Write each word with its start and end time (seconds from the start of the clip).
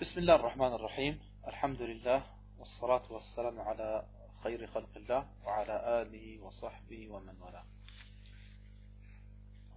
بسم 0.00 0.20
الله 0.20 0.34
الرحمن 0.34 0.72
الرحيم 0.72 1.20
الحمد 1.46 1.82
لله 1.82 2.22
والصلاة 2.58 3.12
والسلام 3.12 3.60
على 3.60 4.06
خير 4.42 4.66
خلق 4.66 4.96
الله 4.96 5.28
وعلى 5.44 6.02
آله 6.02 6.40
وصحبه 6.44 7.08
ومن 7.08 7.34
والاه 7.40 7.64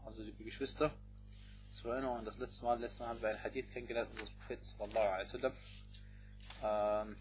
Also 0.05 0.23
liebe 0.23 0.43
Geschwister, 0.43 0.91
zur 1.71 1.93
Erinnerung, 1.93 2.25
das 2.25 2.37
letzte 2.37 2.63
Mal, 2.63 2.79
letztes 2.79 2.99
Mal 2.99 3.09
haben 3.09 3.21
wir 3.21 3.29
einen 3.29 3.43
Hadith 3.43 3.69
kennengelernt 3.71 4.09
unseres 4.11 4.31
Propheten 4.31 4.63
sallallahu 4.65 5.07
alaihi 5.07 5.27
wasallam, 5.27 5.53
ähm, 6.63 7.15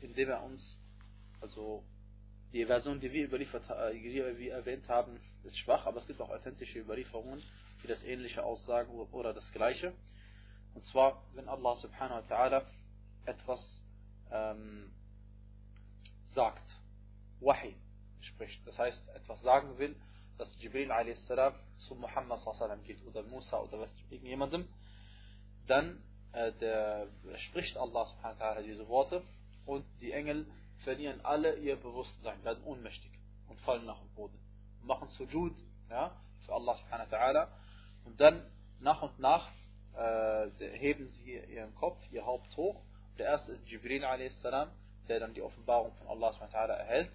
in 0.00 0.14
dem 0.14 0.28
er 0.28 0.42
uns, 0.42 0.78
also 1.40 1.82
die 2.52 2.64
Version, 2.66 2.98
die 3.00 3.12
wir 3.12 3.24
überliefert, 3.24 3.64
die 3.94 4.38
wir 4.38 4.52
erwähnt 4.52 4.88
haben, 4.88 5.20
ist 5.44 5.58
schwach, 5.58 5.86
aber 5.86 5.98
es 5.98 6.06
gibt 6.06 6.20
auch 6.20 6.30
authentische 6.30 6.80
Überlieferungen, 6.80 7.42
die 7.82 7.86
das 7.86 8.02
Ähnliche 8.02 8.42
aussagen 8.44 8.90
oder 8.90 9.32
das 9.32 9.50
Gleiche. 9.52 9.92
Und 10.75 10.83
zwar, 10.85 11.23
wenn 11.33 11.47
Allah 11.49 11.75
subhanahu 11.77 12.21
wa 12.21 12.35
ta'ala 12.35 12.65
etwas 13.25 13.81
ähm, 14.31 14.91
sagt, 16.33 16.63
Wahi 17.39 17.75
spricht, 18.19 18.65
das 18.67 18.77
heißt, 18.77 19.01
etwas 19.15 19.41
sagen 19.41 19.77
will, 19.77 19.95
dass 20.37 20.53
Jibril 20.59 20.91
a.s. 20.91 21.27
zu 21.87 21.95
Muhammad 21.95 22.39
sallam 22.39 22.83
geht 22.83 23.03
oder 23.05 23.23
Musa 23.23 23.57
oder 23.59 23.79
was 23.79 23.91
irgendjemandem, 24.09 24.67
dann 25.67 26.03
äh, 26.33 26.51
der, 26.53 27.07
spricht 27.47 27.77
Allah 27.77 28.05
subhanahu 28.07 28.39
wa 28.39 28.45
ta'ala 28.45 28.61
diese 28.61 28.87
Worte 28.89 29.23
und 29.65 29.85
die 30.01 30.11
Engel 30.11 30.45
verlieren 30.83 31.21
alle 31.23 31.55
ihr 31.55 31.77
Bewusstsein, 31.77 32.43
werden 32.43 32.63
ohnmächtig 32.65 33.11
und 33.47 33.59
fallen 33.61 33.85
nach 33.85 33.99
dem 33.99 34.13
Boden. 34.13 34.37
Machen 34.83 35.07
Sujud 35.09 35.55
ja, 35.89 36.11
für 36.45 36.53
Allah 36.53 36.75
subhanahu 36.75 37.11
wa 37.11 37.17
ta'ala 37.17 37.47
und 38.03 38.19
dann 38.19 38.45
nach 38.81 39.01
und 39.01 39.17
nach 39.19 39.49
äh, 39.97 40.77
heben 40.77 41.09
sie 41.09 41.37
ihren 41.53 41.73
Kopf, 41.75 41.97
ihr 42.11 42.25
Haupt 42.25 42.55
hoch. 42.57 42.81
Der 43.17 43.27
erste 43.27 43.53
ist 43.53 43.67
Jibril 43.67 44.03
a.s., 44.03 44.41
der 45.07 45.19
dann 45.19 45.33
die 45.33 45.41
Offenbarung 45.41 45.93
von 45.93 46.07
Allah 46.07 46.33
erhält. 46.51 47.11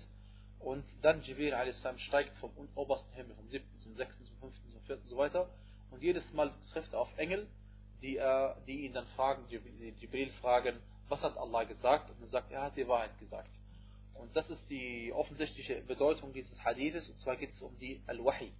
Und 0.60 0.84
dann 1.02 1.22
Jibril 1.22 1.54
a.s. 1.54 1.82
steigt 1.96 2.36
vom 2.38 2.50
obersten 2.74 3.12
Himmel, 3.14 3.34
vom 3.34 3.48
siebten 3.48 3.78
zum 3.78 3.96
sechsten, 3.96 4.24
zum 4.24 4.36
fünften, 4.36 4.70
zum 4.70 4.82
vierten 4.82 5.02
und 5.02 5.08
so 5.08 5.16
weiter. 5.16 5.48
Und 5.90 6.02
jedes 6.02 6.30
Mal 6.32 6.52
trifft 6.72 6.92
er 6.92 7.00
auf 7.00 7.18
Engel, 7.18 7.48
die, 8.02 8.16
er, 8.16 8.56
die 8.66 8.86
ihn 8.86 8.92
dann 8.92 9.06
fragen, 9.08 9.44
Jibril 9.48 10.30
fragen, 10.40 10.80
was 11.08 11.22
hat 11.22 11.36
Allah 11.36 11.64
gesagt? 11.64 12.10
Und 12.10 12.22
er 12.22 12.28
sagt, 12.28 12.52
er 12.52 12.62
hat 12.62 12.76
die 12.76 12.86
Wahrheit 12.86 13.18
gesagt. 13.18 13.50
Und 14.14 14.34
das 14.36 14.48
ist 14.50 14.68
die 14.68 15.12
offensichtliche 15.12 15.80
Bedeutung 15.82 16.32
dieses 16.32 16.62
Hadithes. 16.62 17.08
Und 17.08 17.18
zwar 17.20 17.36
geht 17.36 17.52
es 17.52 17.62
um 17.62 17.76
die 17.78 18.02
Al-Wahi. 18.06 18.52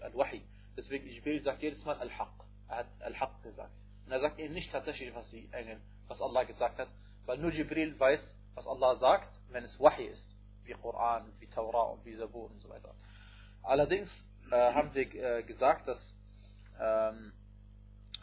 Al-Wahi. 0.00 0.42
Deswegen 0.76 1.06
Jibril 1.06 1.42
sagt 1.42 1.62
jedes 1.62 1.84
Mal 1.84 1.96
Al-Haq. 1.98 2.32
Er 2.72 2.78
hat 2.78 2.86
Al-Haq 3.00 3.42
gesagt. 3.42 3.76
Und 4.06 4.12
er 4.12 4.20
sagt 4.20 4.38
ihnen 4.38 4.54
nicht 4.54 4.72
tatsächlich, 4.72 5.14
was 5.14 5.28
die 5.30 5.46
Engel, 5.52 5.78
was 6.08 6.22
Allah 6.22 6.44
gesagt 6.44 6.78
hat, 6.78 6.88
weil 7.26 7.36
nur 7.36 7.52
Jibril 7.52 7.98
weiß, 8.00 8.20
was 8.54 8.66
Allah 8.66 8.96
sagt, 8.96 9.28
wenn 9.50 9.62
es 9.62 9.78
Wahi 9.78 10.04
ist, 10.04 10.26
wie 10.64 10.72
Koran, 10.72 11.30
wie 11.38 11.46
Taura 11.48 11.82
und 11.92 12.02
wie 12.06 12.16
Zabur 12.16 12.50
und 12.50 12.60
so 12.60 12.70
weiter. 12.70 12.94
Allerdings 13.62 14.10
äh, 14.50 14.56
haben 14.56 14.94
wir 14.94 15.14
äh, 15.14 15.42
gesagt, 15.42 15.86
dass 15.86 16.14
ähm, 16.80 17.34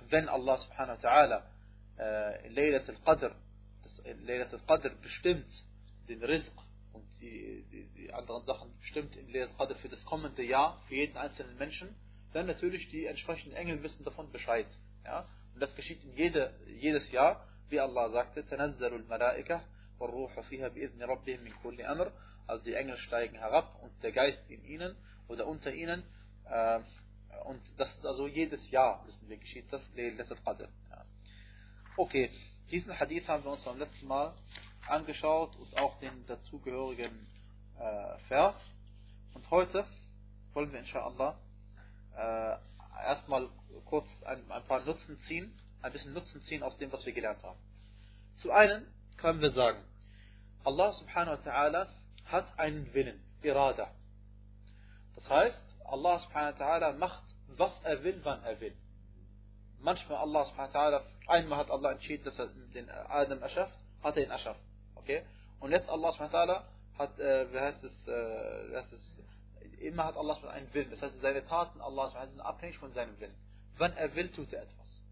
wenn 0.10 0.28
Allah 0.28 0.58
subhanahu 0.58 0.98
wa 0.98 1.08
ta'ala 1.08 1.44
äh, 2.00 2.48
Laylat 2.50 2.90
al-Qadr 2.90 3.36
bestimmt 5.04 5.52
den 6.08 6.24
Rizq 6.24 6.52
und 6.94 7.06
die, 7.22 7.66
die, 7.72 7.88
die, 7.96 8.12
anderen 8.12 8.44
Sachen 8.46 8.76
bestimmt 8.80 9.16
in 9.16 9.32
Laylat 9.32 9.52
al-Qadr 9.52 9.76
für 9.76 9.90
das 9.90 10.04
kommende 10.06 10.44
Jahr, 10.44 10.82
für 10.88 10.96
jeden 10.96 11.18
einzelnen 11.18 11.56
Menschen, 11.58 11.96
dann 12.33 12.47
natürlich 12.47 12.89
die 12.91 13.07
entsprechenden 13.07 13.57
Engel 13.57 13.83
wissen 13.83 14.05
davon 14.05 14.31
Bescheid. 14.33 14.67
Ja? 15.05 15.27
Und 15.55 15.61
das 15.61 15.75
geschieht 15.77 16.03
in 16.05 16.13
jede, 16.15 16.53
jedes 16.67 17.11
Jahr, 17.13 17.47
wie 17.69 17.81
Allah 17.81 18.11
sagte, 18.11 18.43
تنزل 18.43 18.95
الملائكة 18.95 19.61
والروح 20.01 20.41
فيها 20.41 20.69
بإذن 20.69 21.03
ربهم 21.03 21.41
من 21.41 21.53
كل 21.63 21.81
أمر. 21.81 22.13
Also 22.47 22.65
die 22.65 22.75
Engel 22.75 22.99
steigen 22.99 23.37
herab 23.37 23.81
und 23.83 24.03
der 24.03 24.13
Geist 24.13 24.43
in 24.51 24.65
ihnen 24.65 24.97
oder 25.29 25.47
unter 25.47 25.73
ihnen. 25.73 26.03
Äh, 26.45 26.81
und 27.45 27.61
das 27.79 27.95
ist 27.97 28.05
also 28.05 28.27
jedes 28.27 28.71
Jahr, 28.71 29.05
wissen 29.07 29.29
wir, 29.29 29.39
geschieht 29.39 29.73
das 29.73 29.83
Laylat 29.95 30.31
al-Qadr. 30.31 30.69
Ja. 30.91 31.05
Okay, 31.97 32.31
diesen 32.71 32.99
Hadith 32.99 33.27
haben 33.29 33.45
wir 33.45 33.53
uns 33.53 33.65
beim 33.65 33.79
letzten 33.79 34.07
Mal 34.07 34.35
angeschaut 34.89 35.57
und 35.57 35.77
auch 35.79 35.99
den 36.01 36.27
dazugehörigen 36.27 37.27
äh, 37.79 38.19
Vers. 38.29 38.57
Und 39.35 39.51
heute 39.51 39.87
wollen 40.53 40.73
wir 40.73 40.81
inshallah 40.81 41.39
äh, 42.20 42.58
erstmal 43.06 43.50
kurz 43.86 44.08
ein, 44.26 44.52
ein, 44.52 44.64
paar 44.64 44.82
Nutzen 44.82 45.18
ziehen, 45.28 45.54
ein 45.82 45.92
bisschen 45.92 46.14
Nutzen 46.14 46.42
ziehen 46.42 46.64
aus 46.64 46.78
dem, 46.78 46.92
was 46.92 47.06
wir 47.06 47.14
gelernt 47.14 47.42
haben. 47.44 47.60
Zu 48.36 48.52
einem 48.52 48.86
können 49.18 49.42
wir 49.42 49.52
sagen, 49.52 49.84
Allah 50.64 50.92
subhanahu 50.94 51.38
wa 51.38 51.52
ta'ala 51.52 51.88
hat 52.26 52.60
einen 52.60 52.94
Willen, 52.94 53.22
Irada. 53.42 53.90
Das 55.16 55.30
heißt, 55.30 55.64
Allah 55.86 56.20
subhanahu 56.20 56.60
wa 56.60 56.66
ta'ala 56.66 56.98
macht, 56.98 57.24
was 57.48 57.72
er 57.84 58.04
will, 58.04 58.20
wann 58.24 58.44
er 58.44 58.60
will. 58.60 58.76
Manchmal 59.80 60.18
Allah 60.18 60.46
subhanahu 60.46 60.74
wa 60.74 60.80
ta'ala, 60.80 61.02
einmal 61.28 61.60
hat 61.60 61.72
Allah 61.72 61.92
entschieden, 61.94 62.26
dass 62.26 62.38
er 62.38 62.48
den 62.74 62.90
Adam 62.90 63.42
erschafft, 63.42 63.78
hat 64.04 64.18
er 64.18 64.24
ihn 64.24 64.32
erschafft. 64.32 64.62
Okay? 64.96 65.24
Und 65.60 65.72
jetzt 65.72 65.90
Allah 65.90 66.12
subhanahu 66.12 66.34
wa 66.34 66.40
ta'ala 66.40 66.64
hat, 66.98 67.20
äh, 67.20 67.54
wie 67.54 67.60
heißt 67.60 67.84
es, 67.84 68.08
äh, 68.08 68.72
wie 68.72 68.76
heißt 68.76 68.94
es, 68.94 69.20
immer 69.82 70.06
hat 70.06 70.18
Allah 70.18 70.38
einen 70.50 70.74
Willen. 70.74 70.92
Das 70.92 71.02
heißt, 71.02 71.20
seine 71.22 71.46
Taten 71.46 71.82
Allah 71.82 72.10
sind 72.10 72.40
abhängig 72.42 72.78
von 72.78 72.92
seinem 72.94 73.20
Willen. 73.20 73.36
Wann 73.78 73.94
er 73.94 74.14
will, 74.16 74.30
tut 74.32 74.52
er 74.54 74.64
etwas. 74.64 75.04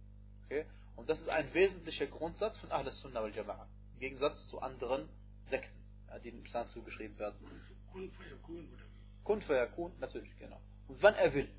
Okay? 0.45 0.66
Und 0.95 1.09
das 1.09 1.19
ist 1.19 1.29
ein 1.29 1.53
wesentlicher 1.53 2.07
Grundsatz 2.07 2.57
von 2.59 2.72
Ahl 2.72 2.89
Sunnah 2.91 3.22
wal 3.22 3.31
Jama'a. 3.31 3.67
Im 3.94 4.00
Gegensatz 4.00 4.47
zu 4.50 4.59
anderen 4.59 5.07
Sekten, 5.50 5.77
die 6.23 6.29
im 6.29 6.44
Islam 6.44 6.67
zugeschrieben 6.67 7.17
werden. 7.17 7.38
Kun 9.23 9.41
fayakun, 9.41 9.94
natürlich, 10.00 10.35
genau. 10.38 10.59
Und 10.88 11.01
wann 11.01 11.16
er 11.16 11.33
will. 11.33 11.50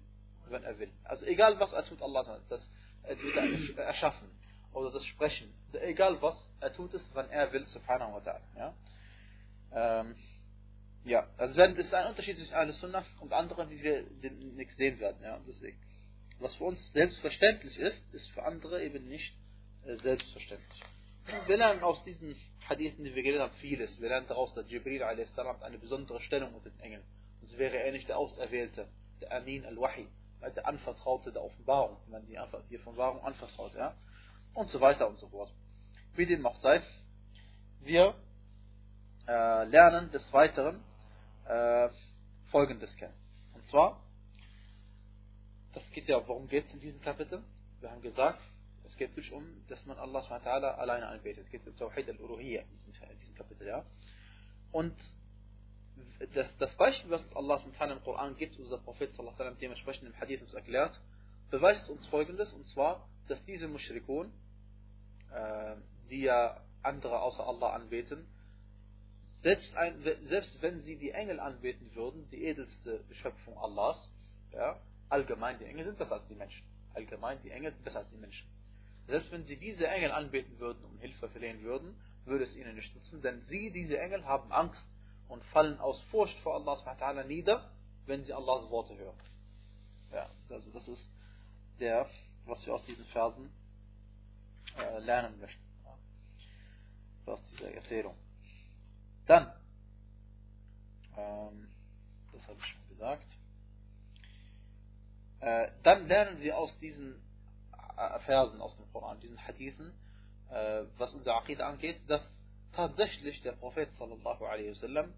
Wann 0.48 0.64
er 0.64 0.78
will. 0.78 0.90
Also 1.04 1.26
egal 1.26 1.58
was 1.60 1.72
er 1.72 1.84
tut, 1.84 2.00
Allah 2.02 2.40
das 2.48 2.68
entweder 3.02 3.82
erschaffen 3.82 4.28
oder 4.72 4.90
das 4.90 5.04
Sprechen. 5.04 5.52
Egal 5.72 6.20
was, 6.22 6.36
er 6.60 6.72
tut 6.72 6.94
es, 6.94 7.02
wann 7.14 7.28
er 7.30 7.52
will, 7.52 7.64
subhanahu 7.66 8.14
wa 8.14 8.18
ta'ala. 8.18 8.40
Ja? 8.56 8.74
Ähm, 9.72 10.14
ja, 11.04 11.26
also 11.36 11.60
es 11.60 11.78
ist 11.78 11.94
ein 11.94 12.06
Unterschied 12.08 12.36
zwischen 12.36 12.54
Ahl 12.54 12.72
Sunnah 12.72 13.04
und 13.20 13.32
anderen, 13.32 13.68
die 13.68 13.82
wir 13.82 14.04
nichts 14.54 14.76
sehen 14.76 14.98
werden. 15.00 15.22
Ja, 15.22 15.38
deswegen. 15.46 15.78
Was 16.40 16.54
für 16.54 16.64
uns 16.64 16.92
selbstverständlich 16.92 17.76
ist, 17.78 18.14
ist 18.14 18.30
für 18.30 18.44
andere 18.44 18.82
eben 18.84 19.08
nicht 19.08 19.36
äh, 19.84 19.96
selbstverständlich. 19.96 20.82
Wir 21.46 21.56
lernen 21.56 21.82
aus 21.82 22.02
diesen 22.04 22.36
Hadithen, 22.68 23.04
die 23.04 23.14
wir 23.14 23.22
gelernt 23.22 23.52
haben, 23.52 23.60
vieles. 23.60 24.00
Wir 24.00 24.08
lernen 24.08 24.28
daraus, 24.28 24.54
dass 24.54 24.70
Jibril 24.70 25.02
a.s. 25.02 25.38
eine 25.38 25.78
besondere 25.78 26.20
Stellung 26.20 26.54
unter 26.54 26.70
den 26.70 26.80
Engeln. 26.80 27.02
Sonst 27.40 27.58
wäre 27.58 27.76
er 27.76 27.92
nicht 27.92 28.08
der 28.08 28.18
Auserwählte, 28.18 28.88
der 29.20 29.32
Amin 29.32 29.64
al-Wahi, 29.64 30.06
der 30.54 30.66
Anvertraute 30.66 31.32
der 31.32 31.42
Offenbarung, 31.42 31.98
wenn 32.04 32.12
man 32.12 32.26
die, 32.26 32.38
die 32.70 32.78
Offenbarung 32.78 33.22
anvertraut, 33.24 33.74
ja. 33.74 33.94
Und 34.54 34.70
so 34.70 34.80
weiter 34.80 35.08
und 35.08 35.16
so 35.16 35.28
fort. 35.28 35.52
Wie 36.14 36.26
dem 36.26 36.46
auch 36.46 36.56
sei, 36.56 36.82
wir 37.80 38.14
äh, 39.26 39.64
lernen 39.64 40.10
des 40.10 40.32
Weiteren 40.32 40.82
äh, 41.48 41.88
Folgendes 42.50 42.94
kennen. 42.96 43.14
Und 43.54 43.64
zwar, 43.66 44.02
das 45.74 45.90
geht 45.90 46.08
ja, 46.08 46.26
worum 46.26 46.48
geht 46.48 46.66
es 46.66 46.72
in 46.72 46.80
diesem 46.80 47.00
Kapitel? 47.00 47.42
Wir 47.80 47.90
haben 47.90 48.02
gesagt, 48.02 48.40
es 48.84 48.96
geht 48.96 49.12
sich 49.14 49.32
um, 49.32 49.44
dass 49.68 49.84
man 49.84 49.98
Allah 49.98 50.22
SWT 50.22 50.46
alleine 50.46 51.08
anbetet. 51.08 51.44
Es 51.44 51.50
geht 51.50 51.66
um 51.66 51.76
Tawhid 51.76 52.08
al-Uruhiyya 52.08 52.62
in 52.62 53.18
diesem 53.18 53.34
Kapitel, 53.34 53.66
ja. 53.66 53.84
Und 54.72 54.94
das, 56.34 56.56
das 56.58 56.74
Beispiel, 56.76 57.10
was 57.10 57.36
Allah 57.36 57.58
SWT 57.58 57.80
im 57.92 58.02
Koran 58.02 58.36
gibt, 58.36 58.58
unser 58.58 58.78
Prophet 58.78 59.12
sallam, 59.14 59.56
dementsprechend 59.58 60.08
im 60.08 60.18
Hadith 60.18 60.42
uns 60.42 60.54
erklärt, 60.54 60.98
beweist 61.50 61.88
uns 61.90 62.06
folgendes, 62.06 62.52
und 62.52 62.66
zwar, 62.66 63.08
dass 63.28 63.44
diese 63.44 63.68
Mushrikun, 63.68 64.32
äh, 65.32 65.76
die 66.10 66.22
ja 66.22 66.60
andere 66.82 67.20
außer 67.20 67.46
Allah 67.46 67.74
anbeten, 67.74 68.26
selbst, 69.40 69.74
ein, 69.76 70.02
selbst 70.02 70.60
wenn 70.62 70.82
sie 70.82 70.96
die 70.96 71.10
Engel 71.10 71.38
anbeten 71.38 71.94
würden, 71.94 72.28
die 72.30 72.44
edelste 72.44 73.04
Schöpfung 73.12 73.56
Allahs, 73.58 74.10
ja, 74.52 74.80
allgemein 75.08 75.58
die 75.58 75.64
Engel 75.64 75.84
sind 75.84 75.98
besser 75.98 76.14
als 76.14 76.26
die 76.28 76.34
Menschen. 76.34 76.66
Allgemein 76.94 77.40
die 77.42 77.50
Engel 77.50 77.72
sind 77.72 77.84
besser 77.84 78.00
als 78.00 78.10
die 78.10 78.16
Menschen. 78.16 78.48
Selbst 79.06 79.30
wenn 79.30 79.44
sie 79.44 79.56
diese 79.56 79.86
Engel 79.86 80.10
anbeten 80.10 80.58
würden 80.58 80.84
und 80.84 80.98
Hilfe 80.98 81.28
verlehen 81.28 81.62
würden, 81.62 81.96
würde 82.24 82.44
es 82.44 82.54
ihnen 82.56 82.74
nicht 82.74 82.94
nützen, 82.94 83.22
denn 83.22 83.40
sie, 83.42 83.70
diese 83.70 83.98
Engel, 83.98 84.24
haben 84.24 84.52
Angst 84.52 84.84
und 85.28 85.42
fallen 85.44 85.78
aus 85.78 86.00
Furcht 86.10 86.38
vor 86.40 86.54
Allah 86.54 87.22
nieder, 87.24 87.70
wenn 88.06 88.24
sie 88.24 88.32
Allahs 88.32 88.68
Worte 88.70 88.96
hören. 88.96 89.16
Ja, 90.12 90.28
also 90.50 90.70
das 90.70 90.88
ist 90.88 91.08
der, 91.78 92.08
was 92.44 92.66
wir 92.66 92.74
aus 92.74 92.84
diesen 92.86 93.04
Versen 93.06 93.50
äh, 94.76 94.98
lernen 95.00 95.38
möchten. 95.38 95.62
Aus 97.26 97.42
dieser 97.52 97.72
Erzählung. 97.72 98.16
Dann, 99.28 99.52
ähm, 101.18 101.68
das 102.32 102.48
habe 102.48 102.58
ich 102.58 102.66
schon 102.66 102.88
gesagt, 102.88 103.26
äh, 105.40 105.70
dann 105.82 106.06
lernen 106.06 106.40
wir 106.40 106.56
aus 106.56 106.76
diesen 106.78 107.14
äh, 107.98 108.18
Versen 108.20 108.60
aus 108.62 108.76
dem 108.78 108.90
Koran, 108.90 109.20
diesen 109.20 109.38
Hadithen, 109.46 109.92
äh, 110.50 110.84
was 110.96 111.12
unser 111.14 111.36
Aqidah 111.36 111.68
angeht, 111.68 112.00
dass 112.08 112.22
tatsächlich 112.72 113.42
der 113.42 113.52
Prophet 113.52 113.92
sallallahu 113.92 114.46
alaihi 114.46 114.70
wasallam 114.70 115.12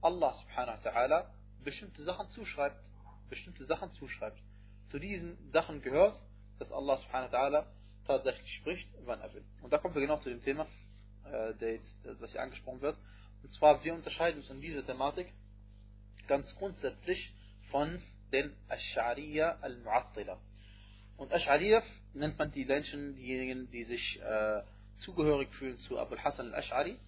Allah 0.00 0.32
subhanahu 0.32 0.84
wa 0.84 0.90
ta'ala 0.90 1.30
bestimmte 1.64 2.04
Sachen 2.04 2.28
zuschreibt, 2.30 2.80
bestimmte 3.28 3.64
Sachen 3.64 3.90
zuschreibt. 3.90 4.38
Zu 4.86 5.00
diesen 5.00 5.50
Sachen 5.50 5.82
gehört, 5.82 6.22
dass 6.60 6.70
Allah 6.70 6.98
subhanahu 6.98 7.32
wa 7.32 7.38
ta'ala 7.38 7.66
tatsächlich 8.06 8.54
spricht, 8.58 8.88
wann 9.04 9.20
er 9.20 9.34
will. 9.34 9.44
Und 9.60 9.72
da 9.72 9.78
kommen 9.78 9.94
wir 9.96 10.02
genau 10.02 10.18
zu 10.18 10.28
dem 10.28 10.40
Thema, 10.40 10.68
äh, 11.24 11.52
der 11.54 11.74
jetzt, 11.74 11.96
das 12.20 12.30
hier 12.30 12.42
angesprochen 12.42 12.80
wird. 12.80 12.96
Und 13.46 13.52
zwar, 13.52 13.84
wir 13.84 13.94
unterscheiden 13.94 14.40
uns 14.40 14.50
in 14.50 14.60
dieser 14.60 14.84
Thematik 14.84 15.32
ganz 16.26 16.52
grundsätzlich 16.56 17.32
von 17.70 18.02
den 18.32 18.52
Ash'ariya 18.68 19.60
al-Mu'attila. 19.60 20.36
Und 21.16 21.32
Ash'ariya 21.32 21.80
nennt 22.12 22.36
man 22.40 22.50
die 22.50 22.64
Menschen, 22.64 23.14
diejenigen, 23.14 23.70
die 23.70 23.84
sich 23.84 24.20
äh, 24.20 24.62
zugehörig 24.98 25.54
fühlen 25.54 25.78
zu 25.78 25.96
Abu 25.96 26.16
Hassan 26.16 26.52
al-Ash'ari, 26.52 26.98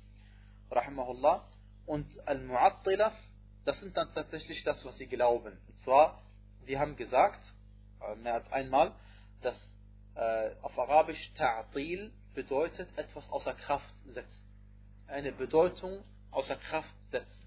rahimahullah. 0.70 1.44
Und 1.86 2.06
al-Mu'attila, 2.28 3.10
das 3.64 3.80
sind 3.80 3.96
dann 3.96 4.14
tatsächlich 4.14 4.62
das, 4.62 4.84
was 4.84 4.96
sie 4.96 5.08
glauben. 5.08 5.58
Und 5.66 5.78
zwar, 5.80 6.22
wir 6.66 6.78
haben 6.78 6.94
gesagt, 6.94 7.42
äh, 8.00 8.14
mehr 8.14 8.34
als 8.34 8.52
einmal, 8.52 8.94
dass 9.42 9.56
äh, 10.14 10.54
auf 10.62 10.78
Arabisch 10.78 11.32
Ta'atil 11.36 12.12
bedeutet 12.32 12.96
etwas 12.96 13.28
außer 13.28 13.54
Kraft 13.54 13.92
setzen. 14.06 14.44
Eine 15.08 15.32
Bedeutung 15.32 16.04
außer 16.30 16.56
Kraft 16.56 16.94
setzen. 17.10 17.42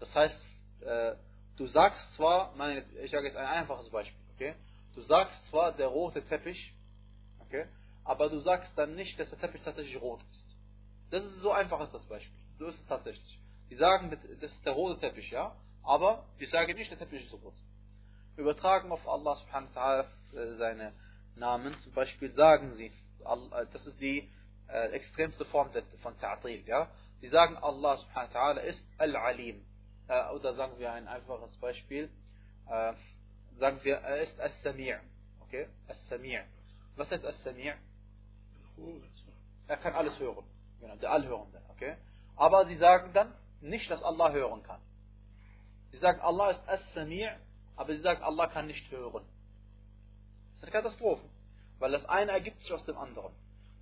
Das 0.00 0.14
heißt, 0.14 0.42
äh, 0.80 1.14
du 1.56 1.66
sagst 1.66 2.14
zwar, 2.16 2.54
meine, 2.56 2.84
ich 3.02 3.10
sage 3.10 3.26
jetzt 3.26 3.36
ein 3.36 3.46
einfaches 3.46 3.88
Beispiel, 3.90 4.18
okay? 4.34 4.54
Du 4.94 5.02
sagst 5.02 5.48
zwar 5.48 5.72
der 5.72 5.88
rote 5.88 6.22
Teppich, 6.26 6.74
okay? 7.40 7.66
Aber 8.04 8.28
du 8.28 8.40
sagst 8.40 8.72
dann 8.76 8.94
nicht, 8.94 9.18
dass 9.18 9.30
der 9.30 9.38
Teppich 9.38 9.62
tatsächlich 9.62 10.00
rot 10.00 10.20
ist. 10.30 10.56
Das 11.10 11.22
ist 11.24 11.40
so 11.40 11.52
einfach 11.52 11.80
ist 11.80 11.94
das 11.94 12.04
Beispiel. 12.06 12.36
So 12.54 12.66
ist 12.66 12.78
es 12.78 12.86
tatsächlich. 12.86 13.38
Die 13.70 13.76
sagen, 13.76 14.10
das 14.10 14.52
ist 14.52 14.66
der 14.66 14.72
rote 14.72 14.98
Teppich, 15.00 15.30
ja? 15.30 15.54
Aber 15.82 16.24
die 16.40 16.46
sagen 16.46 16.74
nicht, 16.74 16.90
der 16.90 16.98
Teppich 16.98 17.24
ist 17.24 17.32
rot. 17.32 17.54
Übertragen 18.36 18.90
auf 18.90 19.06
Allah 19.06 19.36
subhanahu 19.36 19.74
wa 19.74 19.80
ta'ala 19.80 20.04
äh, 20.34 20.56
seine 20.56 20.92
Namen, 21.36 21.78
zum 21.80 21.92
Beispiel 21.92 22.32
sagen 22.32 22.74
sie, 22.76 22.86
äh, 22.86 23.66
das 23.72 23.86
ist 23.86 24.00
die 24.00 24.30
äh, 24.68 24.88
extremste 24.92 25.44
Form 25.46 25.70
von 26.02 26.16
Ta'atil, 26.18 26.66
ja? 26.66 26.90
Sie 27.22 27.28
sagen, 27.28 27.56
Allah 27.56 27.96
subhanahu 27.98 28.34
wa 28.34 28.40
ta'ala 28.40 28.60
ist 28.62 28.84
Al-Alim. 28.98 29.64
Äh, 30.08 30.34
oder 30.34 30.54
sagen 30.54 30.76
wir 30.78 30.92
ein 30.92 31.06
einfaches 31.06 31.56
Beispiel, 31.58 32.10
äh, 32.68 32.94
sagen 33.56 33.78
wir, 33.84 33.94
er 33.98 34.22
ist 34.22 34.40
As-Sami' 34.40 34.96
okay? 35.40 35.68
As-Sami' 35.86 36.40
Was 36.96 37.10
heißt 37.12 37.24
As-Sami' 37.24 37.72
Er 39.68 39.76
kann 39.76 39.94
alles 39.94 40.18
hören. 40.18 40.44
Genau, 40.80 40.96
der 40.96 41.12
Allhörende, 41.12 41.62
okay? 41.68 41.96
Aber 42.34 42.66
sie 42.66 42.76
sagen 42.76 43.12
dann 43.12 43.32
nicht, 43.60 43.88
dass 43.88 44.02
Allah 44.02 44.32
hören 44.32 44.64
kann. 44.64 44.80
Sie 45.92 45.98
sagen, 45.98 46.20
Allah 46.20 46.50
ist 46.50 46.68
As-Sami' 46.68 47.28
aber 47.76 47.94
sie 47.94 48.02
sagen, 48.02 48.20
Allah 48.24 48.48
kann 48.48 48.66
nicht 48.66 48.90
hören. 48.90 49.24
Das 50.54 50.56
ist 50.56 50.62
eine 50.64 50.72
Katastrophe. 50.72 51.28
Weil 51.78 51.92
das 51.92 52.04
eine 52.06 52.32
ergibt 52.32 52.60
sich 52.62 52.72
aus 52.72 52.84
dem 52.84 52.98
anderen. 52.98 53.32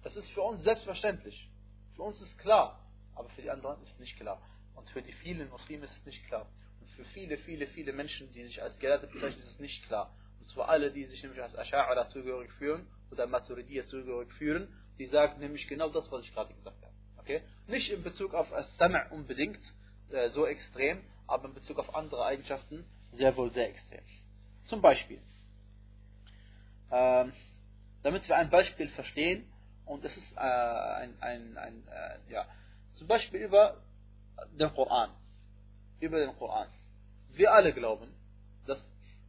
Das 0.03 0.15
ist 0.15 0.29
für 0.33 0.43
uns 0.43 0.63
selbstverständlich. 0.63 1.51
Für 1.97 2.03
uns 2.03 2.21
ist 2.21 2.39
klar, 2.39 2.79
aber 3.21 3.29
für 3.31 3.43
die 3.43 3.51
anderen 3.51 3.81
ist 3.83 3.93
es 3.93 3.99
nicht 3.99 4.17
klar. 4.17 4.41
Und 4.75 4.89
für 4.91 5.03
die 5.03 5.13
vielen 5.13 5.49
Muslime 5.51 5.85
ist 5.85 5.97
es 5.97 6.07
nicht 6.07 6.27
klar. 6.27 6.47
Und 6.81 6.91
für 6.91 7.05
viele, 7.07 7.37
viele, 7.39 7.67
viele 7.69 7.93
Menschen, 7.93 8.33
die 8.33 8.43
sich 8.45 8.63
als 8.63 8.79
Gelehrte 8.79 9.07
bezeichnen, 9.07 9.41
ist 9.41 9.53
es 9.53 9.59
nicht 9.59 9.85
klar. 9.87 10.15
Und 10.41 10.49
zwar 10.49 10.69
alle, 10.69 10.91
die 10.91 11.05
sich 11.05 11.23
nämlich 11.23 11.43
als 11.43 11.55
Asha'ara 11.55 12.09
zugehörig 12.09 12.51
fühlen 12.53 12.87
oder 13.11 13.27
Maturidiyya 13.27 13.85
zugehörig 13.87 14.33
fühlen, 14.33 14.75
die 14.99 15.07
sagen 15.07 15.39
nämlich 15.41 15.69
genau 15.69 15.91
das, 15.91 16.11
was 16.11 16.25
ich 16.25 16.33
gerade 16.33 16.55
gesagt 16.55 16.83
habe. 16.83 16.95
Okay? 17.19 17.43
Nicht 17.67 17.91
in 17.91 18.03
Bezug 18.03 18.35
auf 18.35 18.51
As-Sam' 18.53 18.97
unbedingt 19.11 19.61
äh, 20.11 20.31
so 20.31 20.47
extrem, 20.47 21.03
aber 21.27 21.49
in 21.49 21.55
Bezug 21.55 21.79
auf 21.79 21.95
andere 21.95 22.25
Eigenschaften 22.25 22.85
sehr 23.13 23.37
wohl 23.37 23.53
sehr 23.53 23.69
extrem. 23.69 24.03
Zum 24.65 24.81
Beispiel, 24.81 25.21
ähm, 26.91 27.33
damit 28.03 28.27
wir 28.29 28.37
ein 28.37 28.51
Beispiel 28.51 28.89
verstehen, 28.91 29.47
und 29.85 30.05
es 30.05 30.17
ist 30.17 30.37
äh, 30.37 30.41
ein, 30.41 31.21
ein, 31.21 31.57
ein 31.57 31.89
äh, 31.89 32.33
ja, 32.33 32.47
zum 33.01 33.09
Beispiel 33.09 33.41
über 33.41 33.79
den 34.53 34.75
Koran. 34.75 35.11
Über 36.01 36.19
den 36.19 36.37
Koran. 36.37 36.69
Wir 37.31 37.51
alle 37.51 37.73
glauben, 37.73 38.15
dass 38.67 38.87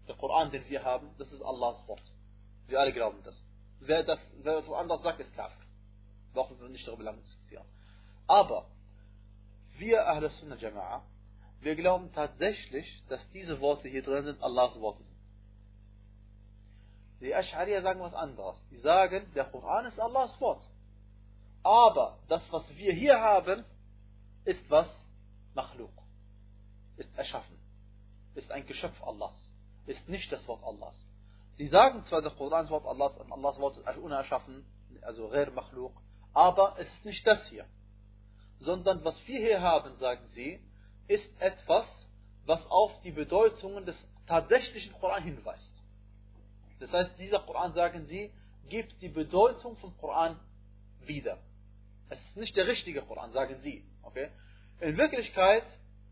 der 0.10 0.16
Koran, 0.18 0.52
den 0.52 0.68
wir 0.68 0.84
haben, 0.84 1.10
das 1.18 1.32
ist 1.32 1.42
Allahs 1.42 1.88
Wort. 1.88 2.04
Wir 2.68 2.82
alle 2.82 2.92
glauben 2.92 3.24
das. 3.24 3.42
Wer 3.80 4.04
das, 4.04 4.20
wer 4.44 4.60
das 4.60 4.70
anders 4.70 5.02
sagt, 5.04 5.22
ist 5.22 5.34
Kafir. 5.34 5.66
Brauchen 6.34 6.60
wir 6.60 6.68
nicht 6.68 6.86
darüber 6.86 7.04
lange 7.04 7.22
diskutieren. 7.22 7.66
Aber, 8.28 8.68
wir 9.78 10.06
Ahl 10.06 10.30
Sunnah 10.32 10.58
Jama'a, 10.58 11.04
wir 11.62 11.76
glauben 11.78 12.12
tatsächlich, 12.12 13.02
dass 13.08 13.22
diese 13.30 13.62
Worte 13.62 13.88
hier 13.88 14.04
drin 14.04 14.26
sind, 14.26 14.44
Allahs 14.44 14.78
Worte 14.82 15.04
sind. 15.04 15.18
Die 17.22 17.34
Ash'ariya 17.34 17.82
sagen 17.84 18.02
was 18.02 18.14
anderes. 18.14 18.58
Die 18.70 18.80
sagen, 18.80 19.32
der 19.34 19.46
Koran 19.46 19.86
ist 19.86 19.98
Allahs 19.98 20.42
Wort. 20.42 20.62
Aber 21.64 22.20
das, 22.28 22.42
was 22.52 22.70
wir 22.76 22.94
hier 22.94 23.20
haben, 23.20 23.66
ist 24.46 24.70
was? 24.70 24.88
Machluk. 25.54 25.92
Ist 26.98 27.16
erschaffen. 27.18 27.58
Ist 28.36 28.52
ein 28.52 28.66
Geschöpf 28.66 29.02
Allahs. 29.04 29.36
Ist 29.86 30.08
nicht 30.08 30.32
das 30.32 30.48
Wort 30.48 30.64
Allahs. 30.64 30.96
Sie 31.56 31.68
sagen 31.68 32.04
zwar, 32.06 32.22
der 32.22 32.32
Koran 32.32 32.66
ist 32.66 32.72
Wort 32.72 32.86
Allahs, 32.86 33.16
und 33.18 33.32
Allahs 33.32 33.60
Wort 33.60 33.78
ist 33.78 33.98
unerschaffen, 33.98 34.66
also 35.02 35.30
Gher 35.30 35.52
Machluk, 35.52 35.94
aber 36.34 36.76
es 36.80 36.88
ist 36.88 37.06
nicht 37.06 37.26
das 37.28 37.46
hier. 37.50 37.66
Sondern 38.60 39.04
was 39.04 39.16
wir 39.28 39.40
hier 39.40 39.62
haben, 39.62 39.98
sagen 39.98 40.26
sie, 40.30 40.60
ist 41.08 41.30
etwas, 41.42 41.86
was 42.46 42.66
auf 42.68 43.00
die 43.02 43.12
Bedeutungen 43.12 43.86
des 43.86 43.96
tatsächlichen 44.28 44.94
Koran 44.94 45.24
hinweist. 45.24 45.74
Das 46.80 46.92
heißt, 46.92 47.20
dieser 47.20 47.40
Koran, 47.40 47.74
sagen 47.74 48.06
sie, 48.06 48.32
gibt 48.70 49.02
die 49.02 49.10
Bedeutung 49.10 49.78
vom 49.78 49.96
Koran 49.98 50.40
wieder. 51.02 51.38
Es 52.12 52.20
ist 52.26 52.36
nicht 52.36 52.58
der 52.58 52.68
richtige 52.68 53.02
Koran, 53.04 53.32
sagen 53.32 53.58
sie. 53.62 53.86
Okay? 54.04 54.30
In 54.82 54.98
Wirklichkeit, 54.98 55.64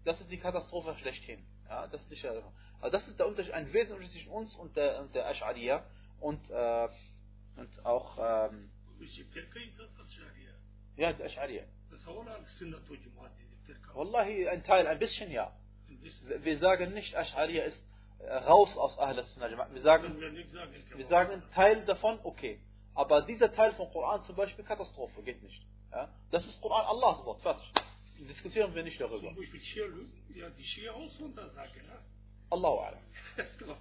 das 0.06 0.22
ist 0.22 0.32
die 0.32 0.38
Katastrophe 0.38 0.96
schlechthin. 0.98 1.46
Ja, 1.68 1.88
das 1.88 2.02
ist 2.02 2.10
nicht, 2.10 2.26
aber 2.26 2.90
das 2.90 3.06
ist 3.10 3.20
der 3.20 3.28
Unterschied, 3.28 3.54
ein 3.54 3.72
wesentlicher 3.74 4.12
zwischen 4.14 4.32
uns 4.32 4.56
und 4.56 4.78
der, 4.78 5.02
und 5.02 5.14
der 5.14 5.30
Ash'ariya 5.30 5.84
und, 6.22 6.50
äh, 6.50 6.88
und 7.58 7.86
auch 7.86 8.18
ähm, 8.18 8.72
ja, 10.96 11.12
der 11.12 11.30
Ash'ariya. 11.30 11.64
Wallahi, 13.94 14.48
ein 14.48 14.64
Teil, 14.64 14.88
ein 14.88 15.00
bisschen 15.00 15.30
ja. 15.32 15.54
Wir 15.88 16.58
sagen 16.60 16.94
nicht, 16.94 17.18
Ash'ariya 17.18 17.64
ist 17.64 17.84
raus 18.22 18.78
aus 18.78 18.98
Ahl 19.00 19.22
Sunnah 19.22 19.50
Wir 19.74 19.82
sagen, 19.82 20.18
wir 20.96 21.08
sagen 21.08 21.32
ein 21.34 21.52
Teil 21.52 21.84
davon, 21.84 22.20
okay. 22.24 22.62
Aber 22.96 23.22
dieser 23.24 23.52
Teil 23.52 23.74
von 23.74 23.92
Koran 23.92 24.24
zum 24.24 24.38
Beispiel, 24.38 24.64
Katastrophe, 24.64 25.22
geht 25.24 25.44
nicht. 25.44 25.62
Ja? 25.92 26.10
Das 26.32 26.46
ist 26.46 26.62
Koran 26.62 26.86
Allahs 26.86 27.24
Wort, 27.26 27.42
fertig. 27.42 27.72
Diskutieren 28.20 28.76
wir 28.76 28.84
nicht 28.84 29.00
darüber. 29.00 29.32
Ja, 30.36 30.50
die 30.50 30.64
Schia 30.64 30.92
auch 30.92 31.10
so 31.12 31.28
da 31.30 31.50
sagen, 31.50 31.86
ja? 31.88 32.00
Allahu 32.50 32.80
Alam. 32.80 33.00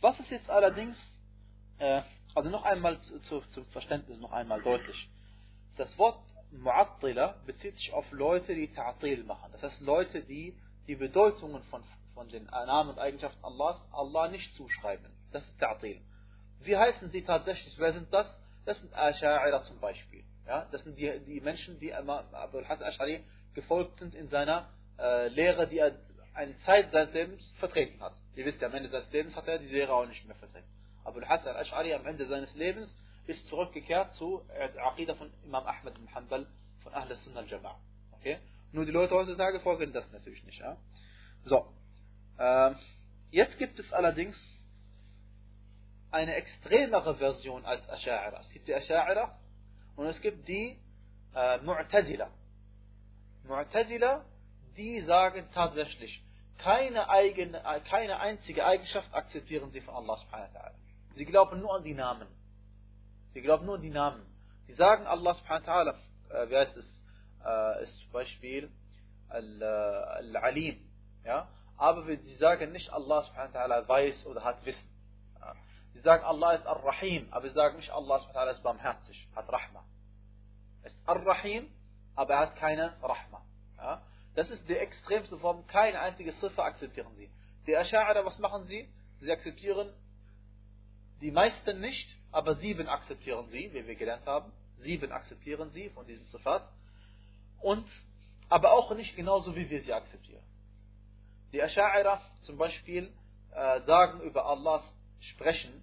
Was 0.00 0.18
ist 0.20 0.30
jetzt 0.30 0.50
allerdings, 0.50 0.96
äh, 1.78 2.02
also 2.34 2.50
noch 2.50 2.64
einmal 2.64 3.00
zu, 3.00 3.20
zu, 3.20 3.40
zum 3.40 3.64
Verständnis 3.66 4.18
noch 4.18 4.32
einmal 4.32 4.60
deutlich. 4.62 5.10
Das 5.76 5.96
Wort 5.98 6.20
Mu'attila 6.52 7.34
bezieht 7.46 7.76
sich 7.76 7.92
auf 7.92 8.10
Leute, 8.12 8.54
die 8.54 8.68
Ta'atil 8.68 9.24
machen. 9.24 9.50
Das 9.52 9.62
heißt 9.62 9.80
Leute, 9.80 10.22
die 10.22 10.58
die 10.86 10.96
Bedeutungen 10.96 11.62
von, 11.64 11.82
von 12.14 12.28
den 12.28 12.44
Namen 12.46 12.90
und 12.90 12.98
Eigenschaften 12.98 13.44
Allahs 13.44 13.80
Allah 13.92 14.28
nicht 14.28 14.54
zuschreiben. 14.54 15.10
Das 15.30 15.46
ist 15.46 15.62
Ta'atil. 15.62 16.00
Wie 16.64 16.76
heißen 16.76 17.10
sie 17.10 17.22
tatsächlich? 17.22 17.78
Wer 17.78 17.92
sind 17.92 18.12
das? 18.12 18.26
Das 18.64 18.78
sind 18.78 18.94
Asha'ira 18.94 19.62
zum 19.64 19.80
Beispiel. 19.80 20.22
Ja, 20.46 20.66
das 20.70 20.82
sind 20.84 20.96
die, 20.96 21.18
die 21.26 21.40
Menschen, 21.40 21.78
die 21.78 21.94
Abu 21.94 22.12
Hassan 22.64 22.86
Ash'ari 22.86 23.20
gefolgt 23.54 23.98
sind 23.98 24.14
in 24.14 24.28
seiner 24.28 24.68
äh, 24.98 25.28
Lehre, 25.28 25.66
die 25.68 25.78
er 25.78 25.96
eine 26.34 26.56
Zeit 26.60 26.90
seines 26.92 27.12
Lebens 27.12 27.54
vertreten 27.58 28.00
hat. 28.00 28.14
Ihr 28.34 28.44
wisst 28.44 28.60
ja, 28.60 28.68
am 28.68 28.74
Ende 28.74 28.88
seines 28.88 29.10
Lebens 29.12 29.36
hat 29.36 29.46
er 29.46 29.58
diese 29.58 29.72
Lehre 29.72 29.92
auch 29.92 30.06
nicht 30.06 30.26
mehr 30.26 30.36
vertreten. 30.36 30.66
Abu 31.04 31.20
Hassan 31.22 31.56
Ash'ari 31.56 31.94
am 31.94 32.06
Ende 32.06 32.26
seines 32.26 32.54
Lebens 32.54 32.94
ist 33.26 33.46
zurückgekehrt 33.48 34.14
zu 34.14 34.42
der 34.48 34.84
Aqidah 34.86 35.14
von 35.14 35.30
Imam 35.44 35.66
Ahmed 35.66 35.94
bin 35.94 36.12
Hanbal 36.14 36.46
von 36.82 36.94
Ahl 36.94 37.14
Sunnah 37.16 37.40
al-Jama'a. 37.40 37.76
Okay? 38.12 38.38
Nur 38.72 38.84
die 38.84 38.90
Leute 38.90 39.14
heutzutage 39.14 39.60
folgen 39.60 39.92
das 39.92 40.10
natürlich 40.12 40.42
nicht. 40.44 40.58
Ja? 40.58 40.76
So. 41.44 41.66
Ähm, 42.38 42.76
jetzt 43.30 43.58
gibt 43.58 43.78
es 43.78 43.92
allerdings 43.92 44.36
eine 46.12 46.34
extremere 46.34 47.16
Version 47.16 47.64
als 47.64 47.88
Asha'ira. 47.88 48.40
Es 48.40 48.52
gibt 48.52 48.68
die 48.68 48.74
Asha'ira 48.74 49.34
und 49.96 50.06
es 50.06 50.20
gibt 50.20 50.46
die 50.46 50.78
äh, 51.34 51.58
Mu'tazila. 51.58 52.28
Mu'tazila, 53.46 54.24
die 54.76 55.00
sagen 55.02 55.48
tatsächlich, 55.54 56.22
keine, 56.58 57.08
eigene, 57.08 57.60
keine 57.88 58.20
einzige 58.20 58.64
Eigenschaft 58.64 59.12
akzeptieren 59.12 59.70
sie 59.70 59.80
von 59.80 59.94
Allah 59.94 60.16
subhanahu 60.18 60.54
wa 60.54 60.60
ta'ala. 60.60 60.74
Sie 61.16 61.24
glauben 61.24 61.60
nur 61.60 61.74
an 61.74 61.82
die 61.82 61.94
Namen. 61.94 62.28
Sie 63.32 63.40
glauben 63.40 63.66
nur 63.66 63.78
die 63.78 63.90
Namen. 63.90 64.24
Die 64.68 64.74
sagen 64.74 65.06
Allah 65.06 65.34
subhanahu 65.34 65.66
wa 65.66 65.72
ta'ala, 65.72 65.94
äh, 66.30 66.50
wie 66.50 66.56
heißt 66.56 66.76
es, 66.76 67.02
äh, 67.44 67.82
ist 67.82 67.98
zum 68.00 68.12
Beispiel 68.12 68.70
äh, 69.30 69.34
Al-Alim. 69.34 70.78
Ja? 71.24 71.48
Aber 71.76 72.04
sie 72.04 72.36
sagen 72.36 72.70
nicht 72.72 72.92
Allah 72.92 73.22
subhanahu 73.22 73.54
wa 73.54 73.60
ta'ala 73.60 73.88
weiß 73.88 74.26
oder 74.26 74.44
hat 74.44 74.64
Wissen. 74.64 74.88
Sie 75.94 76.00
sagen 76.00 76.24
Allah 76.24 76.52
ist 76.52 76.66
Ar-Rahim, 76.66 77.28
aber 77.30 77.48
sie 77.48 77.54
sagen 77.54 77.76
nicht 77.76 77.90
Allah 77.90 78.50
ist 78.50 78.62
barmherzig, 78.62 79.28
hat 79.34 79.52
Rahma. 79.52 79.84
Er 80.82 80.86
ist 80.86 80.98
Ar-Rahim, 81.06 81.70
aber 82.14 82.34
er 82.34 82.40
hat 82.40 82.56
keine 82.56 82.94
Rahma. 83.02 83.42
Ja? 83.76 84.02
Das 84.34 84.50
ist 84.50 84.68
die 84.68 84.76
extremste 84.76 85.38
Form, 85.38 85.66
keine 85.66 86.00
einzige 86.00 86.34
Ziffer 86.38 86.64
akzeptieren 86.64 87.14
sie. 87.16 87.30
Die 87.66 87.76
Asha'ara, 87.76 88.24
was 88.24 88.38
machen 88.38 88.64
sie? 88.64 88.88
Sie 89.20 89.30
akzeptieren 89.30 89.92
die 91.22 91.30
meisten 91.30 91.80
nicht, 91.80 92.16
aber 92.32 92.56
sieben 92.56 92.88
akzeptieren 92.88 93.48
sie, 93.48 93.72
wie 93.72 93.86
wir 93.86 93.94
gelernt 93.94 94.26
haben. 94.26 94.52
Sieben 94.78 95.12
akzeptieren 95.12 95.70
sie 95.70 95.88
von 95.90 96.04
diesem 96.04 96.26
Sifat. 96.26 96.68
Und, 97.60 97.86
aber 98.48 98.72
auch 98.72 98.92
nicht 98.96 99.14
genauso, 99.14 99.54
wie 99.54 99.70
wir 99.70 99.82
sie 99.82 99.92
akzeptieren. 99.92 100.42
Die 101.52 101.62
Asha'ira 101.62 102.18
zum 102.40 102.58
Beispiel 102.58 103.12
äh, 103.54 103.80
sagen 103.82 104.20
über 104.22 104.46
Allahs 104.46 104.82
Sprechen, 105.22 105.82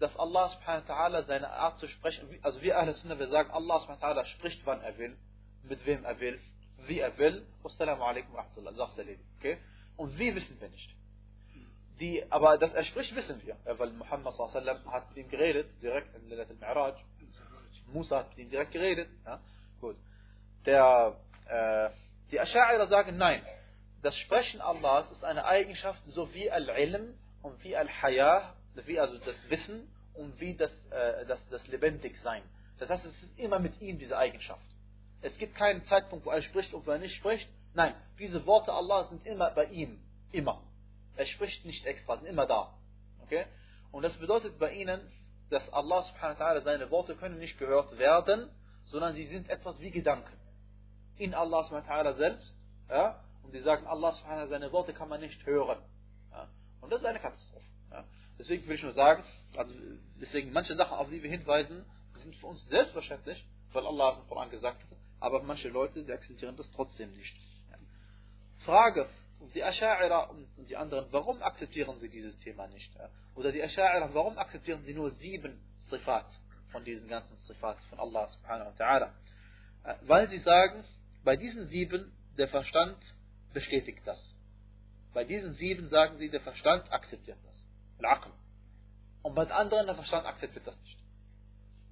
dass 0.00 0.16
Allah 0.16 0.48
subhanahu 0.48 0.88
wa 0.88 0.94
ta'ala 0.94 1.22
seine 1.24 1.50
Art 1.50 1.78
zu 1.78 1.86
sprechen, 1.86 2.28
also 2.42 2.60
wir 2.62 2.78
Ahle 2.78 2.94
Sunnah, 2.94 3.18
wir 3.18 3.28
sagen, 3.28 3.50
Allah 3.50 3.80
subhanahu 3.80 4.00
wa 4.00 4.08
ta'ala 4.08 4.24
spricht, 4.24 4.64
wann 4.66 4.80
er 4.80 4.98
will, 4.98 5.16
mit 5.62 5.84
wem 5.86 6.04
er 6.04 6.18
will, 6.18 6.40
wie 6.78 6.98
er 7.00 7.16
will. 7.18 7.46
Wassalamu 7.62 8.02
alaikum 8.02 8.34
wa 8.34 8.42
rahmatullah. 8.42 8.88
Okay? 9.38 9.58
Und 9.96 10.18
wie 10.18 10.34
wissen 10.34 10.60
wir 10.60 10.68
nicht. 10.68 10.90
Die, 12.00 12.24
aber 12.30 12.58
dass 12.58 12.72
er 12.74 12.84
spricht, 12.84 13.14
wissen 13.14 13.40
wir. 13.44 13.56
Weil 13.64 13.90
Muhammad 13.92 14.34
sallam 14.34 14.84
hat 14.90 15.08
mit 15.10 15.24
ihm 15.24 15.30
geredet, 15.30 15.70
direkt 15.80 16.14
in 16.16 16.28
Lilat 16.28 16.50
al-Mi'raj. 16.50 16.96
Musa 17.92 18.18
hat 18.18 18.30
mit 18.30 18.38
ihm 18.38 18.50
direkt 18.50 18.72
geredet. 18.72 19.08
Ja? 19.24 19.40
Gut. 19.80 19.96
Der, 20.64 21.16
äh, 21.46 21.90
die 22.30 22.40
Asha'ira 22.40 22.86
sagen, 22.86 23.16
nein. 23.16 23.42
Das 24.02 24.16
Sprechen 24.16 24.60
Allahs 24.60 25.10
ist 25.12 25.24
eine 25.24 25.44
Eigenschaft, 25.44 26.02
so 26.04 26.32
wie 26.34 26.50
Al-Ilm 26.50 27.14
und 27.44 27.62
wie 27.62 27.76
Al-Hayah, 27.76 28.54
wie 28.86 28.98
also 28.98 29.18
das 29.18 29.36
Wissen 29.50 29.86
und 30.14 30.40
wie 30.40 30.54
das, 30.54 30.70
äh, 30.90 31.26
das, 31.26 31.38
das 31.50 31.66
Lebendigsein. 31.68 32.42
Das 32.78 32.88
heißt, 32.88 33.04
es 33.04 33.22
ist 33.22 33.38
immer 33.38 33.58
mit 33.58 33.80
ihm 33.82 33.98
diese 33.98 34.16
Eigenschaft. 34.16 34.64
Es 35.20 35.36
gibt 35.36 35.54
keinen 35.54 35.84
Zeitpunkt, 35.84 36.24
wo 36.24 36.30
er 36.30 36.40
spricht 36.42 36.72
und 36.72 36.86
wo 36.86 36.90
er 36.90 36.98
nicht 36.98 37.14
spricht. 37.16 37.46
Nein, 37.74 37.94
diese 38.18 38.46
Worte 38.46 38.72
Allah 38.72 39.04
sind 39.08 39.26
immer 39.26 39.50
bei 39.50 39.66
ihm. 39.66 40.00
Immer. 40.32 40.62
Er 41.16 41.26
spricht 41.26 41.64
nicht 41.66 41.84
extra, 41.84 42.16
sind 42.16 42.26
immer 42.26 42.46
da. 42.46 42.72
Okay? 43.22 43.44
Und 43.92 44.02
das 44.02 44.16
bedeutet 44.16 44.58
bei 44.58 44.72
ihnen, 44.72 45.00
dass 45.50 45.70
Allah 45.70 46.02
subhanahu 46.02 46.38
wa 46.38 46.44
ta'ala 46.46 46.62
seine 46.62 46.90
Worte 46.90 47.14
können 47.14 47.38
nicht 47.38 47.58
gehört 47.58 47.96
werden, 47.98 48.50
sondern 48.86 49.14
sie 49.14 49.26
sind 49.26 49.50
etwas 49.50 49.78
wie 49.80 49.90
Gedanken. 49.90 50.32
In 51.18 51.34
Allah 51.34 51.62
subhanahu 51.64 51.88
wa 51.88 51.94
ta'ala 51.94 52.14
selbst. 52.14 52.54
Ja? 52.88 53.22
Und 53.42 53.52
sie 53.52 53.60
sagen, 53.60 53.86
Allah 53.86 54.12
subhanahu 54.12 54.38
wa 54.38 54.42
ta'ala, 54.44 54.48
seine 54.48 54.72
Worte 54.72 54.94
kann 54.94 55.10
man 55.10 55.20
nicht 55.20 55.44
hören. 55.44 55.78
Ja? 56.84 56.86
Und 56.86 56.90
das 56.90 57.00
ist 57.00 57.06
eine 57.06 57.20
Katastrophe. 57.20 57.64
Ja? 57.90 58.04
Deswegen 58.38 58.66
will 58.66 58.76
ich 58.76 58.82
nur 58.82 58.92
sagen, 58.92 59.24
also 59.56 59.74
deswegen 60.20 60.52
manche 60.52 60.74
Sachen, 60.74 60.96
auf 60.96 61.08
die 61.08 61.22
wir 61.22 61.30
hinweisen, 61.30 61.84
sind 62.14 62.36
für 62.36 62.46
uns 62.46 62.66
selbstverständlich, 62.68 63.44
weil 63.72 63.86
Allah 63.86 64.12
es 64.12 64.18
im 64.18 64.28
Koran 64.28 64.50
gesagt 64.50 64.82
hat, 64.82 64.98
aber 65.20 65.42
manche 65.42 65.68
Leute, 65.68 66.04
sie 66.04 66.12
akzeptieren 66.12 66.56
das 66.56 66.70
trotzdem 66.72 67.12
nicht. 67.12 67.36
Frage, 68.60 69.08
die 69.54 69.64
Asha'ira 69.64 70.28
und 70.30 70.48
die 70.68 70.76
anderen, 70.76 71.06
warum 71.10 71.42
akzeptieren 71.42 71.98
sie 71.98 72.08
dieses 72.08 72.38
Thema 72.38 72.66
nicht? 72.68 72.90
Oder 73.34 73.52
die 73.52 73.62
Asha'ira, 73.62 74.12
warum 74.12 74.38
akzeptieren 74.38 74.82
sie 74.84 74.94
nur 74.94 75.10
sieben 75.12 75.60
Sifat 75.90 76.26
von 76.72 76.84
diesen 76.84 77.08
ganzen 77.08 77.36
Sifat 77.46 77.78
von 77.90 78.00
Allah 78.00 78.28
subhanahu 78.28 78.72
wa 78.72 78.84
ta'ala? 78.84 79.10
Weil 80.02 80.28
sie 80.28 80.38
sagen, 80.38 80.84
bei 81.24 81.36
diesen 81.36 81.66
sieben, 81.66 82.12
der 82.38 82.48
Verstand 82.48 82.98
bestätigt 83.52 84.02
das. 84.06 84.33
Bei 85.14 85.24
diesen 85.24 85.52
sieben 85.54 85.88
sagen 85.88 86.18
sie, 86.18 86.28
der 86.28 86.40
Verstand 86.40 86.92
akzeptiert 86.92 87.38
das. 87.44 87.54
Al-Aql. 88.00 88.30
Und 89.22 89.34
bei 89.34 89.44
den 89.44 89.52
anderen, 89.52 89.86
der 89.86 89.94
Verstand 89.94 90.26
akzeptiert 90.26 90.66
das 90.66 90.76
nicht. 90.82 90.98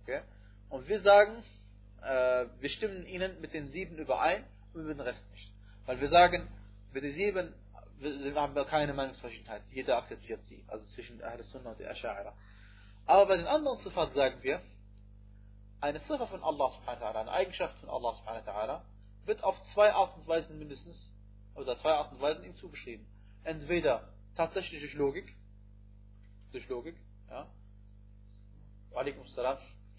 Okay? 0.02 0.22
Und 0.68 0.88
wir 0.88 1.00
sagen, 1.00 1.42
äh, 2.02 2.46
wir 2.60 2.68
stimmen 2.68 3.06
ihnen 3.06 3.40
mit 3.40 3.54
den 3.54 3.70
sieben 3.70 3.96
überein 3.96 4.44
und 4.74 4.86
mit 4.86 4.98
dem 4.98 5.00
Rest 5.00 5.22
nicht. 5.30 5.52
Weil 5.86 6.00
wir 6.00 6.08
sagen, 6.08 6.48
mit 6.92 7.04
den 7.04 7.12
sieben 7.14 7.54
wir 8.02 8.34
haben 8.34 8.54
wir 8.54 8.64
keine 8.64 8.92
Meinungsverschiedenheit. 8.92 9.62
Jeder 9.70 9.98
akzeptiert 9.98 10.44
sie. 10.46 10.64
Also 10.66 10.84
zwischen 10.86 11.22
Ahl 11.22 11.42
Sunnah 11.44 11.70
und 11.70 11.78
der 11.78 11.94
Asha'ira. 11.94 12.32
Aber 13.06 13.26
bei 13.26 13.36
den 13.36 13.46
anderen 13.46 13.78
Zifat 13.78 14.12
sagen 14.14 14.42
wir, 14.42 14.60
eine 15.80 16.00
Ziffer 16.02 16.26
von 16.26 16.42
Allah 16.42 16.70
subhanahu 16.70 17.00
wa 17.00 17.10
ta'ala, 17.10 17.20
eine 17.20 17.32
Eigenschaft 17.32 17.78
von 17.78 17.88
Allah 17.88 18.14
subhanahu 18.14 18.46
wa 18.46 18.52
ta'ala, 18.52 18.80
wird 19.24 19.42
auf 19.44 19.56
zwei 19.72 19.92
Arten 19.92 20.20
und 20.20 20.28
Weisen 20.28 20.58
mindestens, 20.58 21.12
oder 21.54 21.78
zwei 21.78 21.92
Arten 21.92 22.16
und 22.16 22.22
Weisen 22.22 22.44
ihm 22.44 22.56
zugeschrieben. 22.56 23.06
Entweder 23.44 24.08
tatsächlich 24.36 24.80
durch 24.80 24.94
Logik, 24.94 25.34
durch 26.52 26.68
Logik, 26.68 26.96
ja, 27.28 27.48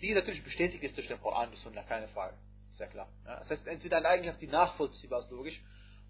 die 0.02 0.14
natürlich 0.14 0.44
bestätigt 0.44 0.84
ist 0.84 0.98
durch 0.98 1.08
den 1.08 1.20
Koran 1.22 1.50
und 1.50 1.58
Sunna, 1.58 1.84
keine 1.84 2.08
Frage. 2.10 2.36
Sehr 2.78 2.88
klar. 2.88 3.08
Ja, 3.26 3.40
das 3.40 3.50
heißt, 3.50 3.68
entweder 3.68 3.98
eine 3.98 4.10
Eigenschaft, 4.10 4.42
die 4.42 4.48
nachvollziehbar 4.48 5.22
ist, 5.22 5.32
logisch, 5.32 5.62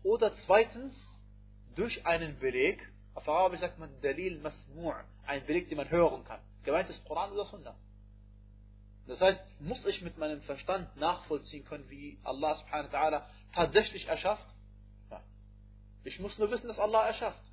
oder 0.03 0.33
zweitens 0.45 0.93
durch 1.75 2.05
einen 2.05 2.39
Beleg, 2.39 2.87
auf 3.13 3.27
Arabisch 3.27 3.59
sagt 3.59 3.79
man 3.79 3.89
Dalil 4.01 4.39
Masmu' 4.41 4.93
ein 5.25 5.45
Beleg, 5.45 5.69
den 5.69 5.77
man 5.77 5.89
hören 5.89 6.23
kann. 6.23 6.39
Gemeint 6.63 6.89
ist 6.89 7.03
Koran 7.05 7.31
oder 7.31 7.45
Sunna. 7.45 7.75
Das 9.07 9.19
heißt, 9.19 9.41
muss 9.59 9.85
ich 9.85 10.01
mit 10.01 10.17
meinem 10.17 10.41
Verstand 10.43 10.95
nachvollziehen 10.95 11.65
können, 11.65 11.89
wie 11.89 12.19
Allah 12.23 12.55
subhanahu 12.55 12.91
wa 12.91 12.97
ta'ala 12.97 13.25
tatsächlich 13.53 14.07
erschafft? 14.07 14.45
Ich 16.03 16.19
muss 16.19 16.37
nur 16.37 16.51
wissen, 16.51 16.67
dass 16.67 16.79
Allah 16.79 17.07
erschafft. 17.07 17.43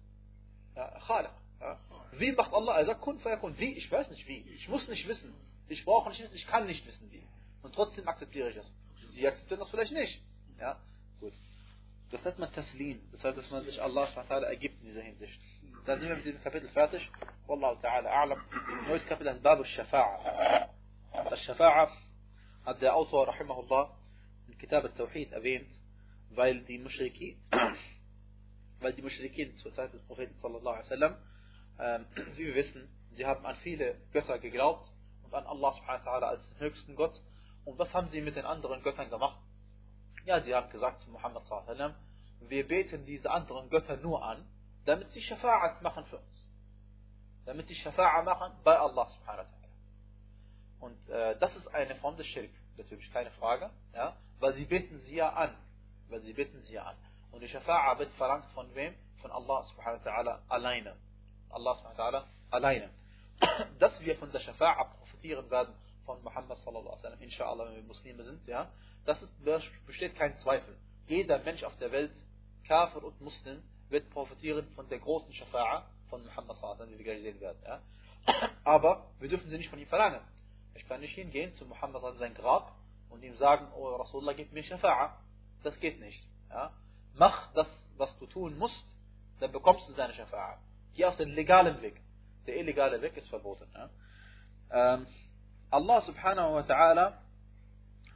Ja, 0.75 0.99
Khaliq. 1.07 1.31
Ja. 1.61 1.79
Wie 2.13 2.33
macht 2.33 2.53
Allah? 2.53 2.79
Er 2.79 2.87
sagt 2.87 3.01
Kun 3.01 3.19
Fayakun. 3.19 3.59
Wie? 3.59 3.77
Ich 3.77 3.91
weiß 3.91 4.11
nicht 4.11 4.27
wie. 4.27 4.41
Ich 4.55 4.69
muss 4.69 4.89
nicht 4.89 5.07
wissen. 5.07 5.35
Ich 5.69 5.85
brauche 5.85 6.09
nicht 6.11 6.21
wissen, 6.21 6.35
ich 6.35 6.47
kann 6.49 6.67
nicht 6.67 6.85
wissen 6.85 7.11
wie. 7.13 7.27
Und 7.63 7.75
trotzdem 7.75 8.09
akzeptiere 8.09 8.51
ich 8.51 8.57
es. 8.57 8.73
Sie 9.15 9.27
akzeptieren 9.27 9.61
das 9.61 9.71
vielleicht 9.71 9.93
nicht. 9.93 10.21
Ja, 10.59 10.81
gut. 11.21 11.33
Das 12.11 12.25
nennt 12.25 12.41
man 12.41 12.53
Taslim. 12.53 13.01
Das 13.13 13.23
heißt, 13.23 13.39
dass 13.39 13.51
man 13.51 13.65
sich 13.65 13.81
Allah 13.81 14.09
ergibt 14.43 14.81
in 14.81 14.89
dieser 14.89 15.03
Hinsicht. 15.03 15.41
Da 15.87 15.97
sind 15.97 16.09
wir 16.09 16.17
mit 16.17 16.25
diesem 16.25 16.43
Kapitel 16.43 16.69
fertig. 16.71 17.09
Wallahu 17.47 17.79
ta'ala 17.81 18.11
a'lam. 18.11 18.41
Neues 18.89 19.07
Kapitel 19.07 19.31
heißt 19.31 19.43
Babu 19.43 19.63
Shafa'a. 19.63 20.69
Das 21.13 21.41
Shafa'a 21.41 21.89
hat 22.67 22.83
der 22.83 22.97
Autor, 22.97 23.29
rahimahullah, 23.29 23.97
in 24.49 24.59
Kitab 24.59 24.85
al-Tawhid 24.85 25.31
erwähnt, 25.33 25.71
weil 26.31 26.63
die 26.65 26.79
Mushriki, 26.79 27.39
weil 28.81 28.93
die 28.93 29.03
Mushrikin 29.03 29.57
zur 29.57 29.73
Zeit 29.75 29.93
des 29.93 30.03
Propheten 30.03 30.35
sallallahu 30.37 30.75
alaihi 30.75 30.85
wasallam, 30.85 31.17
ähm, 31.79 32.07
wie 32.37 32.47
wir 32.47 32.55
wissen, 32.55 32.89
sie 33.13 33.27
haben 33.27 33.45
an 33.47 33.57
viele 33.57 33.97
Götter 34.13 34.39
geglaubt 34.39 34.91
und 35.23 35.35
an 35.35 35.47
Allah 35.47 35.73
subhanahu 35.75 36.07
wa 36.07 36.29
als 36.29 36.49
den 36.51 36.61
höchsten 36.61 36.97
Gott. 36.97 37.21
Und 37.65 37.79
was 37.79 37.93
haben 37.93 38.09
sie 38.09 38.21
mit 38.21 38.37
den 38.37 38.47
anderen 38.47 38.83
Göttern 38.83 39.11
gemacht? 39.11 39.39
Ja, 40.25 40.41
sie 40.41 40.55
haben 40.55 40.71
gesagt 40.71 41.01
zu 41.01 41.11
Muhammad 41.11 41.45
sallallahu 41.45 41.71
alaihi 41.71 41.79
wasallam, 41.79 42.49
wir 42.49 42.67
beten 42.67 43.05
diese 43.05 43.31
anderen 43.31 43.69
Götter 43.69 43.97
nur 43.99 44.25
an, 44.25 44.47
damit 44.87 45.11
sie 45.13 45.21
Shafa'at 45.21 45.83
machen 45.83 46.05
für 46.07 46.19
uns. 46.19 46.49
Damit 47.45 47.69
sie 47.69 47.75
Shafa'a 47.75 48.23
machen 48.23 48.53
bei 48.65 48.79
Allah 48.79 49.09
subhanahu 49.09 49.47
wa. 49.47 49.61
Und 50.81 51.09
äh, 51.11 51.39
das 51.39 51.55
ist 51.57 51.69
eine 51.69 51.95
Form 51.97 52.17
des 52.17 52.27
Schirk, 52.27 52.51
natürlich 52.79 53.13
keine 53.13 53.31
Frage, 53.33 53.71
ja, 53.93 54.17
weil 54.39 54.55
sie 54.55 54.65
beten 54.65 54.99
sie 55.01 55.17
ja 55.17 55.29
an. 55.31 55.55
Weil 56.09 56.23
sie 56.23 56.33
beten 56.33 56.63
sie 56.63 56.75
ja 56.75 56.85
an. 56.85 56.97
Und 57.33 57.41
die 57.41 57.49
Shafa'a 57.49 57.99
wird 57.99 58.13
verlangt 58.13 58.51
von 58.53 58.75
wem? 58.75 58.95
Von 59.21 59.31
Allah 59.31 59.63
subhanahu 59.65 60.05
wa 60.05 60.11
ta'ala 60.11 60.41
alleine. 60.49 60.97
Allah 61.51 61.75
subhanahu 61.77 61.99
wa 61.99 62.05
ta'ala 62.05 62.25
alleine. 62.51 62.91
Dass 63.79 64.01
wir 64.01 64.17
von 64.17 64.31
der 64.33 64.41
Shafa'a 64.41 64.85
profitieren 64.97 65.51
werden 65.51 65.75
von 66.05 66.23
Muhammad 66.23 66.59
sallallahu 66.59 66.89
alaihi 66.89 67.03
wasallam, 67.05 67.23
inshallah, 67.23 67.67
wenn 67.67 67.77
wir 67.77 67.83
Muslime 67.83 68.23
sind, 68.25 68.47
ja, 68.47 68.71
das 69.05 69.23
ist, 69.23 69.35
besteht 69.87 70.17
kein 70.17 70.37
Zweifel. 70.39 70.77
Jeder 71.07 71.39
Mensch 71.41 71.63
auf 71.63 71.77
der 71.77 71.93
Welt, 71.93 72.13
Kafir 72.67 73.05
und 73.05 73.21
Muslim, 73.21 73.63
wird 73.89 74.11
profitieren 74.11 74.67
von 74.75 74.89
der 74.89 74.99
großen 74.99 75.33
Shafa'a 75.33 75.83
von 76.09 76.25
Muhammad 76.25 76.57
sallallahu 76.57 76.83
alaihi 76.83 76.93
wasallam, 76.93 76.93
wie 76.93 76.99
wir 76.99 77.05
gleich 77.05 77.23
sehen 77.23 77.41
werden, 77.41 77.63
ja. 77.65 77.81
Aber 78.65 79.11
wir 79.19 79.29
dürfen 79.29 79.49
sie 79.49 79.57
nicht 79.57 79.71
von 79.71 79.79
ihm 79.79 79.87
verlangen. 79.87 80.21
Ich 80.75 80.87
kann 80.87 81.01
nicht 81.01 81.15
hingehen 81.15 81.55
zu 81.55 81.65
Muhammad 81.67 82.03
an 82.05 82.19
sein 82.19 82.35
Grab 82.35 82.73
und 83.09 83.23
ihm 83.23 83.37
sagen, 83.37 83.73
oh 83.75 83.97
Rasulullah, 83.97 84.33
gib 84.33 84.53
mir 84.53 84.63
Shafa'a. 84.63 85.13
Das 85.63 85.79
geht 85.81 86.01
nicht. 86.01 86.23
Ja? 86.49 86.73
Mach 87.15 87.53
das, 87.55 87.69
was 87.97 88.19
du 88.19 88.27
tun 88.27 88.59
musst, 88.59 88.97
dann 89.41 89.53
bekommst 89.53 89.89
du 89.89 89.93
seine 89.93 90.13
Shafa'a. 90.13 90.59
Geh 90.95 91.05
auf 91.05 91.17
den 91.17 91.31
legalen 91.31 91.81
Weg. 91.83 92.01
Der 92.47 92.57
illegale 92.57 93.01
Weg 93.01 93.17
ist 93.17 93.29
verboten. 93.29 93.69
Ja? 93.75 93.91
Ähm, 94.73 95.07
Allah 95.71 96.01
subhanahu 96.03 96.55
wa 96.55 96.61
ta'ala 96.63 97.19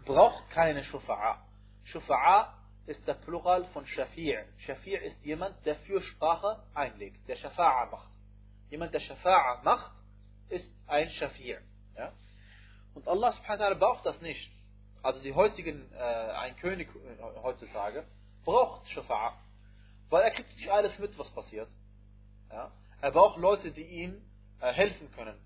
braucht 0.05 0.51
keine 0.51 0.83
Shufa'a. 0.83 1.39
Shufa'a 1.87 2.49
ist 2.87 3.07
der 3.07 3.15
Plural 3.15 3.65
von 3.67 3.87
Shafi'. 3.87 4.45
Shafi' 4.67 4.97
ist 4.97 5.25
jemand, 5.25 5.65
der 5.65 5.77
Fürsprache 5.77 6.63
einlegt, 6.75 7.27
der 7.29 7.37
Shafa'a 7.37 7.91
macht. 7.91 8.11
Jemand, 8.71 8.93
der 8.93 9.01
Shafa'a 9.01 9.63
macht, 9.63 9.93
ist 10.49 10.71
ein 10.87 11.09
Shafi'. 11.09 11.59
Ja? 11.97 12.13
Und 12.95 13.09
Allah 13.09 13.33
subhanahu 13.33 13.61
wa 13.61 13.67
ta'ala 13.67 13.75
braucht 13.79 14.07
das 14.07 14.21
nicht. 14.21 14.51
Also 15.03 15.21
die 15.23 15.35
heutigen, 15.35 15.93
äh, 15.93 15.99
ein 15.99 16.57
König 16.57 16.89
äh, 16.89 17.43
heutzutage, 17.43 18.05
braucht 18.45 18.87
Shafa'a. 18.89 19.33
Weil 20.11 20.23
er 20.23 20.31
kriegt 20.31 20.55
nicht 20.57 20.71
alles 20.71 20.99
mit, 20.99 21.19
was 21.19 21.31
passiert. 21.31 21.69
Ja? 22.51 22.71
Er 23.01 23.11
braucht 23.11 23.39
Leute, 23.39 23.71
die 23.73 23.83
ihm 23.83 24.23
äh, 24.61 24.73
helfen 24.73 25.11
können. 25.13 25.39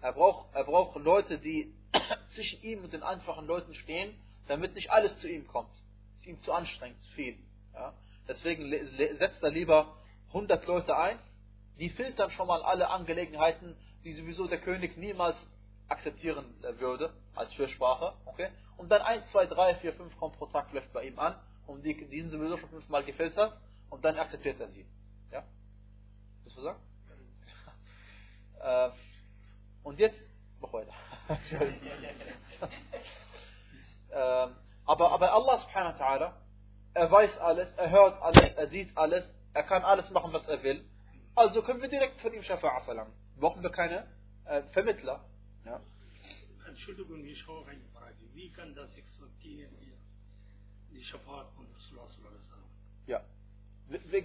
Er 0.00 0.12
braucht, 0.12 0.54
er 0.54 0.64
braucht 0.64 0.96
Leute, 0.96 1.38
die 1.38 1.74
zwischen 2.34 2.62
ihm 2.62 2.84
und 2.84 2.92
den 2.92 3.02
einfachen 3.02 3.46
Leuten 3.46 3.74
stehen, 3.74 4.14
damit 4.48 4.74
nicht 4.74 4.90
alles 4.90 5.18
zu 5.20 5.28
ihm 5.28 5.46
kommt. 5.46 5.72
Es 6.14 6.20
ist 6.20 6.26
ihm 6.26 6.40
zu 6.40 6.52
anstrengend, 6.52 7.00
zu 7.02 7.10
viel. 7.12 7.38
Ja? 7.72 7.92
Deswegen 8.28 8.70
setzt 8.70 9.42
er 9.42 9.50
lieber 9.50 9.96
100 10.28 10.66
Leute 10.66 10.96
ein, 10.96 11.18
die 11.78 11.90
filtern 11.90 12.30
schon 12.30 12.46
mal 12.46 12.62
alle 12.62 12.88
Angelegenheiten, 12.88 13.76
die 14.04 14.12
sowieso 14.12 14.46
der 14.46 14.60
König 14.60 14.96
niemals 14.96 15.36
akzeptieren 15.88 16.54
äh, 16.62 16.78
würde 16.78 17.12
als 17.34 17.52
Fürsprache. 17.54 18.14
Okay? 18.26 18.48
Und 18.76 18.88
dann 18.88 19.02
1, 19.02 19.30
2, 19.30 19.46
3, 19.46 19.74
4, 19.76 19.92
5 19.94 20.16
kommt 20.18 20.36
pro 20.38 20.46
Tag 20.46 20.72
läuft 20.72 20.92
bei 20.92 21.04
ihm 21.04 21.18
an 21.18 21.36
und 21.66 21.84
die, 21.84 21.94
die 22.08 22.20
sind 22.20 22.30
sowieso 22.30 22.56
schon 22.58 22.70
fünfmal 22.70 23.04
gefiltert 23.04 23.56
und 23.90 24.04
dann 24.04 24.16
akzeptiert 24.18 24.60
er 24.60 24.68
sie. 24.68 24.86
Ja? 25.30 25.44
Was 26.44 26.54
du 26.54 26.60
sagen? 26.60 26.80
äh, 28.60 28.90
und 29.82 29.98
jetzt, 29.98 30.20
mach 30.60 30.72
weiter. 30.72 30.92
äh, 34.10 34.48
aber, 34.86 35.12
aber 35.12 35.32
Allah 35.32 35.58
subhanahu 35.58 35.98
wa 35.98 36.04
ta'ala, 36.04 36.32
er 36.94 37.10
weiß 37.10 37.38
alles, 37.38 37.72
er 37.74 37.90
hört 37.90 38.22
alles, 38.22 38.52
er 38.54 38.68
sieht 38.68 38.96
alles, 38.96 39.28
er 39.52 39.62
kann 39.64 39.82
alles 39.82 40.10
machen, 40.10 40.32
was 40.32 40.46
er 40.48 40.62
will. 40.62 40.84
Also 41.34 41.62
können 41.62 41.82
wir 41.82 41.88
direkt 41.88 42.20
von 42.20 42.32
ihm 42.32 42.42
Schafa'a 42.42 42.84
verlangen. 42.84 43.12
Brauchen 43.38 43.62
wir 43.62 43.70
keine 43.70 44.06
äh, 44.44 44.62
Vermittler. 44.72 45.24
Ja. 45.64 45.80
Entschuldigung, 46.68 47.24
ich 47.24 47.46
habe 47.46 47.66
eine 47.66 47.84
Frage. 47.92 48.16
Wie 48.32 48.50
kann 48.52 48.74
das 48.74 48.94
existieren 48.94 49.76
Die 50.94 51.04
Schafaat 51.04 51.52
von 51.54 51.66
Rasulullah 51.74 52.32
Ja, 53.06 53.22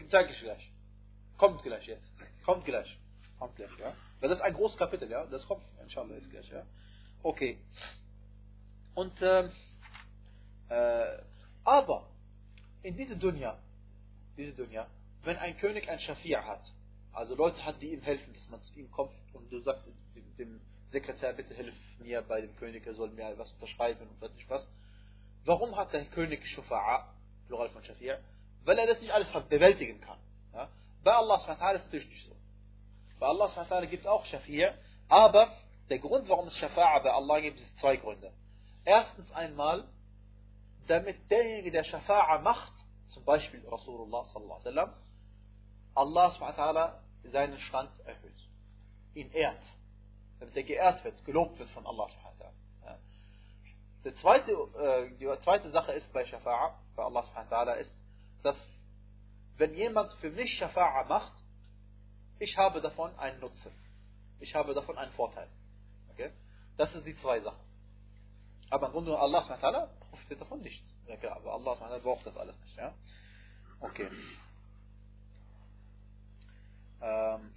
sage 0.10 0.32
ich 0.32 0.40
gleich. 0.40 0.72
Kommt 1.38 1.64
gleich 1.64 1.88
jetzt. 1.88 2.12
Kommt 2.46 2.64
gleich. 2.64 2.98
Kommt 3.40 3.56
gleich, 3.56 3.72
ja. 3.80 3.94
Das 4.22 4.32
ist 4.34 4.42
ein 4.42 4.54
großes 4.54 4.78
Kapitel, 4.78 5.10
ja. 5.10 5.26
Das 5.26 5.46
kommt, 5.48 5.64
inshallah, 5.82 6.16
jetzt 6.16 6.30
gleich, 6.30 6.48
ja. 6.50 6.66
Okay. 7.24 7.58
Und, 8.94 9.14
ähm, 9.22 9.52
äh, 10.70 11.18
aber, 11.64 12.10
in 12.84 12.96
dieser 12.96 13.16
Dunja, 13.16 13.58
diese 14.38 14.54
Dunja, 14.54 14.88
wenn 15.24 15.38
ein 15.38 15.58
König 15.58 15.90
ein 15.90 16.00
Schafir 16.00 16.46
hat, 16.46 16.64
also 17.14 17.36
Leute 17.36 17.64
hat, 17.66 17.82
die 17.82 17.94
ihm 17.94 18.02
helfen, 18.02 18.34
dass 18.34 18.48
man 18.50 18.62
zu 18.62 18.74
ihm 18.80 18.92
kommt 18.92 19.14
und 19.34 19.52
du 19.52 19.60
sagst 19.60 19.88
dem 20.38 20.62
Sekretär, 20.92 21.34
bitte 21.34 21.54
hilf 21.54 21.76
mir 22.00 22.22
bei 22.22 22.42
dem 22.42 22.56
König, 22.56 22.86
er 22.86 22.94
soll 22.94 23.12
mir 23.12 23.38
was 23.38 23.52
unterschreiben 23.54 24.08
und 24.08 24.22
weiß 24.22 24.34
nicht 24.36 24.50
was. 24.50 24.66
Warum 25.50 25.76
hat 25.76 25.92
der 25.94 26.06
König 26.06 26.46
Shufa'a, 26.46 27.06
Plural 27.48 27.70
von 27.70 27.84
Shafir? 27.84 28.20
Weil 28.66 28.78
er 28.78 28.86
das 28.86 29.02
nicht 29.02 29.12
alles 29.12 29.32
bewältigen 29.50 30.00
kann. 30.00 30.20
Ja? 30.54 30.70
Bei 31.04 31.12
Allah 31.12 31.38
ist 31.38 31.50
es 31.50 31.60
natürlich 31.86 32.08
nicht 32.08 32.24
so. 32.28 32.36
Bei 33.20 33.26
Allah 33.26 33.86
gibt 33.88 34.04
es 34.04 34.06
auch 34.06 34.24
Shafir, 34.26 34.78
aber 35.08 35.52
der 35.90 35.98
Grund, 35.98 36.30
warum 36.30 36.50
es 36.50 36.54
Shafa'a 36.58 37.02
bei 37.02 37.12
Allah 37.12 37.40
gibt, 37.40 37.60
ist 37.60 37.80
zwei 37.80 37.96
Gründe. 37.96 38.32
Erstens 38.86 39.32
einmal, 39.32 39.88
damit 40.86 41.18
derjenige, 41.32 41.72
der 41.72 41.84
Shafa'a 41.84 42.42
macht, 42.42 42.74
zum 43.08 43.26
Beispiel 43.26 43.68
Rasulullah 43.68 44.26
sallallahu 44.26 44.68
alaihi 44.68 44.94
Allah 45.96 47.02
seinen 47.24 47.58
Stand 47.58 48.00
erhöht, 48.02 48.48
ihn 49.16 49.32
ehrt, 49.32 49.64
damit 50.40 50.56
er 50.56 50.64
geehrt 50.64 51.04
wird, 51.04 51.26
gelobt 51.26 51.58
wird 51.58 51.72
von 51.72 51.88
Allah 51.88 52.08
SWT. 52.08 52.59
Die, 54.04 54.14
zweite, 54.16 54.52
äh, 54.52 55.18
die 55.18 55.28
zweite 55.44 55.70
Sache 55.72 55.92
ist 55.94 56.12
bei 56.14 56.24
Shafa'a, 56.24 56.76
bei 56.96 57.04
Allah 57.04 57.24
SWT, 57.24 57.80
ist, 57.80 57.94
dass 58.44 58.56
wenn 59.58 59.74
jemand 59.76 60.14
für 60.14 60.32
mich 60.32 60.62
Shafa'a 60.62 61.06
macht, 61.06 61.34
ich 62.40 62.58
habe 62.58 62.80
davon 62.82 63.18
einen 63.20 63.40
Nutzen. 63.42 63.72
Ich 64.40 64.56
habe 64.56 64.74
davon 64.74 64.98
einen 64.98 65.12
Vorteil. 65.12 65.50
Okay? 66.12 66.32
Das 66.78 66.92
sind 66.94 67.06
die 67.06 67.16
zwei 67.18 67.42
Sachen. 67.42 67.60
Aber 68.70 68.88
im 68.88 68.94
Grunde 68.94 69.20
Allah 69.20 69.44
SWT 69.44 70.00
profitiert 70.10 70.40
davon 70.40 70.62
nichts. 70.62 70.88
Ja, 71.08 71.18
klar, 71.18 71.36
aber 71.36 71.54
Allah 71.54 71.76
SWT 71.76 72.04
braucht 72.04 72.26
das 72.26 72.38
alles 72.38 72.58
nicht. 72.60 72.78
Ja? 72.78 72.94
Okay. 73.82 74.10
Ähm, 77.02 77.54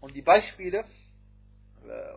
und 0.00 0.14
die 0.14 0.22
Beispiele, 0.22 0.84
äh, 1.84 2.16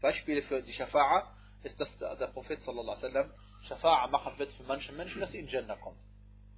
Beispiele 0.00 0.42
für 0.42 0.62
die 0.62 0.72
Shafa'a 0.72 1.26
ist, 1.63 1.79
dass 1.79 1.97
der, 1.97 2.15
der 2.15 2.27
Prophet 2.27 2.59
sallallahu 2.61 2.97
alaihi 2.97 3.13
wasallam 3.13 3.31
Shafa'a 3.67 4.07
machen 4.09 4.37
wird 4.37 4.53
für 4.53 4.63
manche 4.63 4.91
Menschen, 4.91 5.19
dass 5.21 5.31
sie 5.31 5.39
in 5.39 5.47
Jannah 5.47 5.75
kommen. 5.75 5.99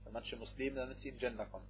Für 0.03 0.11
manche 0.11 0.35
Muslime, 0.35 0.75
damit 0.75 0.99
sie 0.99 1.09
in 1.09 1.19
Jannah 1.19 1.45
kommen. 1.45 1.67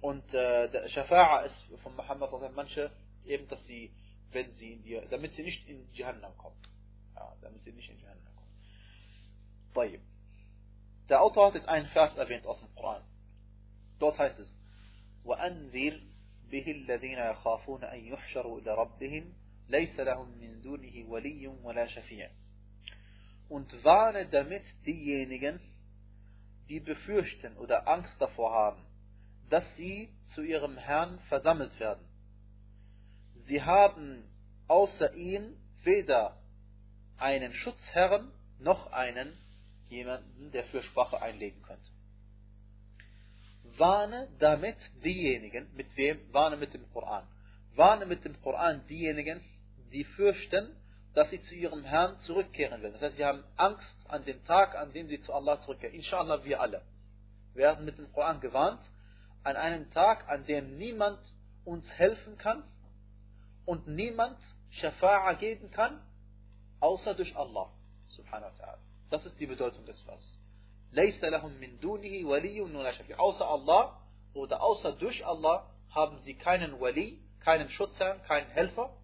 Und 0.00 0.26
äh, 0.34 0.70
der 0.70 0.88
Shafa'a 0.88 1.44
ist 1.44 1.80
von 1.82 1.94
Muhammad 1.96 2.30
sallallahu 2.30 2.54
manche 2.54 2.90
eben, 3.24 3.48
dass 3.48 3.64
sie, 3.66 3.92
wenn 4.30 4.52
sie 4.54 4.74
in 4.74 4.82
die, 4.82 5.00
damit 5.10 5.32
sie 5.34 5.42
nicht 5.42 5.68
in 5.68 5.88
Jahannam 5.92 6.36
kommen. 6.38 6.56
Ja, 7.14 7.36
damit 7.40 7.62
sie 7.62 7.72
nicht 7.72 7.90
in 7.90 8.00
Jahannam 8.00 8.34
kommen. 8.36 8.50
طيب. 9.74 10.00
Der 11.08 11.20
Autor 11.20 11.48
hat 11.48 11.54
jetzt 11.54 11.68
einen 11.68 11.86
Vers 11.88 12.16
erwähnt 12.16 12.46
aus 12.46 12.60
dem 12.60 12.74
Koran. 12.74 13.02
Dort 13.98 14.18
heißt 14.18 14.38
es, 14.38 14.48
وأنذر 15.24 16.00
به 16.50 16.70
الذين 16.70 17.18
يخافون 17.18 17.84
أن 17.84 17.98
يحشروا 17.98 18.60
إلى 18.60 18.74
ربهم 18.74 19.32
ليس 19.68 20.00
لهم 20.00 20.38
من 20.38 20.60
دونه 20.60 21.04
ولي 21.08 21.46
ولا 21.46 21.86
شفيع 21.86 22.30
und 23.48 23.84
warne 23.84 24.26
damit 24.30 24.64
diejenigen, 24.86 25.60
die 26.68 26.80
befürchten 26.80 27.56
oder 27.58 27.86
Angst 27.86 28.16
davor 28.18 28.50
haben, 28.52 28.82
dass 29.50 29.64
sie 29.76 30.08
zu 30.34 30.40
ihrem 30.42 30.78
Herrn 30.78 31.18
versammelt 31.28 31.78
werden. 31.78 32.06
Sie 33.44 33.60
haben 33.62 34.24
außer 34.68 35.12
ihm 35.12 35.54
weder 35.84 36.38
einen 37.18 37.52
Schutzherrn 37.52 38.32
noch 38.58 38.90
einen 38.90 39.36
jemanden, 39.90 40.50
der 40.52 40.64
für 40.64 40.82
Sprache 40.82 41.20
einlegen 41.20 41.60
könnte 41.60 41.90
warne 43.78 44.28
damit 44.38 44.76
diejenigen, 45.04 45.68
mit 45.74 45.96
wem? 45.96 46.32
Warne 46.32 46.56
mit 46.56 46.74
dem 46.74 46.90
Koran. 46.92 47.26
Warne 47.74 48.06
mit 48.06 48.24
dem 48.24 48.40
Koran 48.42 48.86
diejenigen, 48.86 49.40
sie 49.89 50.03
fürchten, 50.03 50.75
dass 51.13 51.29
sie 51.29 51.41
zu 51.41 51.55
ihrem 51.55 51.83
Herrn 51.83 52.19
zurückkehren 52.19 52.81
werden. 52.81 52.93
Das 52.93 53.01
heißt, 53.01 53.17
sie 53.17 53.25
haben 53.25 53.43
Angst 53.55 53.97
an 54.07 54.23
dem 54.25 54.43
Tag, 54.45 54.75
an 54.75 54.93
dem 54.93 55.07
sie 55.07 55.19
zu 55.21 55.33
Allah 55.33 55.59
zurückkehren. 55.61 55.95
Inshallah, 55.95 56.43
wir 56.45 56.61
alle 56.61 56.83
werden 57.53 57.85
mit 57.85 57.97
dem 57.97 58.11
Koran 58.13 58.39
gewarnt, 58.39 58.81
an 59.43 59.55
einem 59.55 59.89
Tag, 59.91 60.29
an 60.29 60.45
dem 60.45 60.77
niemand 60.77 61.19
uns 61.65 61.89
helfen 61.97 62.37
kann 62.37 62.63
und 63.65 63.87
niemand 63.87 64.37
Shafa'a 64.73 65.33
geben 65.35 65.71
kann, 65.71 65.99
außer 66.79 67.15
durch 67.15 67.35
Allah. 67.35 67.71
Subhanahu 68.09 68.51
wa 68.57 68.63
ta'ala. 68.63 68.77
Das 69.09 69.25
ist 69.25 69.39
die 69.39 69.47
Bedeutung 69.47 69.85
des 69.85 69.99
Vers. 70.01 70.37
Außer 73.17 73.47
Allah 73.47 74.01
oder 74.33 74.61
außer 74.61 74.93
durch 74.93 75.25
Allah 75.25 75.69
haben 75.89 76.19
sie 76.19 76.35
keinen 76.35 76.79
Wali, 76.79 77.19
keinen 77.39 77.69
Schutzherrn, 77.69 78.21
keinen 78.23 78.49
Helfer 78.49 78.95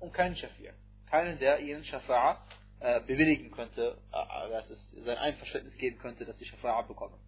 und 0.00 0.12
keinen 0.12 0.34
Shafi'. 0.34 0.72
Keinen, 1.06 1.38
der 1.38 1.60
ihnen 1.60 1.82
Shafa'a 1.82 2.38
äh, 2.80 3.00
bewilligen 3.00 3.50
könnte, 3.50 3.98
äh, 4.12 4.50
dass 4.50 4.68
es 4.70 4.90
sein 5.04 5.18
Einverständnis 5.18 5.76
geben 5.76 5.98
könnte, 5.98 6.24
dass 6.24 6.38
sie 6.38 6.46
Shafa'a 6.46 6.86
bekommen. 6.86 7.18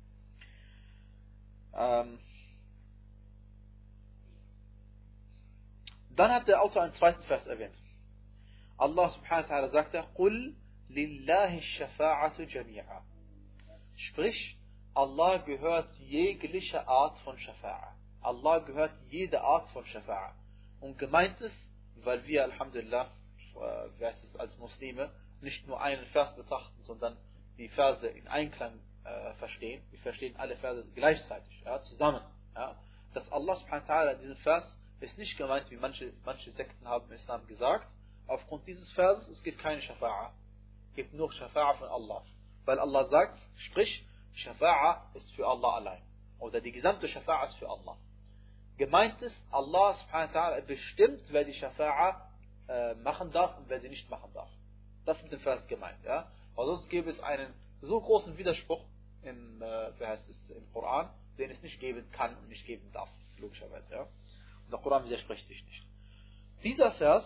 Ähm, 1.74 2.18
dann 6.10 6.32
hat 6.32 6.48
der 6.48 6.62
Autor 6.62 6.82
einen 6.82 6.94
zweiten 6.94 7.22
Vers 7.22 7.46
erwähnt. 7.46 7.76
Allah 8.76 9.08
subhanahu 9.10 9.48
wa 9.48 9.54
ta'ala 9.54 9.68
sagte, 9.70 10.04
قُلْ 10.14 10.54
لِلَّهِ 10.90 11.58
الشَّفَاعَةُ 11.58 12.44
جَمِيعًا 12.44 13.02
Sprich, 13.96 14.56
Allah 14.94 15.38
gehört 15.38 15.94
jegliche 15.98 16.86
Art 16.86 17.18
von 17.20 17.36
Shafa'a. 17.36 17.94
Allah 18.20 18.58
gehört 18.60 18.92
jede 19.10 19.40
Art 19.40 19.68
von 19.70 19.84
Shafa'a. 19.84 20.32
Und 20.80 20.98
gemeint 20.98 21.40
ist, 21.40 21.70
weil 22.03 22.25
wir, 22.25 22.43
Alhamdulillah, 22.43 23.11
äh, 23.99 24.05
es 24.05 24.35
als 24.37 24.57
Muslime, 24.57 25.11
nicht 25.41 25.67
nur 25.67 25.81
einen 25.81 26.05
Vers 26.07 26.35
betrachten, 26.35 26.81
sondern 26.83 27.17
die 27.57 27.69
Verse 27.69 28.07
in 28.07 28.27
Einklang 28.27 28.79
äh, 29.03 29.33
verstehen. 29.33 29.83
Wir 29.91 29.99
verstehen 29.99 30.35
alle 30.37 30.55
Verse 30.57 30.85
gleichzeitig, 30.95 31.61
ja, 31.65 31.81
zusammen. 31.83 32.21
Ja. 32.55 32.75
Dass 33.13 33.31
Allah 33.31 33.55
subhanahu 33.57 33.87
wa 33.87 33.93
ta'ala 33.93 34.13
diesen 34.15 34.37
Vers 34.37 34.63
ist 35.01 35.17
nicht 35.17 35.37
gemeint, 35.37 35.69
wie 35.69 35.77
manche, 35.77 36.13
manche 36.25 36.51
Sekten 36.51 36.87
haben 36.87 37.05
im 37.07 37.13
Islam 37.13 37.45
gesagt. 37.47 37.87
Aufgrund 38.27 38.65
dieses 38.65 38.91
Verses, 38.93 39.27
es 39.27 39.43
gibt 39.43 39.59
keine 39.59 39.81
Shafa'a. 39.81 40.31
Es 40.89 40.95
gibt 40.95 41.13
nur 41.13 41.29
Shafa'a 41.31 41.75
von 41.75 41.89
Allah. 41.89 42.23
Weil 42.65 42.79
Allah 42.79 43.05
sagt, 43.09 43.37
sprich, 43.57 44.05
Shafa'a 44.35 45.13
ist 45.15 45.29
für 45.35 45.45
Allah 45.45 45.75
allein. 45.75 46.01
Oder 46.39 46.61
die 46.61 46.71
gesamte 46.71 47.07
Shafa'a 47.07 47.47
ist 47.47 47.55
für 47.57 47.69
Allah. 47.69 47.97
Gemeint 48.78 49.20
ist, 49.22 49.34
Allah 49.50 49.94
subhanahu 49.94 50.34
wa 50.34 50.40
ta'ala 50.40 50.60
bestimmt, 50.62 51.22
wer 51.30 51.44
die 51.44 51.54
Shafa'a 51.54 52.20
äh, 52.68 52.94
machen 52.94 53.32
darf 53.32 53.58
und 53.58 53.68
wer 53.68 53.80
sie 53.80 53.88
nicht 53.88 54.08
machen 54.08 54.32
darf. 54.34 54.48
Das 55.04 55.16
ist 55.16 55.24
mit 55.24 55.32
dem 55.32 55.40
Vers 55.40 55.66
gemeint, 55.66 55.98
ja. 56.04 56.30
Weil 56.54 56.66
sonst 56.66 56.88
gäbe 56.88 57.10
es 57.10 57.18
einen 57.20 57.52
so 57.80 58.00
großen 58.00 58.36
Widerspruch 58.38 58.84
im, 59.22 59.62
äh, 59.62 59.98
wie 59.98 60.06
heißt 60.06 60.28
es, 60.28 60.56
im 60.56 60.72
Koran, 60.72 61.10
den 61.38 61.50
es 61.50 61.60
nicht 61.62 61.80
geben 61.80 62.08
kann 62.12 62.36
und 62.36 62.48
nicht 62.48 62.66
geben 62.66 62.90
darf, 62.92 63.08
logischerweise, 63.38 63.92
ja. 63.92 64.02
Und 64.02 64.70
der 64.70 64.78
Koran 64.78 65.04
widerspricht 65.04 65.46
sich 65.46 65.64
nicht. 65.64 65.84
Dieser 66.62 66.92
Vers, 66.92 67.24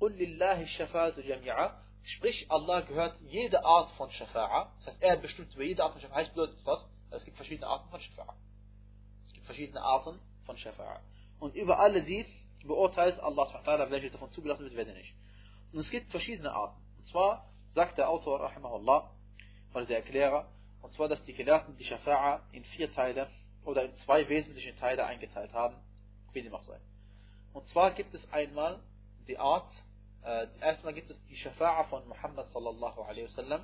قُلْ 0.00 0.12
لِلَّهِ 0.16 0.62
الشَّفَاةُ 0.64 1.20
جَمِيعًا 1.20 1.80
Sprich, 2.16 2.50
Allah 2.50 2.80
gehört 2.80 3.16
jede 3.22 3.64
Art 3.64 3.90
von 3.92 4.10
Shafa'a. 4.10 4.68
Das 4.78 4.88
heißt, 4.88 5.02
er 5.02 5.16
bestimmt 5.16 5.54
über 5.54 5.64
jede 5.64 5.82
Art 5.82 5.92
von 5.92 6.02
Shafa'a. 6.02 6.14
Heißt 6.14 6.34
bedeutet 6.34 6.58
was? 6.64 6.84
Es 7.10 7.24
gibt 7.24 7.36
verschiedene 7.36 7.66
Arten 7.66 7.88
von 7.88 8.00
Shafa'a. 8.00 8.34
Es 9.24 9.32
gibt 9.32 9.46
verschiedene 9.46 9.80
Arten 9.80 10.20
von 10.49 10.57
Shafa'a. 10.57 10.99
Und 11.39 11.53
über 11.53 11.79
alle 11.79 12.03
sie 12.03 12.25
beurteilt 12.65 13.19
Allah 13.19 13.45
subhanahu 13.45 13.91
welche 13.91 14.09
davon 14.09 14.31
zugelassen 14.31 14.63
wird, 14.63 14.75
welche 14.75 14.93
nicht. 14.93 15.13
Und 15.71 15.79
es 15.79 15.89
gibt 15.91 16.09
verschiedene 16.09 16.51
Arten. 16.51 16.81
Und 16.97 17.05
zwar 17.05 17.45
sagt 17.69 17.99
der 17.99 18.09
Autor, 18.09 18.41
rahimahullah, 18.41 19.11
oder 19.75 19.85
der 19.85 19.97
Erklärer, 19.97 20.47
und 20.81 20.91
zwar, 20.93 21.07
dass 21.07 21.23
die 21.25 21.33
Gelehrten 21.33 21.77
die 21.77 21.85
Shafa'a 21.85 22.39
in 22.51 22.63
vier 22.63 22.91
Teile 22.91 23.27
oder 23.63 23.83
in 23.83 23.93
zwei 23.97 24.27
wesentliche 24.27 24.75
Teile 24.77 25.05
eingeteilt 25.05 25.53
haben, 25.53 25.75
wie 26.33 26.41
dem 26.41 26.55
auch 26.55 26.63
sei. 26.63 26.79
Und 27.53 27.67
zwar 27.67 27.91
gibt 27.91 28.13
es 28.15 28.31
einmal 28.31 28.79
die 29.27 29.37
Art, 29.37 29.69
äh, 30.23 30.47
erstmal 30.61 30.93
gibt 30.93 31.11
es 31.11 31.23
die 31.25 31.35
Shafa'a 31.35 31.83
von 31.89 32.07
Muhammad 32.07 32.47
sallallahu 32.49 33.01
alaihi 33.01 33.25
wasallam. 33.25 33.61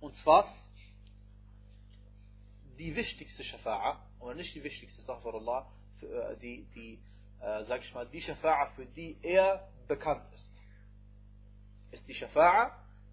Und 0.00 0.14
zwar 0.16 0.52
die 2.78 2.94
wichtigste 2.94 3.42
Shafa'a, 3.42 3.96
oder 4.20 4.34
nicht 4.34 4.54
die 4.54 4.62
wichtigste, 4.62 5.02
für, 5.02 6.06
äh, 6.06 6.36
die, 6.38 6.66
die 6.74 7.00
äh, 7.40 7.64
sag 7.64 7.82
ich 7.82 7.92
mal, 7.94 8.06
die 8.06 8.22
Shafa'a, 8.22 8.74
für 8.74 8.86
die 8.86 9.16
er 9.22 9.68
bekannt 9.86 10.24
ist. 10.34 10.50
Ist 11.92 12.08
die 12.08 12.14
Shafa'a, 12.14 12.72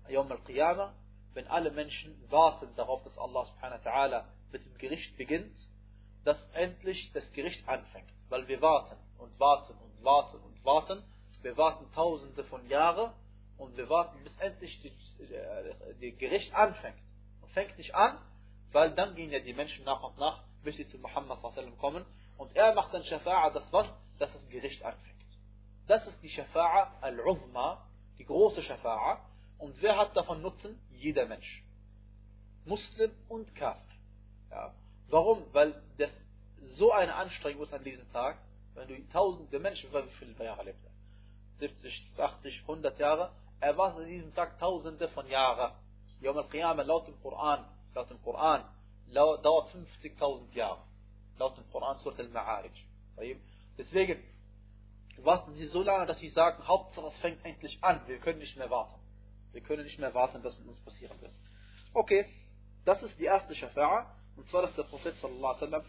Yawm 0.10 0.32
al-Qiyamah, 0.32 0.94
wenn 1.34 1.48
alle 1.48 1.72
Menschen 1.72 2.16
warten 2.30 2.70
darauf, 2.76 3.04
dass 3.04 3.18
Allah 3.18 3.46
subhanahu 3.46 3.84
wa 3.84 3.90
ta'ala 3.90 4.26
mit 4.52 4.66
dem 4.66 4.78
Gericht 4.78 5.18
beginnt, 5.18 5.58
dass 6.24 6.42
endlich 6.54 7.12
das 7.14 7.32
Gericht 7.34 7.68
anfängt. 7.68 8.10
Weil 8.30 8.48
wir 8.48 8.62
warten 8.62 8.98
und 9.18 9.40
warten 9.40 9.74
und 9.74 10.04
warten 10.04 10.38
und 10.38 10.66
warten. 10.66 11.04
Wir 11.42 11.58
warten 11.58 11.92
tausende 11.94 12.44
von 12.46 12.68
Jahren 12.68 13.12
und 13.58 13.78
wir 13.78 13.90
warten, 13.90 14.24
bis 14.24 14.36
endlich 14.38 14.82
das 14.82 15.30
äh, 15.30 16.12
Gericht 16.12 16.54
anfängt. 16.54 16.98
Und 17.42 17.52
fängt 17.52 17.78
nicht 17.78 17.94
an, 17.94 18.18
weil 18.76 18.92
dann 18.92 19.16
gehen 19.16 19.32
ja 19.32 19.40
die 19.40 19.54
Menschen 19.54 19.86
nach 19.86 20.04
und 20.04 20.18
nach, 20.18 20.44
bis 20.62 20.76
sie 20.76 20.86
zu 20.86 20.98
Muhammad 20.98 21.40
kommen. 21.80 22.06
Und 22.38 22.54
er 22.58 22.76
macht 22.76 22.94
dann 22.94 23.04
Shafa'a, 23.04 23.50
das 23.54 23.72
was? 23.72 23.88
Dass 24.20 24.34
das 24.34 24.50
Gericht 24.50 24.84
anfängt. 24.84 25.16
Das 25.88 26.06
ist 26.06 26.22
die 26.22 26.30
Shafa'a 26.30 27.00
al-Uzma, 27.00 27.88
die 28.18 28.26
große 28.26 28.60
Shafa'a. 28.60 29.20
Und 29.60 29.82
wer 29.82 29.98
hat 29.98 30.14
davon 30.18 30.42
Nutzen? 30.42 30.78
Jeder 30.92 31.26
Mensch. 31.26 31.64
Muslim 32.66 33.12
und 33.30 33.56
Kafir. 33.56 33.96
Ja. 34.52 34.74
Warum? 35.08 35.46
Weil 35.54 35.82
das 35.98 36.12
so 36.78 36.92
eine 36.92 37.16
Anstrengung 37.16 37.64
ist 37.64 37.74
an 37.74 37.84
diesem 37.86 38.12
Tag, 38.12 38.42
wenn 38.74 38.90
du 38.90 39.08
tausende 39.08 39.58
Menschen, 39.58 39.90
wie 39.94 40.12
viele 40.20 40.44
Jahre 40.44 40.66
lebt 40.66 40.84
er? 40.84 40.92
70, 41.60 42.12
80, 42.18 42.62
100 42.64 43.00
Jahre. 43.00 43.32
Er 43.62 43.78
wartet 43.78 44.02
an 44.02 44.08
diesem 44.08 44.34
Tag 44.34 44.60
tausende 44.60 45.08
von 45.08 45.26
Jahren. 45.30 45.72
Yom 46.20 46.38
al-Qiyamah 46.38 46.84
laut 46.84 47.08
dem 47.08 47.18
Koran 47.22 47.66
laut 47.96 48.10
dem 48.10 48.22
Koran 48.22 48.64
dauert 49.14 49.74
50.000 49.74 50.54
Jahre. 50.54 50.82
Laut 51.38 51.58
dem 51.58 51.70
Koran, 51.72 51.98
Surat 51.98 52.20
al-Ma'arij. 52.20 52.72
Deswegen 53.78 54.24
warten 55.18 55.56
sie 55.56 55.66
so 55.68 55.82
lange, 55.82 56.06
dass 56.06 56.20
sie 56.20 56.30
sagen, 56.30 56.68
Hauptsache 56.68 57.08
es 57.08 57.18
fängt 57.18 57.44
endlich 57.46 57.82
an. 57.82 58.02
Wir 58.08 58.20
können 58.20 58.40
nicht 58.40 58.58
mehr 58.58 58.70
warten. 58.70 59.00
Wir 59.54 59.62
können 59.62 59.84
nicht 59.84 60.00
mehr 60.00 60.14
warten, 60.14 60.44
was 60.44 60.58
mit 60.60 60.68
uns 60.68 60.80
passieren 60.80 61.20
wird. 61.22 61.32
Okay, 61.94 62.26
das 62.84 63.02
ist 63.04 63.18
die 63.18 63.24
erste 63.24 63.54
Shafa'a. 63.54 64.06
Und 64.36 64.48
zwar, 64.50 64.64
dass 64.64 64.76
der 64.76 64.84
Prophet 64.84 65.16
sallallahu 65.16 65.46
alaihi 65.46 65.62
wasallam 65.62 65.86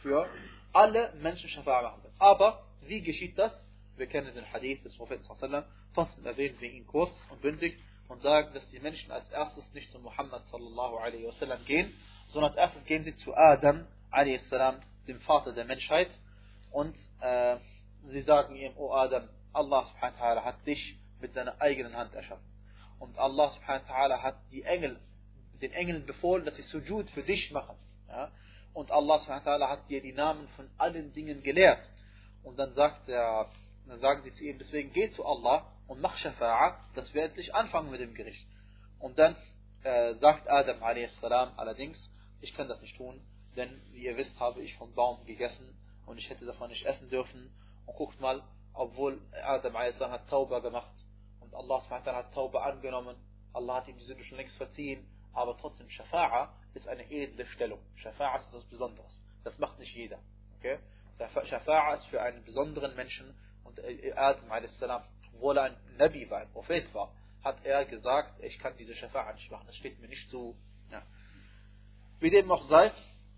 für 0.00 0.26
alle 0.72 1.12
Menschen 1.16 1.50
Shafa'a 1.50 1.82
machen 1.82 2.02
wird. 2.02 2.14
Aber, 2.18 2.66
wie 2.80 3.02
geschieht 3.02 3.36
das? 3.38 3.52
Wir 3.96 4.06
kennen 4.06 4.34
den 4.34 4.50
Hadith 4.50 4.82
des 4.82 4.96
Propheten 4.96 5.22
sallallahu 5.22 5.44
alaihi 5.44 5.64
wasallam. 5.64 5.94
Trotzdem 5.94 6.26
erwähnen 6.26 6.60
wir 6.60 6.72
ihn 6.72 6.86
kurz 6.86 7.14
und 7.30 7.42
bündig 7.42 7.78
und 8.08 8.22
sagen, 8.22 8.52
dass 8.54 8.68
die 8.70 8.80
Menschen 8.80 9.10
als 9.10 9.28
erstes 9.30 9.64
nicht 9.72 9.90
zu 9.90 9.98
Muhammad 9.98 10.44
sallallahu 10.46 10.96
alaihi 10.96 11.26
wasallam 11.26 11.64
gehen, 11.64 11.94
sondern 12.28 12.50
als 12.52 12.58
erstes 12.58 12.84
gehen 12.84 13.04
sie 13.04 13.16
zu 13.16 13.34
Adam 13.34 13.86
salam, 14.50 14.80
dem 15.08 15.20
Vater 15.20 15.52
der 15.52 15.64
Menschheit 15.64 16.10
und 16.70 16.96
äh, 17.20 17.56
sie 18.04 18.22
sagen 18.22 18.54
ihm, 18.56 18.72
O 18.76 18.92
Adam, 18.92 19.28
Allah 19.52 19.86
subhanahu 19.86 20.18
wa 20.18 20.26
ta'ala 20.26 20.44
hat 20.44 20.66
dich 20.66 20.96
mit 21.20 21.32
seiner 21.34 21.60
eigenen 21.60 21.96
Hand 21.96 22.14
erschaffen. 22.14 22.44
Und 22.98 23.16
Allah 23.18 23.50
subhanahu 23.50 23.88
wa 23.88 23.94
ta'ala 23.94 24.22
hat 24.22 24.36
die 24.50 24.62
Engel, 24.62 24.98
den 25.60 25.72
Engeln 25.72 26.06
befohlen, 26.06 26.44
dass 26.44 26.56
sie 26.56 26.62
Sujud 26.62 27.08
für 27.10 27.22
dich 27.22 27.50
machen. 27.50 27.76
Ja? 28.08 28.30
Und 28.72 28.90
Allah 28.90 29.18
subhanahu 29.20 29.44
wa 29.44 29.50
ta'ala 29.52 29.68
hat 29.68 29.88
dir 29.88 30.02
die 30.02 30.12
Namen 30.12 30.48
von 30.56 30.68
allen 30.78 31.12
Dingen 31.12 31.42
gelehrt. 31.42 31.88
Und 32.42 32.58
dann 32.58 32.74
sagt 32.74 33.08
er, 33.08 33.48
dann 33.86 33.98
sagen 33.98 34.22
sie 34.22 34.32
zu 34.32 34.44
ihm, 34.44 34.58
deswegen 34.58 34.92
geh 34.92 35.10
zu 35.10 35.24
Allah 35.24 35.70
und 35.86 36.00
mach 36.00 36.16
Shafa'a, 36.16 36.76
dass 36.94 37.12
wir 37.14 37.24
endlich 37.24 37.54
anfangen 37.54 37.90
mit 37.90 38.00
dem 38.00 38.14
Gericht. 38.14 38.46
Und 38.98 39.18
dann 39.18 39.36
äh, 39.82 40.14
sagt 40.14 40.48
Adam 40.48 40.82
a.s. 40.82 41.22
allerdings, 41.22 41.98
ich 42.40 42.54
kann 42.54 42.68
das 42.68 42.80
nicht 42.80 42.96
tun, 42.96 43.20
denn 43.56 43.80
wie 43.92 44.04
ihr 44.04 44.16
wisst, 44.16 44.38
habe 44.40 44.60
ich 44.62 44.74
vom 44.76 44.94
Baum 44.94 45.24
gegessen 45.26 45.76
und 46.06 46.18
ich 46.18 46.28
hätte 46.28 46.46
davon 46.46 46.70
nicht 46.70 46.84
essen 46.84 47.08
dürfen. 47.08 47.54
Und 47.86 47.96
guckt 47.96 48.20
mal, 48.20 48.42
obwohl 48.72 49.20
Adam 49.42 49.76
a.s. 49.76 50.00
hat 50.00 50.28
Tauba 50.28 50.60
gemacht 50.60 50.94
und 51.40 51.54
Allah 51.54 51.82
hat 51.88 52.34
Tauba 52.34 52.64
angenommen, 52.64 53.16
Allah 53.52 53.76
hat 53.76 53.88
ihm 53.88 53.98
die 53.98 54.04
Sünde 54.04 54.24
schon 54.24 54.38
längst 54.38 54.56
verziehen, 54.56 55.06
aber 55.32 55.56
trotzdem 55.56 55.86
Shafa'a 55.88 56.48
ist 56.74 56.88
eine 56.88 57.08
edle 57.10 57.46
Stellung. 57.46 57.80
Shafa'a 57.96 58.40
ist 58.40 58.48
etwas 58.48 58.64
Besonderes. 58.64 59.20
Das 59.44 59.58
macht 59.58 59.78
nicht 59.78 59.94
jeder. 59.94 60.18
Okay? 60.58 60.78
Shafa'a 61.18 61.94
ist 61.96 62.06
für 62.06 62.20
einen 62.20 62.44
besonderen 62.44 62.96
Menschen 62.96 63.34
und 63.64 63.78
äh, 63.78 64.12
Adam 64.12 64.50
a.s 64.50 64.78
obwohl 65.33 65.57
er 65.57 65.63
ein 65.63 65.77
Nabi 65.97 66.29
war, 66.29 66.39
ein 66.39 66.51
Prophet 66.51 66.93
war, 66.93 67.13
hat 67.43 67.63
er 67.65 67.85
gesagt, 67.85 68.41
ich 68.43 68.59
kann 68.59 68.75
diese 68.77 68.93
Schafa'a 68.93 69.33
nicht 69.33 69.49
machen, 69.51 69.65
das 69.67 69.75
steht 69.75 69.99
mir 69.99 70.07
nicht 70.07 70.29
zu. 70.29 70.55
Ja. 70.91 71.03
Wie 72.19 72.29
dem 72.29 72.51
auch 72.51 72.63
sei, 72.63 72.91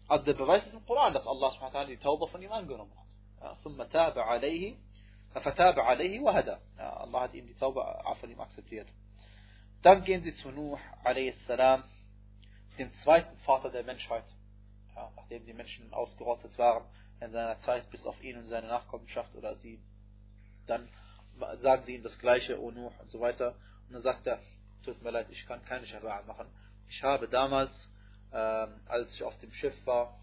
also 0.07 0.25
der 0.25 0.33
Beweis 0.33 0.65
ist 0.65 0.73
im 0.73 0.85
Koran, 0.85 1.13
dass 1.13 1.27
Allah 1.27 1.51
subhanahu 1.51 1.87
die 1.87 1.97
Tauba 1.97 2.27
von 2.27 2.41
ihm 2.41 2.51
angenommen 2.51 2.93
hat. 2.97 3.07
Ja, 3.41 3.57
ثم 3.63 3.83
تاب 3.83 4.19
عليه 4.19 4.75
فتاب 5.33 5.79
عليه 5.79 6.19
وهدى. 6.19 6.57
Ja, 6.77 6.93
Allah 6.97 7.21
hat 7.21 7.33
ihm 7.33 7.47
die 7.47 7.55
Tauba 7.55 8.15
von 8.19 8.29
ihm 8.29 8.39
akzeptiert. 8.39 8.87
Dann 9.81 10.03
gehen 10.03 10.21
sie 10.23 10.35
zu 10.35 10.51
Nuh 10.51 10.77
a.s., 11.03 11.47
dem 12.77 12.91
zweiten 13.03 13.37
Vater 13.39 13.69
der 13.69 13.83
Menschheit. 13.83 14.25
Ja, 14.95 15.11
nachdem 15.15 15.45
die 15.45 15.53
Menschen 15.53 15.93
ausgerottet 15.93 16.57
waren 16.57 16.85
in 17.19 17.31
seiner 17.31 17.57
Zeit, 17.59 17.89
bis 17.89 18.05
auf 18.05 18.21
ihn 18.23 18.37
und 18.37 18.45
seine 18.45 18.67
Nachkommenschaft 18.67 19.33
oder 19.35 19.55
sie 19.55 19.79
dann 20.67 20.87
sagen 21.60 21.82
sie 21.86 21.96
ihm 21.96 22.02
das 22.02 22.18
Gleiche, 22.18 22.60
O 22.60 22.70
Nuh 22.70 22.90
und 23.00 23.10
so 23.10 23.20
weiter. 23.20 23.54
Und 23.86 23.94
dann 23.94 24.02
sagt 24.02 24.26
er, 24.26 24.38
tut 24.84 25.02
mir 25.02 25.10
leid, 25.10 25.26
ich 25.30 25.46
kann 25.46 25.64
keine 25.64 25.86
Schafa'a 25.86 26.24
machen. 26.26 26.46
Ich 26.88 27.02
habe 27.02 27.28
damals, 27.28 27.72
ähm, 28.32 28.80
als 28.86 29.14
ich 29.14 29.22
auf 29.22 29.36
dem 29.38 29.52
Schiff 29.52 29.74
war, 29.84 30.18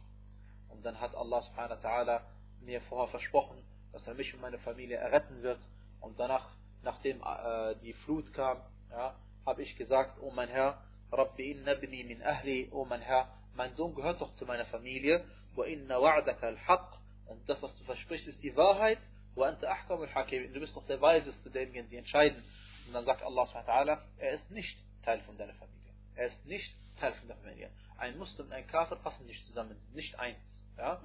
und 0.70 0.84
dann 0.86 1.00
hat 1.00 1.14
Allah 1.16 1.42
subhanahu 1.42 1.84
wa 1.84 1.90
ta'ala 1.90 2.22
mir 2.62 2.82
vorher 2.82 3.10
versprochen, 3.10 3.58
dass 3.92 4.06
er 4.08 4.16
mich 4.16 4.34
und 4.34 4.42
meine 4.42 4.58
Familie 4.60 4.98
erretten 4.98 5.44
wird. 5.44 5.60
Und 6.02 6.20
danach, 6.20 6.50
nachdem 6.82 7.22
äh, 7.22 7.76
die 7.84 7.94
Flut 7.94 8.34
kam, 8.34 8.62
ja, 8.90 9.16
habe 9.46 9.62
ich 9.62 9.76
gesagt, 9.76 10.18
oh 10.22 10.32
mein 10.32 10.50
Herr, 10.50 10.82
Rabbi 11.12 11.52
inna 11.52 11.76
bni 11.76 12.04
min 12.04 12.24
ahli, 12.24 12.70
oh 12.72 12.86
mein 12.86 13.02
Herr, 13.02 13.28
mein 13.56 13.76
Sohn 13.76 13.94
gehört 13.94 14.20
doch 14.22 14.34
zu 14.36 14.46
meiner 14.46 14.66
Familie, 14.66 15.24
wa 15.56 15.66
inna 15.66 15.98
wa'daka 15.98 16.48
al-haq, 16.48 16.98
und 17.28 17.48
das, 17.48 17.62
was 17.62 17.78
du 17.78 17.84
versprichst, 17.84 18.28
ist 18.28 18.42
die 18.42 18.56
Wahrheit, 18.56 19.00
وأنت 19.37 19.65
أحكم 19.65 20.03
الحاكمين. 20.03 20.53
Du 20.53 20.61
bist 20.61 20.77
doch 20.77 20.87
der 20.87 21.01
Weiseste 21.01 21.51
derjenigen, 21.51 21.89
die 21.91 21.97
entscheiden. 21.97 22.43
Und 22.87 22.95
dann 22.95 23.05
sagt 23.05 23.23
Allah 23.23 23.47
subhanahu 23.47 24.01
er 24.19 24.33
ist 24.33 24.51
nicht 24.51 24.79
Teil 25.05 25.21
von 25.21 25.37
deiner 25.37 25.55
Familie. 25.55 25.93
Er 26.17 26.27
ist 26.27 26.45
nicht 26.47 26.77
Teil 26.99 27.13
von 27.13 27.29
der 27.29 27.37
Familie. 27.37 27.71
Ein 27.99 28.19
Muslim 28.19 28.47
und 28.47 28.53
ein 28.53 28.67
Kafir 28.67 28.97
passen 28.97 29.27
nicht 29.27 29.45
zusammen, 29.47 29.77
nicht 29.93 30.19
eins. 30.19 30.39
Ja? 30.77 31.01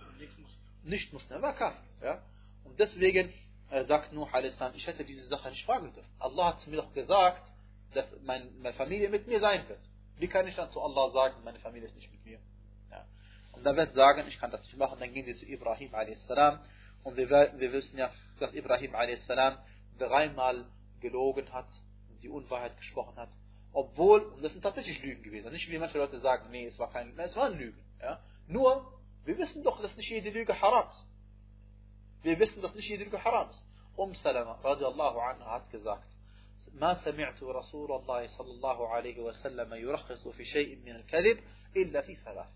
Nicht 0.83 1.13
Muslim, 1.13 1.37
er 1.37 1.41
war 1.41 1.55
Kafir. 1.55 1.83
Ja? 2.01 2.21
Und 2.63 2.79
deswegen 2.79 3.33
äh, 3.69 3.83
sagt 3.85 4.13
Nuh 4.13 4.27
a.s. 4.31 4.53
ich 4.75 4.87
hätte 4.87 5.03
diese 5.03 5.27
Sache 5.27 5.49
nicht 5.49 5.65
fragen 5.65 5.93
dürfen. 5.93 6.09
Allah 6.19 6.55
hat 6.55 6.67
mir 6.67 6.77
doch 6.77 6.93
gesagt, 6.93 7.43
dass 7.93 8.05
mein, 8.23 8.59
meine 8.59 8.73
Familie 8.73 9.09
mit 9.09 9.27
mir 9.27 9.39
sein 9.39 9.67
wird. 9.67 9.81
Wie 10.17 10.27
kann 10.27 10.47
ich 10.47 10.55
dann 10.55 10.69
zu 10.69 10.81
Allah 10.81 11.11
sagen, 11.11 11.43
meine 11.43 11.59
Familie 11.59 11.89
ist 11.89 11.95
nicht 11.95 12.11
mit 12.11 12.25
mir? 12.25 12.39
Ja. 12.91 13.05
Und 13.51 13.65
er 13.65 13.75
wird 13.75 13.93
sagen, 13.93 14.25
ich 14.27 14.39
kann 14.39 14.51
das 14.51 14.61
nicht 14.63 14.77
machen, 14.77 14.99
dann 14.99 15.13
gehen 15.13 15.25
sie 15.25 15.35
zu 15.35 15.45
Ibrahim 15.45 15.93
a.s. 15.93 16.27
Und 17.03 17.17
wir, 17.17 17.29
wir 17.29 17.71
wissen 17.73 17.97
ja, 17.97 18.11
dass 18.39 18.53
Ibrahim 18.53 18.95
a.s. 18.95 19.27
dreimal 19.97 20.65
gelogen 21.01 21.51
hat 21.51 21.67
und 22.09 22.23
die 22.23 22.29
Unwahrheit 22.29 22.77
gesprochen 22.77 23.15
hat. 23.17 23.29
Obwohl, 23.73 24.21
und 24.21 24.43
das 24.43 24.51
sind 24.51 24.61
tatsächlich 24.61 25.01
Lügen 25.01 25.23
gewesen. 25.23 25.51
Nicht 25.51 25.69
wie 25.69 25.77
manche 25.77 25.97
Leute 25.97 26.19
sagen, 26.19 26.49
nee, 26.51 26.67
es 26.67 26.77
war 26.79 26.91
kein, 26.91 27.17
es 27.17 27.35
waren 27.35 27.57
Lügen. 27.57 27.83
Ja? 28.01 28.19
Nur, 28.47 28.93
wir 29.25 29.37
wissen 29.37 29.63
doch, 29.63 29.81
dass 29.81 29.95
nicht 29.95 30.09
jede 30.09 30.29
Lüge 30.29 30.59
haram 30.61 30.89
ist. 30.89 31.09
Wir 32.21 32.39
wissen, 32.39 32.61
dass 32.61 32.73
nicht 32.75 32.87
jede 32.87 33.03
Lüge 33.03 33.23
haram 33.23 33.49
ist. 33.49 33.63
Um 33.95 34.13
Salama 34.15 34.53
radiallahu 34.63 35.19
anha 35.19 35.51
hat 35.51 35.69
gesagt, 35.71 36.07
ما 36.73 36.93
سمعت 36.93 37.43
رسول 37.43 37.91
الله 37.91 38.27
صلى 38.27 38.51
الله 38.51 38.87
عليه 38.87 39.19
وسلم 39.19 39.73
يرخص 39.73 40.27
في 40.27 40.45
شيء 40.45 40.77
من 40.85 40.95
الكذب 40.95 41.39
إلا 41.75 42.01
في 42.01 42.15
ثلاث 42.15 42.47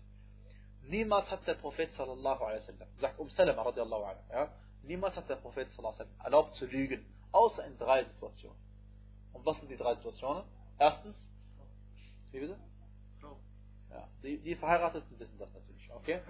Niemals 0.87 1.29
hat 1.31 1.45
der 1.47 1.55
Prophet 1.55 1.91
sallallahu 1.93 2.43
alaihi 2.43 2.61
wasallam, 2.61 2.87
sagt 2.97 3.19
Um 3.19 3.29
Salama 3.29 3.61
radiallahu 3.61 4.03
anhu, 4.03 4.21
ja, 4.31 4.51
niemals 4.83 5.15
hat 5.15 5.29
der 5.29 5.37
Prophet 5.37 5.69
sallallahu 5.69 5.95
alaihi 5.95 6.09
wasallam 6.09 6.25
erlaubt 6.25 6.55
zu 6.55 6.65
lügen, 6.65 7.05
außer 7.31 7.65
in 7.65 7.77
drei 7.77 8.03
Situationen. 8.03 8.57
Und 9.33 9.45
was 9.45 9.57
sind 9.59 9.69
die 9.69 9.77
drei 9.77 9.95
Situationen? 9.95 10.43
Erstens, 10.77 11.15
wie 12.31 12.39
bitte? 12.39 12.57
Ja, 13.89 14.07
die, 14.23 14.37
die 14.39 14.55
Verheirateten 14.55 15.19
wissen 15.19 15.37
das 15.37 15.51
natürlich, 15.53 15.91
okay? 15.91 16.21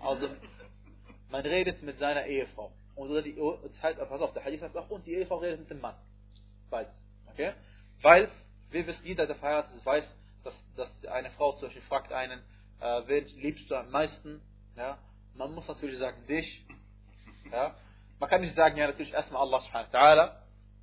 Also, 0.00 0.28
man 1.28 1.42
redet 1.42 1.82
mit 1.82 1.98
seiner 1.98 2.26
Ehefrau. 2.26 2.72
Und 2.96 3.24
die, 3.24 3.40
pass 3.80 4.20
auf, 4.20 4.32
der 4.32 4.44
Hadith 4.44 4.60
sagt 4.60 4.76
auch, 4.76 4.90
und 4.90 5.06
die 5.06 5.14
Ehefrau 5.14 5.38
redet 5.38 5.60
mit 5.60 5.70
dem 5.70 5.80
Mann. 5.80 5.96
Beides. 6.70 6.94
Okay? 7.28 7.52
Weil, 8.02 8.30
wir 8.70 8.86
wissen, 8.86 9.04
jeder, 9.04 9.26
der 9.26 9.36
verheiratet 9.36 9.76
ist, 9.76 9.86
weiß, 9.86 10.04
dass, 10.44 10.64
dass 10.76 11.04
eine 11.06 11.30
Frau 11.30 11.52
zum 11.52 11.68
Beispiel 11.68 11.82
fragt 11.82 12.12
einen, 12.12 12.42
äh, 12.80 13.02
wen 13.06 13.26
liebst 13.40 13.70
du 13.70 13.76
am 13.76 13.90
meisten? 13.90 14.40
Ja? 14.76 14.98
Man 15.34 15.52
muss 15.52 15.66
natürlich 15.68 15.98
sagen, 15.98 16.26
dich. 16.26 16.66
Ja? 17.50 17.74
Man 18.18 18.30
kann 18.30 18.40
nicht 18.40 18.54
sagen, 18.54 18.76
ja, 18.76 18.86
natürlich 18.86 19.12
erstmal 19.12 19.42
Allah 19.42 19.60
subhanahu 19.60 19.92
wa 19.92 19.98
ta'ala, 19.98 20.36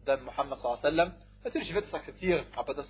dann 0.05 0.23
Muhammad 0.23 0.59
sallallahu 0.59 0.85
alaihi 0.85 0.97
wasallam. 0.97 1.13
Natürlich 1.43 1.73
wird 1.73 1.87
es 1.87 1.93
akzeptieren, 1.93 2.45
aber 2.55 2.73
das, 2.73 2.87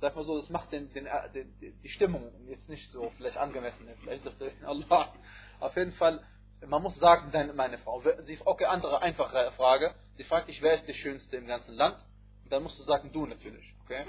sag 0.00 0.16
mal 0.16 0.24
so, 0.24 0.40
das 0.40 0.48
macht 0.48 0.72
den, 0.72 0.92
den, 0.92 1.06
den, 1.34 1.80
die 1.82 1.88
Stimmung 1.88 2.32
jetzt 2.48 2.68
nicht 2.68 2.90
so 2.90 3.10
vielleicht 3.16 3.36
angemessen. 3.36 3.86
Vielleicht 4.00 4.24
das 4.24 4.34
Allah. 4.64 5.12
Auf 5.60 5.76
jeden 5.76 5.92
Fall, 5.92 6.24
man 6.66 6.82
muss 6.82 6.96
sagen, 6.96 7.30
deine, 7.32 7.52
meine 7.52 7.78
Frau. 7.78 8.00
Sie, 8.00 8.38
okay, 8.44 8.64
andere 8.64 9.02
einfache 9.02 9.52
Frage. 9.52 9.94
Sie 10.16 10.24
fragt 10.24 10.48
dich, 10.48 10.62
wer 10.62 10.74
ist 10.74 10.86
die 10.86 10.94
Schönste 10.94 11.36
im 11.36 11.46
ganzen 11.46 11.74
Land? 11.74 11.96
Und 12.44 12.52
dann 12.52 12.62
musst 12.62 12.78
du 12.78 12.82
sagen, 12.84 13.12
du 13.12 13.26
natürlich. 13.26 13.74
Okay? 13.84 14.06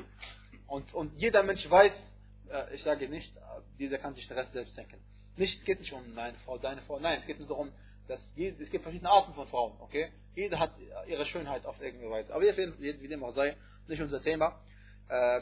Und, 0.68 0.94
und 0.94 1.14
jeder 1.16 1.44
Mensch 1.44 1.70
weiß, 1.70 1.94
äh, 2.54 2.74
ich 2.74 2.84
sage 2.84 3.10
nicht, 3.10 3.34
jeder 3.78 3.98
kann 3.98 4.14
sich 4.16 4.28
den 4.28 4.38
Rest 4.38 4.52
selbst 4.54 4.78
denken. 4.78 5.00
Nicht, 5.36 5.60
es 5.60 5.66
geht 5.66 5.80
nicht 5.80 5.92
um 5.94 6.14
meine 6.14 6.38
Frau, 6.46 6.58
deine 6.58 6.82
Frau. 6.84 7.00
Nein, 7.00 7.20
es 7.20 7.26
geht 7.26 7.40
nur 7.40 7.48
darum, 7.48 7.72
dass 8.08 8.20
jede, 8.36 8.62
es 8.62 8.70
gibt 8.70 8.84
verschiedene 8.84 9.10
Arten 9.10 9.34
von 9.34 9.48
Frauen. 9.48 9.74
Okay? 9.80 10.12
Jeder 10.36 10.60
hat 10.60 10.72
ihre 11.08 11.26
Schönheit 11.26 11.66
auf 11.66 11.82
irgendeine 11.82 12.12
Weise. 12.12 12.34
Aber 12.34 12.44
wie 12.44 13.08
dem 13.08 13.24
auch 13.24 13.34
sei, 13.34 13.56
nicht 13.88 14.02
unser 14.02 14.22
Thema. 14.22 14.60
Äh, 15.10 15.42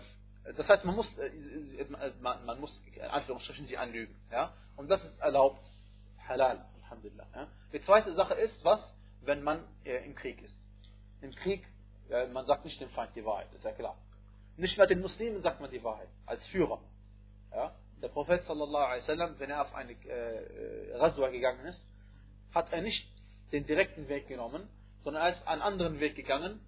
das 0.55 0.67
heißt, 0.67 0.85
man 0.85 0.95
muss, 0.95 1.07
äh, 1.17 1.85
man, 2.21 2.45
man 2.45 2.59
muss 2.59 2.81
in 2.93 3.01
Anführungsstrichen 3.01 3.65
sie 3.65 3.77
anlügen. 3.77 4.15
Ja? 4.31 4.53
Und 4.77 4.89
das 4.89 5.03
ist 5.03 5.19
erlaubt. 5.19 5.65
Halal, 6.27 6.65
Alhamdulillah. 6.83 7.27
Ja? 7.35 7.47
Die 7.73 7.81
zweite 7.81 8.13
Sache 8.13 8.35
ist, 8.35 8.63
was, 8.63 8.93
wenn 9.21 9.43
man 9.43 9.63
äh, 9.83 10.05
im 10.05 10.15
Krieg 10.15 10.41
ist. 10.41 10.57
Im 11.21 11.31
Krieg, 11.31 11.67
äh, 12.09 12.27
man 12.27 12.45
sagt 12.45 12.65
nicht 12.65 12.79
dem 12.79 12.89
Feind 12.91 13.15
die 13.15 13.25
Wahrheit, 13.25 13.53
ist 13.53 13.65
ja 13.65 13.71
klar. 13.71 13.97
Nicht 14.57 14.77
mal 14.77 14.87
den 14.87 15.01
Muslimen 15.01 15.41
sagt 15.41 15.59
man 15.59 15.71
die 15.71 15.83
Wahrheit, 15.83 16.09
als 16.25 16.45
Führer. 16.47 16.81
Ja? 17.51 17.75
Der 18.01 18.07
Prophet 18.09 18.43
sallallahu 18.43 18.83
alaihi 18.83 19.01
wasallam, 19.01 19.39
wenn 19.39 19.49
er 19.49 19.61
auf 19.61 19.73
eine 19.75 19.91
äh, 19.91 20.97
Raswa 20.97 21.29
gegangen 21.29 21.65
ist, 21.65 21.85
hat 22.53 22.71
er 22.73 22.81
nicht 22.81 23.07
den 23.51 23.65
direkten 23.65 24.07
Weg 24.07 24.27
genommen, 24.27 24.67
sondern 25.01 25.23
er 25.23 25.29
ist 25.29 25.47
einen 25.47 25.61
anderen 25.61 25.99
Weg 25.99 26.15
gegangen. 26.15 26.59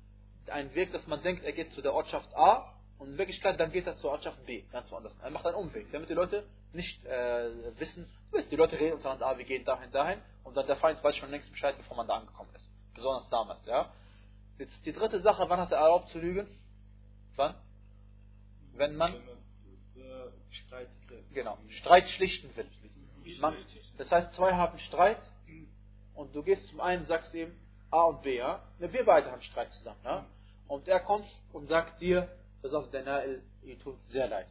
Einen 0.47 0.73
Weg, 0.75 0.91
dass 0.91 1.07
man 1.07 1.23
denkt, 1.23 1.43
er 1.43 1.53
geht 1.53 1.71
zu 1.71 1.81
der 1.81 1.93
Ortschaft 1.93 2.35
A 2.35 2.73
und 2.99 3.09
in 3.09 3.17
Wirklichkeit 3.17 3.59
dann 3.59 3.71
geht 3.71 3.87
er 3.87 3.95
zur 3.95 4.11
Ortschaft 4.11 4.45
B, 4.45 4.63
ganz 4.71 4.91
woanders. 4.91 5.17
Er 5.21 5.29
macht 5.29 5.45
einen 5.45 5.55
Umweg, 5.55 5.91
damit 5.91 6.09
die 6.09 6.13
Leute 6.13 6.45
nicht 6.73 7.05
äh, 7.05 7.79
wissen, 7.79 8.09
wisst, 8.31 8.51
die 8.51 8.55
Leute 8.55 8.79
reden 8.79 8.95
untereinander, 8.95 9.27
ah, 9.27 9.37
wir 9.37 9.45
gehen 9.45 9.63
dahin, 9.63 9.91
dahin 9.91 10.19
und 10.43 10.55
dann 10.57 10.67
der 10.67 10.75
Feind 10.77 11.03
weiß 11.03 11.15
schon 11.15 11.31
längst 11.31 11.49
Bescheid, 11.51 11.75
bevor 11.77 11.97
man 11.97 12.07
da 12.07 12.15
angekommen 12.15 12.49
ist. 12.55 12.69
Besonders 12.93 13.29
damals, 13.29 13.65
ja. 13.65 13.91
Jetzt 14.57 14.85
die 14.85 14.91
dritte 14.91 15.19
Sache, 15.21 15.45
wann 15.47 15.59
hat 15.59 15.71
er 15.71 15.79
erlaubt 15.79 16.09
zu 16.09 16.19
lügen? 16.19 16.47
Wann? 17.35 17.55
Wenn 18.75 18.95
man 18.95 19.15
Streit, 20.53 20.89
genau, 21.33 21.57
Streit 21.79 22.07
schlichten 22.09 22.55
will. 22.55 22.69
Man, 23.39 23.55
das 23.97 24.11
heißt, 24.11 24.33
zwei 24.33 24.53
haben 24.53 24.77
Streit 24.79 25.21
und 26.13 26.35
du 26.35 26.43
gehst 26.43 26.67
zum 26.67 26.81
einen 26.81 27.01
und 27.01 27.07
sagst 27.07 27.33
ihm 27.33 27.53
A 27.89 28.03
und 28.03 28.21
B, 28.21 28.37
ja? 28.37 28.61
Wir 28.79 29.05
beide 29.05 29.31
haben 29.31 29.41
Streit 29.41 29.71
zusammen, 29.71 29.99
ja? 30.03 30.25
Und 30.67 30.87
er 30.87 30.99
kommt 30.99 31.27
und 31.51 31.67
sagt 31.67 32.01
dir, 32.01 32.27
pass 32.61 32.73
auf, 32.73 32.89
der 32.91 33.03
Nail, 33.03 33.43
ihm 33.63 33.79
tut 33.79 34.01
sehr 34.09 34.27
leid. 34.27 34.47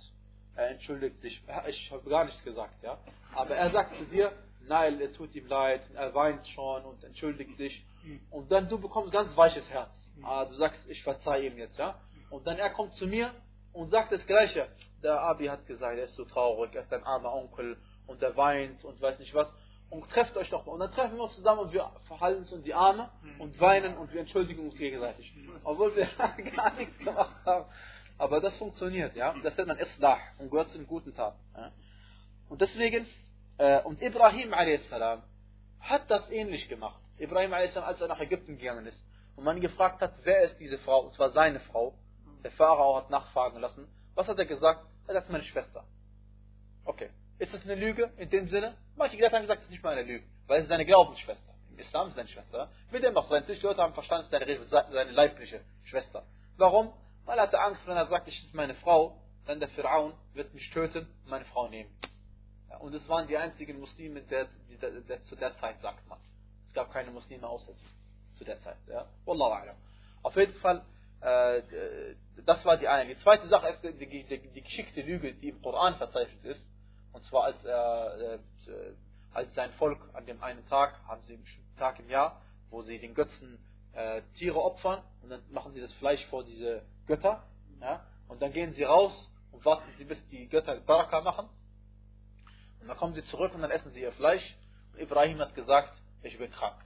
Er 0.55 0.71
entschuldigt 0.71 1.21
sich. 1.21 1.43
Ich 1.69 1.91
habe 1.91 2.09
gar 2.09 2.25
nichts 2.25 2.43
gesagt, 2.45 2.83
ja. 2.83 2.99
Aber 3.35 3.57
er 3.57 3.71
sagt 3.71 3.97
zu 3.97 4.05
dir, 4.05 4.33
Nail, 4.69 5.01
er 5.01 5.13
tut 5.13 5.35
ihm 5.35 5.47
leid, 5.47 5.83
er 5.95 6.15
weint 6.15 6.47
schon 6.49 6.85
und 6.85 7.03
entschuldigt 7.03 7.57
sich. 7.57 7.85
Und 8.31 8.51
dann 8.51 8.69
du 8.69 8.79
bekommst 8.79 9.13
ganz 9.13 9.37
weiches 9.37 9.69
Herz. 9.71 9.91
Ah, 10.23 10.45
du 10.45 10.55
sagst, 10.55 10.81
ich 10.89 11.03
verzeihe 11.03 11.47
ihm 11.47 11.59
jetzt, 11.59 11.79
ja. 11.79 11.99
Und 12.31 12.47
dann 12.47 12.59
er 12.59 12.71
kommt 12.71 12.95
zu 12.95 13.07
mir 13.07 13.33
und 13.73 13.89
sagt 13.91 14.13
das 14.13 14.25
Gleiche. 14.27 14.69
Der 15.03 15.21
Abi 15.21 15.47
hat 15.47 15.67
gesagt, 15.67 15.99
er 15.99 16.05
ist 16.05 16.15
so 16.15 16.25
traurig, 16.25 16.75
er 16.75 16.83
ist 16.83 16.93
ein 16.93 17.03
armer 17.05 17.35
Onkel 17.35 17.77
und 18.07 18.23
er 18.23 18.37
weint 18.37 18.85
und 18.85 19.01
weiß 19.01 19.19
nicht 19.19 19.35
was. 19.35 19.53
Und 19.91 20.09
trefft 20.09 20.37
euch 20.37 20.49
doch 20.49 20.65
mal. 20.65 20.73
Und 20.73 20.81
dann 20.81 20.93
treffen 20.93 21.17
wir 21.17 21.25
uns 21.25 21.35
zusammen 21.35 21.61
und 21.61 21.73
wir 21.73 21.91
verhalten 22.07 22.41
uns 22.41 22.53
in 22.53 22.63
die 22.63 22.73
Arme 22.73 23.11
und 23.39 23.61
weinen 23.61 23.99
und 23.99 24.13
wir 24.13 24.21
entschuldigen 24.21 24.65
uns 24.65 24.77
gegenseitig. 24.77 25.35
Obwohl 25.65 25.95
wir 25.95 26.07
gar 26.57 26.75
nichts 26.75 26.97
gemacht 26.99 27.37
haben. 27.45 27.67
Aber 28.17 28.41
das 28.41 28.57
funktioniert, 28.57 29.15
ja. 29.17 29.35
Das 29.43 29.57
nennt 29.57 29.69
man 29.69 29.79
Islah 29.79 30.19
und 30.39 30.51
gehört 30.51 30.71
zu 30.71 30.79
den 30.79 30.87
guten 30.87 31.13
Taten. 31.13 31.39
Ja? 31.55 31.73
Und 32.49 32.61
deswegen, 32.61 33.07
äh, 33.59 33.83
und 33.83 34.01
Ibrahim 34.01 34.55
a.s. 34.55 34.91
hat 35.81 36.11
das 36.11 36.31
ähnlich 36.31 36.69
gemacht. 36.69 37.01
Ibrahim 37.19 37.53
a.s. 37.53 37.77
als 37.77 38.01
er 38.01 38.09
nach 38.09 38.21
Ägypten 38.21 38.57
gegangen 38.59 38.87
ist 38.87 39.05
und 39.37 39.45
man 39.45 39.61
gefragt 39.61 40.01
hat, 40.01 40.15
wer 40.25 40.43
ist 40.43 40.59
diese 40.59 40.79
Frau, 40.79 41.01
und 41.01 41.13
zwar 41.13 41.31
seine 41.31 41.61
Frau, 41.61 41.95
der 42.43 42.51
Pharao 42.53 42.97
hat 42.97 43.11
nachfragen 43.11 43.61
lassen, 43.61 43.89
was 44.15 44.29
hat 44.29 44.39
er 44.39 44.47
gesagt? 44.47 44.87
Er 45.07 45.15
sagt, 45.15 45.31
meine 45.31 45.45
Schwester. 45.45 45.85
Okay. 46.85 47.11
Ist 47.39 47.53
das 47.53 47.63
eine 47.63 47.75
Lüge 47.75 48.13
in 48.19 48.31
dem 48.31 48.47
Sinne? 48.47 48.77
Manche 48.97 49.17
Gelehrte 49.17 49.37
haben 49.37 49.43
gesagt, 49.43 49.61
das 49.61 49.65
ist 49.65 49.73
nicht 49.73 49.83
mal 49.83 49.97
eine 49.97 50.03
Lüge, 50.03 50.25
weil 50.47 50.59
es 50.59 50.65
ist 50.65 50.69
seine 50.69 50.85
Glaubensschwester. 50.85 51.53
Im 51.71 51.79
Islam 51.79 52.09
ist 52.09 52.15
seine 52.15 52.29
Schwester. 52.29 52.71
Mit 52.91 53.03
dem 53.03 53.17
auch 53.17 53.29
sein. 53.29 53.45
Leute 53.63 53.83
haben 53.83 53.95
verstanden, 53.95 54.27
es 54.33 54.61
ist 54.61 54.71
seine, 54.71 54.93
seine 54.93 55.11
leibliche 55.11 55.65
Schwester. 55.85 56.25
Warum? 56.57 56.93
Weil 57.25 57.39
er 57.39 57.45
hatte 57.45 57.61
Angst, 57.61 57.87
wenn 57.87 57.97
er 57.97 58.07
sagt, 58.07 58.29
ich 58.29 58.45
ist 58.45 58.55
meine 58.55 58.75
Frau, 58.75 59.19
dann 59.47 59.59
der 59.59 59.69
Pharaon 59.71 60.13
wird 60.35 60.53
mich 60.55 60.71
töten 60.71 61.07
und 61.25 61.31
meine 61.31 61.45
Frau 61.47 61.69
nehmen. 61.69 61.91
Ja, 62.71 62.77
und 62.79 62.95
es 62.95 63.09
waren 63.09 63.27
die 63.27 63.37
einzigen 63.37 63.81
Muslime, 63.81 64.23
der, 64.23 64.49
die, 64.69 64.77
der, 64.77 65.01
der, 65.01 65.23
zu 65.25 65.37
der 65.37 65.55
Zeit, 65.57 65.81
sagt 65.81 66.07
man. 66.09 66.19
Es 66.67 66.73
gab 66.75 66.91
keine 66.91 67.11
Muslime 67.11 67.47
außer. 67.47 67.73
Zu 68.35 68.45
der 68.45 68.61
Zeit. 68.61 68.79
Ja? 68.89 69.07
Wallahu 69.25 69.53
a'lam. 69.53 69.75
Auf 70.23 70.37
jeden 70.37 70.55
Fall, 70.55 70.85
das 72.45 72.65
war 72.65 72.77
die 72.77 72.89
eine. 72.89 73.15
Die 73.15 73.21
zweite 73.21 73.49
Sache 73.49 73.69
ist 73.69 73.83
die, 73.85 74.07
die, 74.07 74.25
die, 74.25 74.63
geschickte 74.63 75.03
Lüge, 75.03 75.35
die 75.35 75.51
im 75.51 75.63
Koran 75.63 75.95
verzeichnet 75.97 76.45
ist. 76.45 76.67
Und 77.13 77.23
zwar 77.25 77.45
als, 77.45 77.65
äh, 77.65 78.35
äh, 78.35 78.95
als 79.33 79.55
sein 79.55 79.71
Volk 79.73 80.01
an 80.15 80.27
dem 80.27 80.43
einen 80.43 80.67
Tag, 80.69 80.99
haben 81.07 81.23
sie 81.23 81.35
einen 81.35 81.77
Tag 81.79 81.99
im 82.01 82.09
Jahr, 82.09 82.41
wo 82.71 82.83
sie 82.83 82.99
den 82.99 83.15
Götzen 83.15 83.59
äh, 83.93 84.23
Tiere 84.39 84.61
opfern 84.61 85.03
und 85.23 85.29
dann 85.29 85.43
machen 85.51 85.73
sie 85.73 85.81
das 85.81 85.93
Fleisch 85.95 86.25
vor 86.27 86.45
diese 86.45 86.83
Götter. 87.07 87.45
Ja, 87.81 88.05
und 88.29 88.41
dann 88.41 88.53
gehen 88.53 88.73
sie 88.73 88.85
raus 88.85 89.31
und 89.51 89.65
warten 89.65 89.85
sie, 89.99 90.05
bis 90.05 90.19
die 90.29 90.49
Götter 90.49 90.81
Baraka 90.81 91.21
machen. 91.21 91.49
Und 92.81 92.89
dann 92.89 92.97
kommen 92.97 93.15
sie 93.15 93.25
zurück 93.27 93.55
und 93.55 93.63
dann 93.63 93.71
essen 93.71 93.93
sie 93.93 94.01
ihr 94.01 94.13
Fleisch. 94.13 94.57
Und 94.93 95.01
Ibrahim 95.01 95.39
hat 95.39 95.55
gesagt, 95.55 95.93
ich 96.23 96.39
bin 96.39 96.51
krank. 96.51 96.77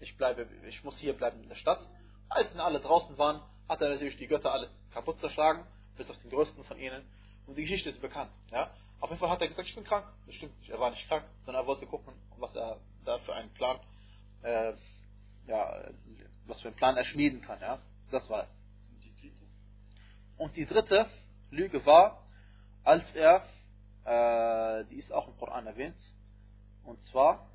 Ich 0.00 0.16
bleibe, 0.16 0.46
ich 0.68 0.82
muss 0.84 0.96
hier 0.98 1.14
bleiben 1.14 1.42
in 1.42 1.48
der 1.48 1.56
Stadt. 1.56 1.80
Als 2.28 2.50
dann 2.52 2.60
alle 2.60 2.80
draußen 2.80 3.16
waren, 3.18 3.40
hat 3.68 3.80
er 3.80 3.88
natürlich 3.90 4.16
die 4.16 4.26
Götter 4.26 4.52
alle 4.52 4.70
kaputt 4.92 5.20
zerschlagen, 5.20 5.66
bis 5.96 6.08
auf 6.10 6.18
den 6.18 6.30
größten 6.30 6.64
von 6.64 6.78
ihnen. 6.78 7.04
Und 7.46 7.56
die 7.56 7.62
Geschichte 7.62 7.90
ist 7.90 8.00
bekannt. 8.00 8.30
Ja? 8.50 8.70
Auf 9.00 9.10
jeden 9.10 9.20
Fall 9.20 9.30
hat 9.30 9.40
er 9.40 9.48
gesagt, 9.48 9.68
ich 9.68 9.74
bin 9.74 9.84
krank. 9.84 10.06
Das 10.26 10.34
stimmt 10.34 10.58
nicht. 10.58 10.70
Er 10.70 10.80
war 10.80 10.90
nicht 10.90 11.06
krank, 11.08 11.24
sondern 11.44 11.64
er 11.64 11.66
wollte 11.66 11.86
gucken, 11.86 12.12
was 12.38 12.54
er 12.54 12.78
da 13.04 13.18
für 13.18 13.34
einen 13.34 13.50
Plan, 13.54 13.78
äh, 14.42 14.72
ja, 15.46 15.90
was 16.46 16.60
für 16.60 16.68
einen 16.68 16.76
Plan 16.76 16.96
er 16.96 17.04
schmieden 17.04 17.40
kann. 17.42 17.60
Ja? 17.60 17.80
Das 18.10 18.28
war 18.28 18.46
Und 20.38 20.56
die 20.56 20.66
dritte 20.66 21.06
Lüge 21.50 21.84
war, 21.86 22.22
als 22.84 23.04
er, 23.14 23.42
äh, 24.04 24.84
die 24.86 24.96
ist 24.96 25.12
auch 25.12 25.28
im 25.28 25.36
Koran 25.38 25.66
erwähnt, 25.66 25.96
und 26.84 27.00
zwar, 27.02 27.48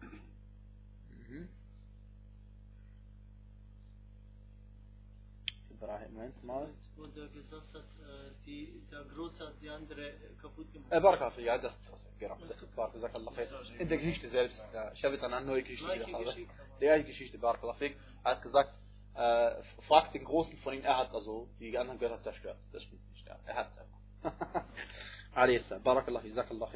Ibrahim, 5.82 6.14
Moment 6.14 6.44
mal. 6.44 6.70
Wo 6.96 7.08
der 7.08 7.28
gesagt 7.28 7.74
hat, 7.74 7.82
äh, 7.82 8.32
die, 8.46 8.84
der 8.92 9.04
Große 9.16 9.48
hat 9.48 9.54
die 9.62 9.70
andere 9.70 10.14
kaputt 10.40 10.72
gemacht. 10.72 10.92
Äh, 10.92 11.00
Baraka, 11.00 11.32
ja, 11.40 11.58
das, 11.58 11.76
das, 11.90 12.06
genau, 12.20 12.38
das 12.40 12.62
ist 12.62 12.76
Baraka, 12.76 13.00
sagt 13.00 13.16
Allah 13.16 13.32
In 13.80 13.90
der 13.90 13.98
Geschichte 13.98 14.30
selbst, 14.30 14.64
ja, 14.74 14.92
ich 14.94 15.04
habe 15.04 15.18
dann 15.18 15.34
eine 15.34 15.46
neue 15.46 15.64
Geschichte 15.64 15.98
gehabt. 15.98 16.38
Die 16.80 17.04
Geschichte, 17.04 17.38
Baraka, 17.40 17.76
er 17.80 18.32
hat 18.32 18.42
gesagt, 18.44 18.78
äh, 19.16 19.64
fragt 19.88 20.14
den 20.14 20.24
Großen 20.24 20.56
von 20.60 20.76
ihm, 20.76 20.84
er 20.84 20.98
hat 20.98 21.14
also 21.14 21.50
die 21.60 21.76
anderen 21.76 22.00
Götter 22.00 22.22
zerstört. 22.22 22.58
Das 22.72 22.84
stimmt 22.84 23.10
nicht, 23.12 23.28
ja. 23.28 23.40
Er 23.46 23.56
hat 23.56 23.72
es 23.72 23.78
einfach. 23.80 24.64
a.s. 25.34 25.84
Barakallah, 25.84 26.24
Jazakallah. 26.24 26.70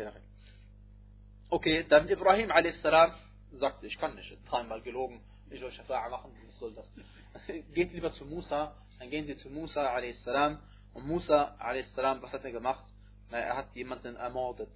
Okay, 1.49 1.85
dann 1.87 2.09
Ibrahim 2.09 2.49
a.s. 2.49 2.81
sagte, 2.81 3.85
ich 3.87 3.97
kann 3.99 4.15
nicht, 4.15 4.35
dreimal 4.49 4.81
gelogen, 4.81 5.21
ich 5.49 5.59
soll 5.59 5.69
Shafa'a 5.69 6.09
machen, 6.09 6.31
was 6.45 6.57
soll 6.57 6.73
das? 6.73 6.91
Geht 7.73 7.93
lieber 7.93 8.11
zu 8.13 8.25
Musa, 8.25 8.73
dann 8.99 9.09
gehen 9.09 9.25
sie 9.25 9.35
zu 9.35 9.49
Musa 9.49 9.87
a.s. 9.95 10.25
und 10.93 11.07
Musa 11.07 11.55
a.s. 11.59 11.93
was 11.95 12.33
hat 12.33 12.43
er 12.43 12.51
gemacht? 12.51 12.85
Na, 13.29 13.39
er 13.39 13.57
hat 13.57 13.75
jemanden 13.75 14.15
ermordet, 14.15 14.71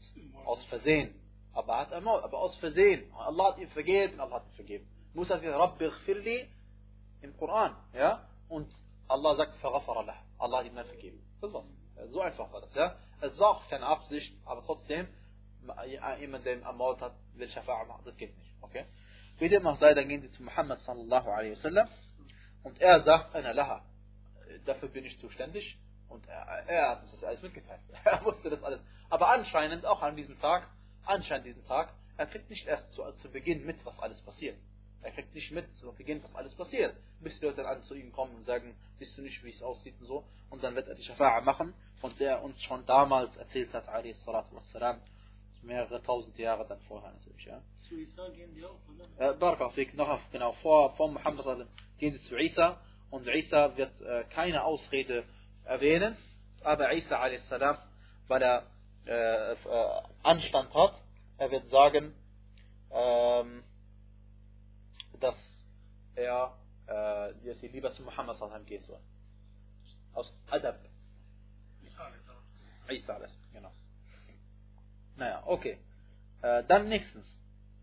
aus 0.46 0.64
Versehen. 0.66 1.14
Aber 1.54 1.74
er 1.74 1.80
hat 1.80 1.92
ermordet, 1.92 2.26
aber 2.26 2.40
aus 2.40 2.58
Versehen. 2.58 3.12
Allah 3.14 3.52
hat 3.54 3.60
ihm 3.60 3.70
vergeben, 3.70 4.20
Allah 4.20 4.36
hat 4.36 4.48
ihm 4.48 4.56
vergeben. 4.56 4.88
Musa 5.14 5.38
gesagt, 5.38 5.60
Rabbi 5.60 5.90
gfirli 5.90 6.48
im 7.22 7.36
Koran, 7.38 7.76
ja? 7.94 8.28
Und 8.48 8.72
Allah 9.08 9.36
sagt, 9.36 9.56
verghafara 9.56 10.02
lah. 10.02 10.24
Allah 10.38 10.60
hat 10.60 10.66
ihm 10.66 10.76
vergeben. 10.76 11.22
Das 11.42 11.54
war's. 11.54 11.66
So 12.12 12.22
einfach 12.22 12.52
war 12.52 12.62
das, 12.62 12.74
ja? 12.76 12.96
Es 13.22 13.38
war 13.40 13.50
auch 13.50 13.68
keine 13.68 13.86
Absicht, 13.86 14.34
aber 14.46 14.64
trotzdem, 14.66 15.08
jemand, 16.20 16.46
der 16.46 16.62
ermordet 16.62 17.02
hat, 17.02 17.14
will 17.34 17.50
Shafa'a 17.50 17.86
machen, 17.86 18.04
das 18.06 18.16
geht 18.16 18.36
nicht, 18.38 18.54
okay? 18.62 18.86
Wie 19.38 19.50
dem 19.50 19.68
auch 19.68 19.78
sei, 19.78 19.94
dann 19.94 20.08
gehen 20.08 20.22
sie 20.22 20.30
zu 20.32 20.44
Muhammad 20.44 20.80
sallallahu 20.80 21.30
alaihi 21.30 21.52
wasallam 21.52 21.88
und 22.64 22.80
er 22.82 23.02
sagt, 23.02 23.36
einer 23.36 23.54
laha, 23.54 23.84
dafür 24.66 24.90
bin 24.90 25.06
ich 25.06 25.18
zuständig 25.20 25.78
und 26.10 26.28
er, 26.28 26.46
er 26.68 26.90
hat 26.90 27.04
uns 27.04 27.12
das 27.12 27.24
alles 27.24 27.42
mitgeteilt. 27.42 27.82
Er 28.04 28.24
wusste 28.24 28.50
das 28.50 28.64
alles. 28.64 28.82
Aber 29.10 29.30
anscheinend, 29.30 29.86
auch 29.86 30.02
an 30.02 30.16
diesem 30.16 30.40
Tag, 30.40 30.68
anscheinend 31.06 31.48
diesen 31.48 31.66
Tag, 31.66 31.94
er 32.18 32.26
kriegt 32.28 32.50
nicht 32.50 32.68
erst 32.68 32.92
zu, 32.94 33.04
zu 33.14 33.30
Beginn 33.30 33.66
mit, 33.66 33.84
was 33.86 33.98
alles 34.00 34.22
passiert. 34.22 34.58
Er 35.02 35.12
kriegt 35.12 35.34
nicht 35.34 35.52
mit 35.52 35.74
zu 35.76 35.94
Beginn, 35.94 36.22
was 36.24 36.36
alles 36.36 36.54
passiert. 36.56 36.96
Bis 37.22 37.40
die 37.40 37.46
Leute 37.46 37.64
dann 37.64 37.84
zu 37.84 37.96
ihm 37.96 38.12
kommen 38.12 38.36
und 38.36 38.44
sagen, 38.44 38.76
siehst 38.98 39.18
du 39.18 39.22
nicht, 39.22 39.42
wie 39.44 39.50
es 39.50 39.62
aussieht 39.62 39.96
und 40.00 40.06
so. 40.06 40.26
Und 40.50 40.62
dann 40.64 40.76
wird 40.76 40.88
er 40.88 40.96
die 40.96 41.04
Shafa'a 41.04 41.42
machen, 41.42 41.74
von 42.02 42.14
der 42.18 42.32
er 42.32 42.44
uns 42.44 42.62
schon 42.64 42.86
damals 42.86 43.36
erzählt 43.38 43.74
hat, 43.74 43.88
alayhi 43.88 44.14
salatu 44.26 44.56
wassalam. 44.56 45.02
Mehrere 45.62 46.02
tausend 46.02 46.38
Jahre 46.38 46.66
dann 46.68 46.80
vorher 46.82 47.12
natürlich, 47.12 47.44
ja. 47.44 47.62
Zu 47.88 47.96
Isa 47.96 48.30
gehen 48.30 48.56
die 48.56 48.64
auch, 48.64 48.80
oder? 48.88 49.32
Äh, 49.32 49.38
Barakafik, 49.38 49.94
noch 49.94 50.08
auf, 50.08 50.22
genau, 50.32 50.54
vor, 50.54 50.96
vor 50.96 51.12
Muhammad 51.12 51.68
gehen 51.98 52.14
sie 52.14 52.22
zu 52.30 52.38
Isa 52.38 52.80
und 53.10 53.28
Isa 53.28 53.76
wird 53.78 54.02
äh, 54.02 54.24
keine 54.30 54.64
Ausrede 54.64 55.24
erwähnen, 55.64 56.18
aber 56.62 56.94
Isa 56.94 57.20
a.s., 57.20 57.50
weil 58.28 58.42
er 58.42 58.68
äh, 59.06 59.54
äh, 59.54 60.02
Anstand 60.24 60.74
hat, 60.74 61.02
er 61.38 61.52
wird 61.52 61.70
sagen, 61.70 62.14
ähm, 62.92 63.64
dass 65.20 65.36
er 66.16 66.54
äh, 66.90 67.34
dass 67.46 67.60
sie 67.60 67.68
lieber 67.68 67.92
zu 67.94 68.04
Muhammad 68.04 68.38
sallam 68.38 68.66
gehen 68.66 68.84
soll. 68.84 69.00
Aus 70.14 70.34
Adab. 70.50 70.80
Isa 72.90 73.14
a.s. 73.14 73.38
Genau. 73.54 73.72
Naja, 75.16 75.44
okay. 75.46 75.78
Äh, 76.42 76.64
dann 76.66 76.90
nächstens. 76.90 77.28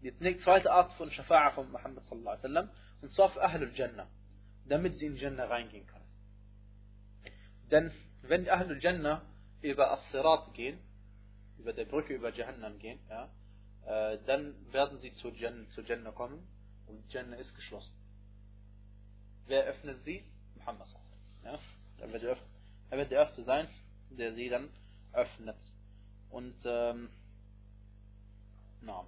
Die 0.02 0.38
zweite 0.38 0.70
Art 0.70 0.92
von 0.94 1.10
Shafa'a 1.10 1.50
von 1.50 1.70
Muhammad 1.70 2.02
sallallahu 2.02 2.30
alaihi 2.30 2.42
wasallam. 2.42 2.70
Und 3.02 3.12
zwar 3.12 3.28
für 3.30 3.42
Ahlul 3.42 3.72
Jannah. 3.74 4.08
Damit 4.68 4.98
sie 4.98 5.06
in 5.06 5.16
Jannah 5.16 5.44
reingehen 5.44 5.86
können. 5.86 6.04
Denn 7.70 7.92
wenn 8.22 8.44
die 8.44 8.50
Ahlul 8.50 8.78
Jannah 8.80 9.22
über 9.62 9.90
As-Sirat 9.92 10.54
gehen, 10.54 10.78
über 11.58 11.72
der 11.72 11.84
Brücke 11.84 12.14
über 12.14 12.32
Jahannam 12.32 12.78
gehen, 12.78 12.98
ja, 13.08 13.28
äh, 13.86 14.18
dann 14.26 14.54
werden 14.72 14.98
sie 14.98 15.12
zu 15.14 15.28
Jannah, 15.30 15.68
zu 15.70 15.82
Jannah 15.82 16.12
kommen 16.12 16.46
und 16.86 17.12
Jannah 17.12 17.36
ist 17.36 17.54
geschlossen. 17.54 17.94
Wer 19.46 19.64
öffnet 19.64 20.02
sie? 20.04 20.24
Muhammad. 20.56 20.88
Ja, 21.44 21.58
er 21.98 22.12
wird 22.12 22.22
der 22.22 22.36
er 22.90 22.98
wird 22.98 23.10
der 23.10 23.20
Erste 23.20 23.44
sein, 23.44 23.68
der 24.10 24.34
sie 24.34 24.48
dann 24.48 24.68
öffnet. 25.12 25.56
Und 26.30 26.56
ähm, 26.64 27.08
na. 28.80 29.04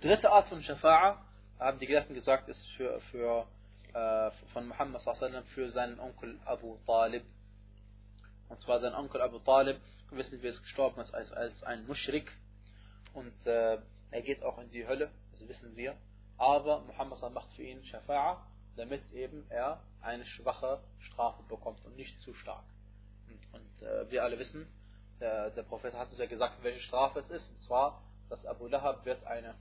Dritte 0.00 0.30
Art 0.30 0.48
von 0.48 0.60
Shafa'a, 0.60 1.18
haben 1.58 1.78
die 1.78 1.86
Gelehrten 1.86 2.14
gesagt, 2.14 2.48
ist 2.48 2.66
für, 2.76 3.00
für 3.10 3.46
äh, 3.96 4.30
von 4.52 4.68
Muhammad 4.68 5.06
wasallam 5.06 5.44
für 5.46 5.70
seinen 5.70 5.98
Onkel 5.98 6.38
Abu 6.44 6.76
Talib. 6.84 7.24
Und 8.48 8.60
zwar 8.60 8.78
sein 8.80 8.94
Onkel 8.94 9.22
Abu 9.22 9.38
Talib, 9.38 9.80
wissen 10.10 10.42
wir, 10.42 10.50
ist 10.50 10.62
gestorben 10.62 11.00
als, 11.00 11.32
als 11.32 11.62
ein 11.62 11.86
Mushrik. 11.86 12.30
Und 13.14 13.46
äh, 13.46 13.78
er 14.10 14.22
geht 14.22 14.42
auch 14.42 14.58
in 14.58 14.70
die 14.70 14.86
Hölle, 14.86 15.10
das 15.32 15.48
wissen 15.48 15.74
wir. 15.76 15.96
Aber 16.36 16.80
Muhammad 16.80 17.12
wasallam 17.12 17.34
macht 17.34 17.52
für 17.52 17.62
ihn 17.62 17.80
Shafa'a, 17.84 18.36
damit 18.76 19.00
eben 19.12 19.46
er 19.48 19.80
eine 20.02 20.26
schwache 20.26 20.80
Strafe 21.00 21.42
bekommt 21.44 21.82
und 21.86 21.96
nicht 21.96 22.20
zu 22.20 22.34
stark. 22.34 22.64
Und, 23.28 23.60
und 23.60 23.82
äh, 23.82 24.10
wir 24.10 24.22
alle 24.22 24.38
wissen, 24.38 24.66
der, 25.20 25.50
der 25.50 25.62
Prophet 25.62 25.94
hat 25.94 26.10
uns 26.10 26.18
ja 26.18 26.26
gesagt, 26.26 26.62
welche 26.62 26.80
Strafe 26.80 27.20
es 27.20 27.30
ist. 27.30 27.48
Und 27.48 27.62
zwar, 27.62 28.02
dass 28.28 28.44
Abu 28.44 28.66
Lahab 28.66 29.06
wird, 29.06 29.24
eine, 29.24 29.54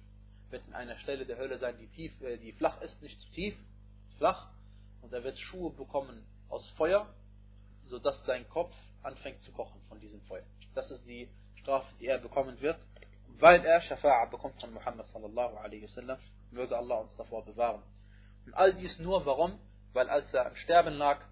wird 0.49 0.67
in 0.67 0.73
einer 0.73 0.97
Stelle 0.97 1.25
der 1.25 1.37
Hölle 1.37 1.57
sein, 1.57 1.77
die, 1.79 1.87
tief, 1.87 2.21
äh, 2.21 2.37
die 2.37 2.51
flach 2.51 2.81
ist, 2.81 3.01
nicht 3.01 3.17
zu 3.21 3.31
tief, 3.31 3.55
flach. 4.17 4.49
Und 5.01 5.13
er 5.13 5.23
wird 5.23 5.37
Schuhe 5.37 5.71
bekommen 5.71 6.25
aus 6.49 6.67
Feuer, 6.77 7.07
sodass 7.85 8.23
sein 8.25 8.47
Kopf 8.49 8.73
anfängt 9.03 9.41
zu 9.43 9.51
kochen 9.51 9.81
von 9.87 9.99
diesem 9.99 10.21
Feuer. 10.21 10.43
Das 10.73 10.89
ist 10.89 11.05
die 11.05 11.29
Strafe, 11.55 11.87
die 11.99 12.07
er 12.07 12.17
bekommen 12.17 12.59
wird, 12.61 12.79
weil 13.39 13.63
er 13.65 13.81
Shafa'a 13.81 14.29
bekommt 14.29 14.59
von 14.59 14.73
Muhammad 14.73 15.05
sallallahu 15.07 15.57
alaihi 15.57 15.83
wasallam. 15.83 16.17
Möge 16.51 16.77
Allah 16.77 16.95
uns 16.95 17.15
davor 17.17 17.43
bewahren. 17.45 17.83
Und 18.45 18.53
all 18.53 18.73
dies 18.73 18.97
nur 18.99 19.25
warum? 19.25 19.59
Weil 19.93 20.09
als 20.09 20.33
er 20.33 20.47
am 20.47 20.55
Sterben 20.55 20.95
lag, 20.95 21.23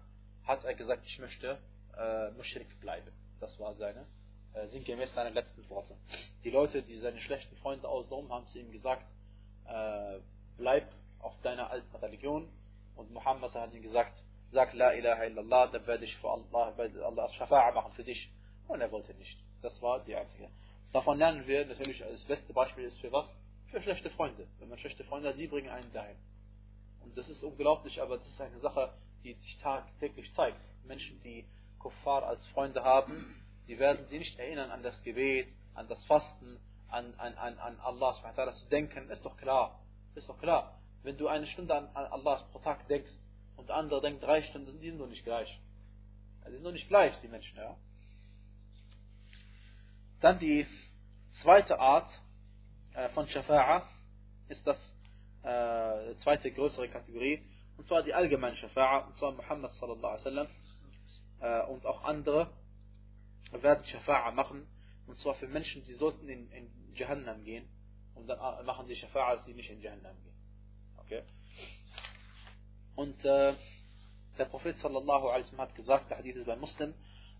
hat 0.44 0.64
er 0.64 0.74
gesagt, 0.74 1.04
ich 1.06 1.18
möchte 1.18 1.58
äh, 1.96 2.30
Mushrik 2.32 2.80
bleiben. 2.80 3.12
Das 3.40 3.58
war 3.58 3.74
seine, 3.74 4.06
äh, 4.54 4.66
sinngemäß 4.68 5.12
seine 5.14 5.30
letzten 5.30 5.68
Worte. 5.68 5.96
Die 6.44 6.50
Leute, 6.50 6.82
die 6.82 6.98
seine 6.98 7.20
schlechten 7.20 7.56
Freunde 7.56 7.88
außenrum, 7.88 8.32
haben 8.32 8.46
zu 8.48 8.58
ihm 8.58 8.70
gesagt, 8.70 9.06
äh, 9.66 10.18
bleib 10.56 10.88
auf 11.20 11.34
deiner 11.42 11.70
alten 11.70 11.94
Religion. 11.96 12.48
Und 12.96 13.10
Muhammad 13.12 13.54
hat 13.54 13.72
ihm 13.74 13.82
gesagt, 13.82 14.14
sag 14.50 14.72
La 14.74 14.92
ilaha 14.92 15.24
illallah, 15.24 15.66
dann 15.68 15.86
werde 15.86 16.04
ich 16.04 16.16
für 16.16 16.30
Allah, 16.30 16.76
werde 16.76 17.04
Allah 17.04 17.26
Shafa'a 17.26 17.72
machen 17.72 17.92
für 17.92 18.04
dich. 18.04 18.30
Und 18.68 18.80
er 18.80 18.90
wollte 18.90 19.14
nicht. 19.14 19.38
Das 19.62 19.80
war 19.82 20.04
die 20.04 20.14
einzige. 20.14 20.48
Davon 20.92 21.18
lernen 21.18 21.46
wir 21.46 21.66
natürlich, 21.66 21.98
das 21.98 22.24
beste 22.24 22.52
Beispiel 22.52 22.84
ist 22.84 22.98
für 23.00 23.10
was? 23.10 23.26
Für 23.70 23.82
schlechte 23.82 24.10
Freunde. 24.10 24.46
Wenn 24.58 24.68
man 24.68 24.78
schlechte 24.78 25.04
Freunde 25.04 25.30
hat, 25.30 25.38
die 25.38 25.48
bringen 25.48 25.70
einen 25.70 25.92
dahin. 25.92 26.16
Und 27.00 27.16
das 27.16 27.28
ist 27.28 27.42
unglaublich, 27.42 28.00
aber 28.00 28.16
das 28.18 28.26
ist 28.26 28.40
eine 28.40 28.58
Sache, 28.60 28.94
die 29.24 29.34
sich 29.34 29.58
tagtäglich 29.58 30.32
zeigt. 30.34 30.60
Menschen, 30.84 31.20
die 31.22 31.44
Kuffar 31.78 32.22
als 32.24 32.46
Freunde 32.48 32.82
haben, 32.84 33.42
die 33.66 33.78
werden 33.78 34.06
sie 34.06 34.18
nicht 34.18 34.38
erinnern 34.38 34.70
an 34.70 34.82
das 34.82 35.02
Gebet, 35.02 35.48
an 35.74 35.88
das 35.88 36.04
Fasten, 36.06 36.60
an, 36.88 37.14
an, 37.18 37.34
an, 37.34 37.58
an 37.58 37.80
Allah 37.80 38.14
zu 38.52 38.68
denken, 38.68 39.10
ist 39.10 39.24
doch 39.24 39.36
klar. 39.36 39.80
Ist 40.14 40.28
doch 40.28 40.38
klar. 40.38 40.78
Wenn 41.04 41.18
du 41.18 41.28
eine 41.28 41.46
Stunde 41.46 41.74
an, 41.74 41.88
Allah 41.94 42.42
pro 42.50 42.58
Tag 42.60 42.88
denkst 42.88 43.12
und 43.56 43.68
der 43.68 43.76
andere 43.76 44.00
denkt 44.00 44.22
drei 44.22 44.42
Stunden, 44.42 44.80
die 44.80 44.88
sind 44.88 44.98
doch 44.98 45.06
nicht 45.06 45.22
gleich. 45.22 45.60
Die 46.46 46.50
sind 46.50 46.64
doch 46.64 46.72
nicht 46.72 46.88
gleich, 46.88 47.14
die 47.20 47.28
Menschen, 47.28 47.56
ja. 47.58 47.76
Dann 50.20 50.38
die 50.38 50.66
zweite 51.42 51.78
Art 51.78 52.08
äh, 52.94 53.10
von 53.10 53.26
Shafa'a 53.26 53.82
ist 54.48 54.66
das 54.66 54.78
äh, 55.42 56.16
zweite 56.22 56.50
größere 56.50 56.88
Kategorie, 56.88 57.42
und 57.76 57.86
zwar 57.86 58.02
die 58.02 58.14
allgemeine 58.14 58.56
Shafa'a, 58.56 59.06
und 59.06 59.16
zwar 59.18 59.32
Muhammad 59.32 59.72
sallallahu 59.72 60.06
alaihi 60.06 60.24
wasallam 60.24 60.48
äh, 61.40 61.70
und 61.70 61.84
auch 61.84 62.02
andere 62.04 62.50
werden 63.52 63.84
Shafa'a 63.84 64.32
machen, 64.32 64.66
und 65.06 65.18
zwar 65.18 65.34
für 65.34 65.48
Menschen, 65.48 65.84
die 65.84 65.94
sollten 65.94 66.26
in, 66.30 66.50
in 66.50 66.94
Jahannam 66.94 67.44
gehen, 67.44 67.68
und 68.14 68.26
dann 68.26 68.38
äh, 68.38 68.62
machen 68.62 68.86
sie 68.86 68.94
Shafa'a, 68.94 69.34
dass 69.34 69.44
sie 69.44 69.52
nicht 69.52 69.68
in 69.68 69.82
Jahannam 69.82 70.16
gehen. 70.22 70.33
Okay? 71.04 71.22
Und 72.96 73.24
äh, 73.24 73.54
der 74.38 74.44
Prophet 74.46 74.78
sallallahu 74.78 75.28
alaihi 75.28 75.46
wasallam 75.46 75.68
hat 75.68 75.74
gesagt, 75.74 76.10
der 76.10 76.18
Hadith 76.18 76.36
ist 76.36 76.46
bei 76.46 76.56
Muslim, 76.56 76.94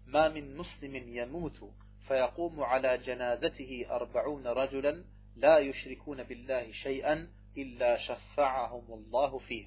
ما 0.07 0.29
من 0.29 0.57
مسلم 0.57 0.94
يموت 0.94 1.72
فيقوم 2.09 2.61
على 2.61 2.98
جنازته 2.98 3.87
أربعون 3.90 4.46
رجلا 4.46 5.05
لا 5.37 5.59
يشركون 5.59 6.23
بالله 6.23 6.73
شيئا 6.73 7.29
إلا 7.56 7.98
شفعهم 7.98 8.92
الله 8.92 9.38
فيه. 9.38 9.67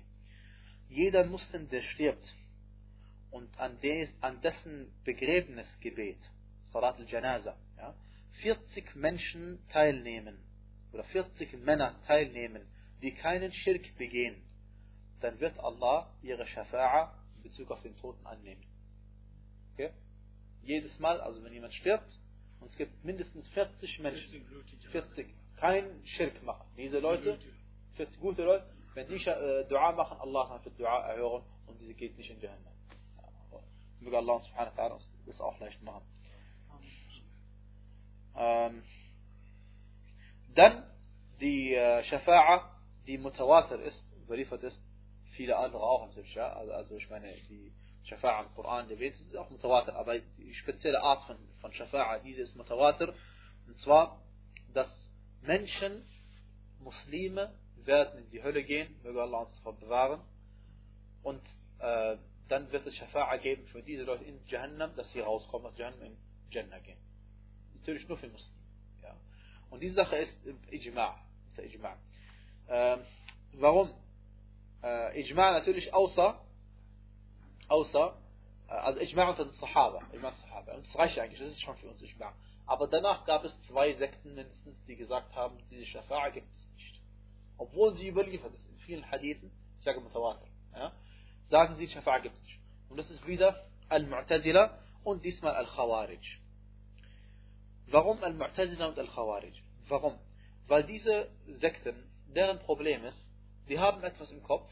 Jeder 0.89 1.25
Muslim, 1.25 1.67
der 1.69 1.81
stirbt 1.81 2.35
und 3.31 3.59
an, 3.59 3.79
des, 3.81 4.09
an 4.21 4.39
dessen 4.41 4.93
Begräbnisgebet, 5.03 6.19
Salat 6.71 6.97
al-Janaza, 6.97 7.57
ja, 7.77 7.93
40 8.41 8.95
Menschen 8.95 9.59
teilnehmen 9.69 10.37
oder 10.93 11.03
40 11.03 11.53
Männer 11.63 11.99
teilnehmen, 12.05 12.61
die 13.01 13.13
keinen 13.13 13.51
Schirk 13.51 13.95
begehen, 13.97 14.41
dann 15.19 15.39
wird 15.39 15.57
Allah 15.59 16.11
ihre 16.21 16.43
Shafa'a 16.43 17.11
in 17.37 17.43
Bezug 17.43 17.71
auf 17.71 17.81
den 17.81 17.95
Toten 17.97 18.25
annehmen. 18.25 18.63
Okay? 19.73 19.91
Jedes 20.63 20.97
Mal, 20.99 21.19
also 21.21 21.43
wenn 21.43 21.53
jemand 21.53 21.73
stirbt, 21.73 22.19
und 22.59 22.67
es 22.67 22.75
gibt 22.75 23.03
mindestens 23.03 23.47
40 23.49 23.99
Menschen, 23.99 24.45
40, 24.91 25.27
kein 25.57 26.05
Schirk 26.05 26.41
machen. 26.43 26.67
Diese 26.75 26.99
Leute, 26.99 27.39
40 27.95 28.19
gute 28.19 28.43
Leute, 28.43 28.65
wenn 28.93 29.07
die 29.07 29.15
äh, 29.15 29.67
Dua 29.67 29.91
machen, 29.91 30.17
Allah 30.19 30.59
wird 30.63 30.79
Dua 30.79 31.07
erhören 31.07 31.43
und 31.67 31.79
diese 31.79 31.93
geht 31.93 32.17
nicht 32.17 32.31
in 32.31 32.39
Jahannam. 32.39 32.73
Möge 33.99 34.17
Allah 34.17 34.39
subhanahu 34.41 34.75
wa 34.75 34.83
ta'ala 34.83 34.99
das 35.25 35.39
auch 35.39 35.59
leicht 35.59 35.81
machen. 35.83 36.05
Ähm, 38.35 38.83
dann 40.53 40.83
die 41.39 41.73
äh, 41.73 42.03
Shafa'a, 42.03 42.76
die 43.07 43.17
Mutawatir 43.17 43.79
ist, 43.79 44.03
überliefert 44.23 44.63
ist, 44.63 44.79
viele 45.31 45.57
andere 45.57 45.81
auch 45.81 46.07
natürlich, 46.07 46.35
ja. 46.35 46.53
Also, 46.53 46.73
also 46.73 46.95
ich 46.95 47.09
meine, 47.09 47.33
die 47.49 47.71
Shafa'a 48.05 48.43
im 48.43 48.53
Koran, 48.53 48.87
der 48.87 48.99
Welt 48.99 49.15
ist 49.19 49.35
auch 49.35 49.49
Mutawatir, 49.49 49.95
aber 49.95 50.19
die 50.19 50.53
spezielle 50.53 51.01
Art 51.01 51.23
von, 51.23 51.37
von 51.61 51.71
Shafa'a, 51.71 52.19
diese 52.19 52.41
ist 52.41 52.55
Mutawatir, 52.55 53.13
und 53.67 53.77
zwar, 53.79 54.21
dass 54.73 54.89
Menschen, 55.41 56.05
Muslime, 56.79 57.53
werden 57.77 58.19
in 58.19 58.29
die 58.29 58.43
Hölle 58.43 58.63
gehen, 58.63 58.99
möge 59.03 59.21
Allah 59.21 59.39
uns 59.39 59.55
davon 59.55 59.79
bewahren, 59.79 60.21
und 61.23 61.41
äh, 61.79 62.17
dann 62.47 62.71
wird 62.71 62.85
es 62.85 62.95
Shafa'a 62.95 63.37
geben 63.37 63.65
für 63.67 63.81
diese 63.81 64.03
Leute 64.03 64.23
in 64.23 64.39
Jahannam, 64.47 64.95
dass 64.95 65.11
sie 65.11 65.19
rauskommen 65.19 65.67
aus 65.67 65.77
Jahannam 65.77 66.01
in 66.01 66.17
Jannah 66.49 66.79
gehen. 66.79 66.97
Natürlich 67.75 68.07
nur 68.07 68.17
für 68.17 68.29
Muslimen. 68.29 68.57
Ja. 69.03 69.15
Und 69.69 69.81
diese 69.81 69.95
Sache 69.95 70.15
ist 70.17 70.33
Ijma'. 70.71 71.15
Ijma'. 71.57 71.95
Ähm, 72.69 72.99
warum? 73.53 73.91
Äh, 74.83 75.21
Ijma' 75.21 75.51
natürlich 75.51 75.93
außer, 75.93 76.39
außer, 77.67 78.17
äh, 78.67 78.71
also 78.71 78.99
Ijma' 78.99 79.29
unter 79.29 79.45
den 79.45 79.53
Sahaba. 79.53 79.99
Ijma' 80.13 80.31
Sahaba. 80.31 80.73
Und 80.75 80.85
das 80.85 80.95
reicht 80.95 81.19
eigentlich, 81.19 81.39
das 81.39 81.49
ist 81.49 81.61
schon 81.61 81.77
für 81.77 81.87
uns 81.87 82.01
Ijma'. 82.01 82.33
Aber 82.65 82.87
danach 82.87 83.25
gab 83.25 83.45
es 83.45 83.61
zwei 83.61 83.93
Sekten 83.93 84.35
mindestens, 84.35 84.77
die 84.85 84.95
gesagt 84.95 85.33
haben, 85.33 85.57
diese 85.71 85.85
Shafa'a 85.85 86.31
gibt 86.31 86.53
es 86.55 86.67
nicht. 86.75 87.01
Obwohl 87.57 87.93
sie 87.93 88.09
überliefert 88.09 88.53
ist 88.53 88.69
in 88.69 88.77
vielen 88.79 89.09
Hadithen, 89.09 89.51
ich 89.77 89.83
sage 89.83 90.01
Mutawatir, 90.01 90.47
ja, 90.73 90.91
sagen 91.49 91.75
sie, 91.75 91.87
Shafa'a 91.87 92.19
gibt 92.19 92.35
es 92.35 92.43
nicht. 92.43 92.59
Und 92.89 92.97
das 92.97 93.09
ist 93.09 93.25
wieder 93.25 93.55
Al-Mu'tazila 93.89 94.77
und 95.03 95.23
diesmal 95.23 95.55
Al-Khawarij. 95.55 96.19
Warum 97.87 98.21
Al-Mu'tazila 98.21 98.89
und 98.89 98.99
Al-Khawarij? 98.99 99.53
Warum? 99.87 100.19
Weil 100.67 100.83
diese 100.83 101.29
Sekten, 101.47 101.95
deren 102.33 102.59
Problem 102.59 103.03
ist, 103.03 103.19
die 103.69 103.79
haben 103.79 104.03
etwas 104.03 104.31
im 104.31 104.43
Kopf, 104.43 104.69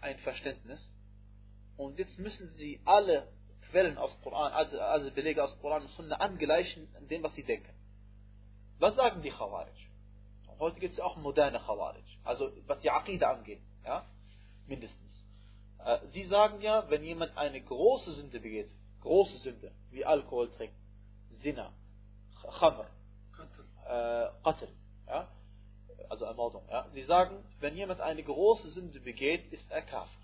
ein 0.00 0.18
Verständnis, 0.18 0.80
und 1.76 1.98
jetzt 1.98 2.18
müssen 2.18 2.48
sie 2.54 2.80
alle 2.84 3.28
Quellen 3.70 3.98
aus 3.98 4.18
Koran, 4.22 4.52
also, 4.52 4.80
also 4.80 5.10
Belege 5.10 5.42
aus 5.42 5.58
Koran 5.60 5.82
und 5.82 5.88
Sunna 5.90 6.16
angleichen 6.16 6.88
an 6.96 7.08
dem, 7.08 7.22
was 7.22 7.34
sie 7.34 7.42
denken. 7.42 7.74
Was 8.78 8.94
sagen 8.94 9.22
die 9.22 9.30
Khawarij? 9.30 9.74
Heute 10.58 10.80
gibt 10.80 10.94
es 10.94 11.00
auch 11.00 11.16
moderne 11.16 11.58
Khawarij, 11.58 12.04
also 12.24 12.50
was 12.66 12.80
die 12.80 12.90
Aqidah 12.90 13.32
angeht, 13.32 13.60
ja, 13.84 14.06
mindestens. 14.66 15.12
Äh, 15.78 15.98
sie 16.12 16.24
sagen 16.26 16.60
ja, 16.60 16.88
wenn 16.88 17.02
jemand 17.02 17.36
eine 17.36 17.60
große 17.60 18.12
Sünde 18.14 18.40
begeht, 18.40 18.70
große 19.00 19.38
Sünde, 19.38 19.72
wie 19.90 20.04
Alkohol 20.04 20.50
trinken, 20.52 20.76
Sinna, 21.30 21.72
Khamr, 22.58 22.86
äh, 23.86 24.28
Qatl, 24.42 24.68
ja, 25.06 25.28
also 26.08 26.24
Ermordung. 26.24 26.62
Ja. 26.70 26.86
Sie 26.92 27.02
sagen, 27.02 27.44
wenn 27.60 27.76
jemand 27.76 28.00
eine 28.00 28.22
große 28.22 28.70
Sünde 28.70 29.00
begeht, 29.00 29.52
ist 29.52 29.70
er 29.70 29.82
Kafir. 29.82 30.20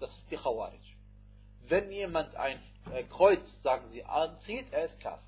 Das 0.00 0.10
ist 0.10 0.30
die 0.30 0.36
Khawarij. 0.36 0.80
Wenn 1.66 1.90
jemand 1.90 2.34
ein 2.36 2.60
äh, 2.92 3.04
Kreuz, 3.04 3.44
sagen 3.62 3.88
sie, 3.90 4.04
anzieht, 4.04 4.66
er 4.72 4.86
ist 4.86 5.00
Kafir. 5.00 5.22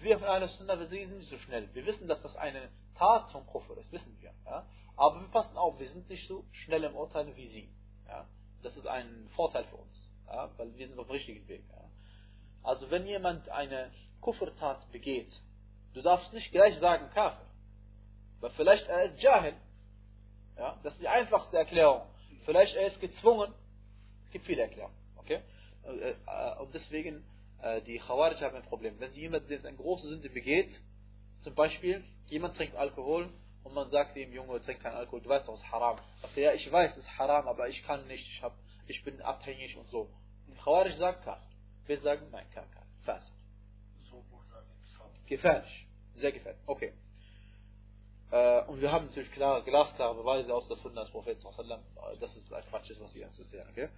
Wir 0.00 0.18
von 0.18 0.28
einer 0.28 0.48
Sunna, 0.48 0.78
wir 0.78 0.88
sind 0.88 1.16
nicht 1.16 1.28
so 1.28 1.38
schnell. 1.38 1.72
Wir 1.74 1.86
wissen, 1.86 2.08
dass 2.08 2.20
das 2.22 2.34
eine 2.36 2.70
Tat 2.96 3.30
von 3.30 3.46
Kufr 3.46 3.78
ist, 3.78 3.92
wissen 3.92 4.16
wir. 4.20 4.32
Ja. 4.44 4.66
Aber 4.96 5.20
wir 5.20 5.28
passen 5.28 5.56
auf, 5.56 5.78
wir 5.78 5.88
sind 5.88 6.08
nicht 6.08 6.26
so 6.26 6.44
schnell 6.50 6.84
im 6.84 6.96
Urteil 6.96 7.34
wie 7.36 7.48
sie. 7.48 7.68
Ja. 8.08 8.26
Das 8.62 8.76
ist 8.76 8.86
ein 8.86 9.28
Vorteil 9.34 9.64
für 9.64 9.76
uns, 9.76 10.10
ja, 10.26 10.50
weil 10.56 10.76
wir 10.76 10.88
sind 10.88 10.98
auf 10.98 11.06
dem 11.06 11.12
richtigen 11.12 11.46
Weg. 11.48 11.64
Also 12.62 12.90
wenn 12.90 13.06
jemand 13.06 13.48
eine 13.48 13.90
Kufrtat 14.20 14.90
begeht, 14.92 15.32
du 15.94 16.02
darfst 16.02 16.32
nicht 16.32 16.52
gleich 16.52 16.78
sagen 16.78 17.10
Kafir. 17.10 17.46
Weil 18.42 18.50
vielleicht 18.50 18.88
er 18.88 19.04
ist 19.04 19.22
Jahil. 19.22 19.54
Ja, 20.56 20.78
das 20.82 20.94
ist 20.94 21.00
die 21.00 21.08
einfachste 21.08 21.56
Erklärung. 21.56 22.02
Vielleicht 22.44 22.74
er 22.74 22.88
ist 22.88 23.00
gezwungen. 23.00 23.54
Es 24.26 24.32
gibt 24.32 24.44
viele 24.44 24.62
Erklärungen. 24.62 24.96
Okay? 25.16 25.40
Äh, 25.84 26.60
und 26.60 26.74
deswegen, 26.74 27.24
äh, 27.62 27.80
die 27.82 27.98
Khawarij 27.98 28.40
haben 28.40 28.56
ein 28.56 28.64
Problem. 28.64 28.98
Wenn 28.98 29.12
jemand 29.12 29.48
eine 29.48 29.76
große 29.76 30.08
Sünde 30.08 30.28
begeht, 30.28 30.72
zum 31.40 31.54
Beispiel, 31.54 32.04
jemand 32.26 32.56
trinkt 32.56 32.74
Alkohol 32.74 33.32
und 33.62 33.74
man 33.74 33.88
sagt 33.90 34.16
dem 34.16 34.32
Junge, 34.32 34.60
trink 34.60 34.80
kein 34.80 34.94
Alkohol, 34.94 35.22
du 35.22 35.28
weißt 35.28 35.46
doch, 35.46 35.54
es 35.54 35.60
ist 35.60 35.70
haram. 35.70 35.98
Sagt 36.20 36.36
er, 36.36 36.50
ja, 36.50 36.52
ich 36.52 36.70
weiß, 36.70 36.90
es 36.92 36.98
ist 36.98 37.18
haram, 37.18 37.46
aber 37.46 37.68
ich 37.68 37.80
kann 37.84 38.06
nicht, 38.08 38.28
ich, 38.28 38.42
hab, 38.42 38.56
ich 38.88 39.04
bin 39.04 39.22
abhängig 39.22 39.76
und 39.76 39.88
so. 39.88 40.10
Und 40.48 40.58
Khawarij 40.58 40.96
sagt 40.96 41.24
kafir. 41.24 41.46
Wir 41.86 42.00
sagen, 42.00 42.26
nein, 42.32 42.46
kein 42.52 42.68
kafir. 42.72 42.88
Fast. 43.02 43.32
Gefährlich. 45.26 45.86
Sehr 46.16 46.32
gefährlich. 46.32 46.60
Okay. 46.66 46.92
Äh, 48.32 48.62
und 48.62 48.80
wir 48.80 48.90
haben 48.90 49.06
natürlich 49.06 49.30
klare, 49.32 49.62
glasklare 49.62 50.14
Beweise 50.14 50.54
aus 50.54 50.66
der 50.66 50.78
Sunna 50.78 51.02
des 51.02 51.10
Propheten, 51.10 51.42
dass 52.18 52.34
es 52.34 52.50
ein 52.52 52.64
Quatsch 52.64 52.88
ist, 52.88 53.00
was 53.02 53.14
wir 53.14 53.26
uns 53.26 53.38
erzählen. 53.38 53.68
Okay? 53.70 53.90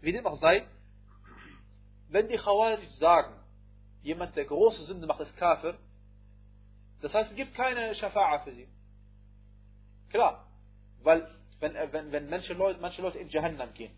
Wie 0.00 0.12
dem 0.12 0.26
auch 0.26 0.40
sei, 0.40 0.66
wenn 2.08 2.26
die 2.28 2.38
Khawarij 2.38 2.80
sagen, 2.98 3.34
jemand, 4.02 4.34
der 4.34 4.46
große 4.46 4.86
Sünde 4.86 5.06
macht, 5.06 5.20
ist 5.20 5.36
Kafir, 5.36 5.76
das 7.02 7.12
heißt, 7.12 7.30
es 7.32 7.36
gibt 7.36 7.54
keine 7.54 7.92
Schafa'a 7.92 8.42
für 8.44 8.52
sie. 8.52 8.66
Klar. 10.08 10.46
Weil, 11.02 11.28
wenn, 11.60 11.74
wenn, 11.92 12.12
wenn 12.12 12.30
manche, 12.30 12.54
Leute, 12.54 12.80
manche 12.80 13.02
Leute 13.02 13.18
in 13.18 13.28
Jahannam 13.28 13.74
gehen, 13.74 13.92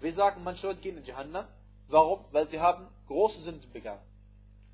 wir 0.00 0.12
sagen, 0.12 0.44
manche 0.44 0.66
Leute 0.66 0.80
gehen 0.80 0.98
in 0.98 1.04
Jahannam, 1.04 1.48
warum? 1.88 2.26
Weil 2.32 2.48
sie 2.48 2.60
haben 2.60 2.88
große 3.06 3.40
Sünden 3.40 3.72
begangen. 3.72 4.02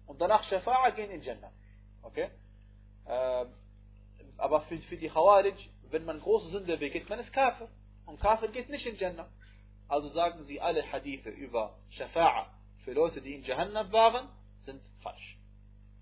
Und 0.07 0.20
danach 0.20 0.43
Schafa'a 0.51 0.91
gehen 0.91 1.11
in 1.11 1.22
Jannah. 1.22 1.53
Okay? 2.03 2.30
Ähm, 3.07 3.53
aber 4.37 4.62
für, 4.62 4.78
für 4.78 4.97
die 4.97 5.09
Khawarij, 5.09 5.55
wenn 5.91 6.05
man 6.05 6.20
große 6.20 6.49
Sünde 6.49 6.76
begeht, 6.76 7.09
man 7.09 7.20
ist 7.20 7.32
Kafir. 7.32 7.68
Und 8.07 8.20
Kafir 8.20 8.49
geht 8.49 8.68
nicht 8.68 8.87
in 8.87 8.97
Jannah. 8.97 9.28
Also 9.89 10.09
sagen 10.09 10.43
sie, 10.45 10.61
alle 10.61 10.91
Hadithe 10.91 11.30
über 11.30 11.78
Shafa'a 11.93 12.47
für 12.85 12.93
Leute, 12.93 13.20
die 13.20 13.35
in 13.35 13.45
Jahannam 13.45 13.93
waren, 13.93 14.28
sind 14.61 14.82
falsch. 15.03 15.39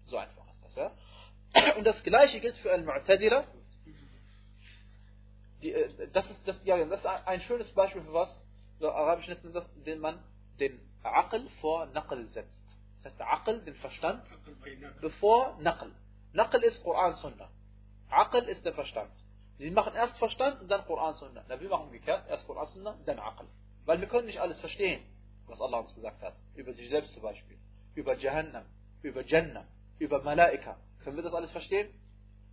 So 0.04 0.16
einfach 0.16 0.48
ist 0.50 0.64
das. 0.64 0.74
Ja? 0.76 0.92
Und 1.76 1.84
das 1.84 2.02
gleiche 2.02 2.40
gilt 2.40 2.56
für 2.58 2.72
Al-Mu'tazila. 2.72 3.44
Äh, 5.62 6.08
das 6.12 6.30
ist, 6.30 6.46
das, 6.46 6.60
ja, 6.64 6.82
das 6.84 7.00
ist 7.00 7.06
ein 7.06 7.40
schönes 7.42 7.72
Beispiel 7.72 8.02
für 8.02 8.12
was, 8.12 8.44
so 8.78 8.90
arabisch 8.90 9.28
nennt 9.28 9.44
man 9.44 9.52
das, 9.52 9.70
den 9.84 10.00
man 10.00 10.22
den 10.58 10.80
Aql 11.02 11.48
vor 11.60 11.86
Naql 11.86 12.26
setzt. 12.28 12.62
Das 12.96 13.12
heißt, 13.12 13.20
der 13.20 13.32
Aql, 13.32 13.60
den 13.64 13.74
Verstand, 13.76 14.24
bevor 15.00 15.56
Naql. 15.60 15.92
Naql 16.32 16.62
ist 16.62 16.82
Quran 16.82 17.14
Sunnah. 17.14 17.50
Aql 18.12 18.44
ist 18.48 18.64
der 18.64 18.74
Verstand. 18.74 19.12
Sie 19.58 19.70
machen 19.70 19.94
erst 19.94 20.18
Verstand 20.18 20.60
und 20.60 20.68
dann 20.68 20.84
Quran 20.84 21.14
Sunnah. 21.14 21.44
Na, 21.48 21.60
wir 21.60 21.68
machen 21.68 21.86
umgekehrt, 21.86 22.28
erst 22.28 22.46
Quran 22.46 22.66
Sunnah, 22.66 22.96
dann 23.06 23.18
Aql. 23.18 23.46
Weil 23.84 24.00
wir 24.00 24.08
können 24.08 24.26
nicht 24.26 24.40
alles 24.40 24.60
verstehen, 24.60 25.02
was 25.46 25.60
Allah 25.60 25.78
uns 25.78 25.94
gesagt 25.94 26.22
hat. 26.22 26.34
Über 26.54 26.72
sich 26.72 26.88
selbst 26.88 27.12
zum 27.14 27.22
Beispiel. 27.22 27.58
Über 27.94 28.16
Jahannam, 28.16 28.64
über 29.02 29.24
Jannah, 29.24 29.66
über 29.98 30.22
Malaika. 30.22 30.76
Können 31.02 31.16
wir 31.16 31.22
das 31.22 31.34
alles 31.34 31.50
verstehen? 31.50 31.88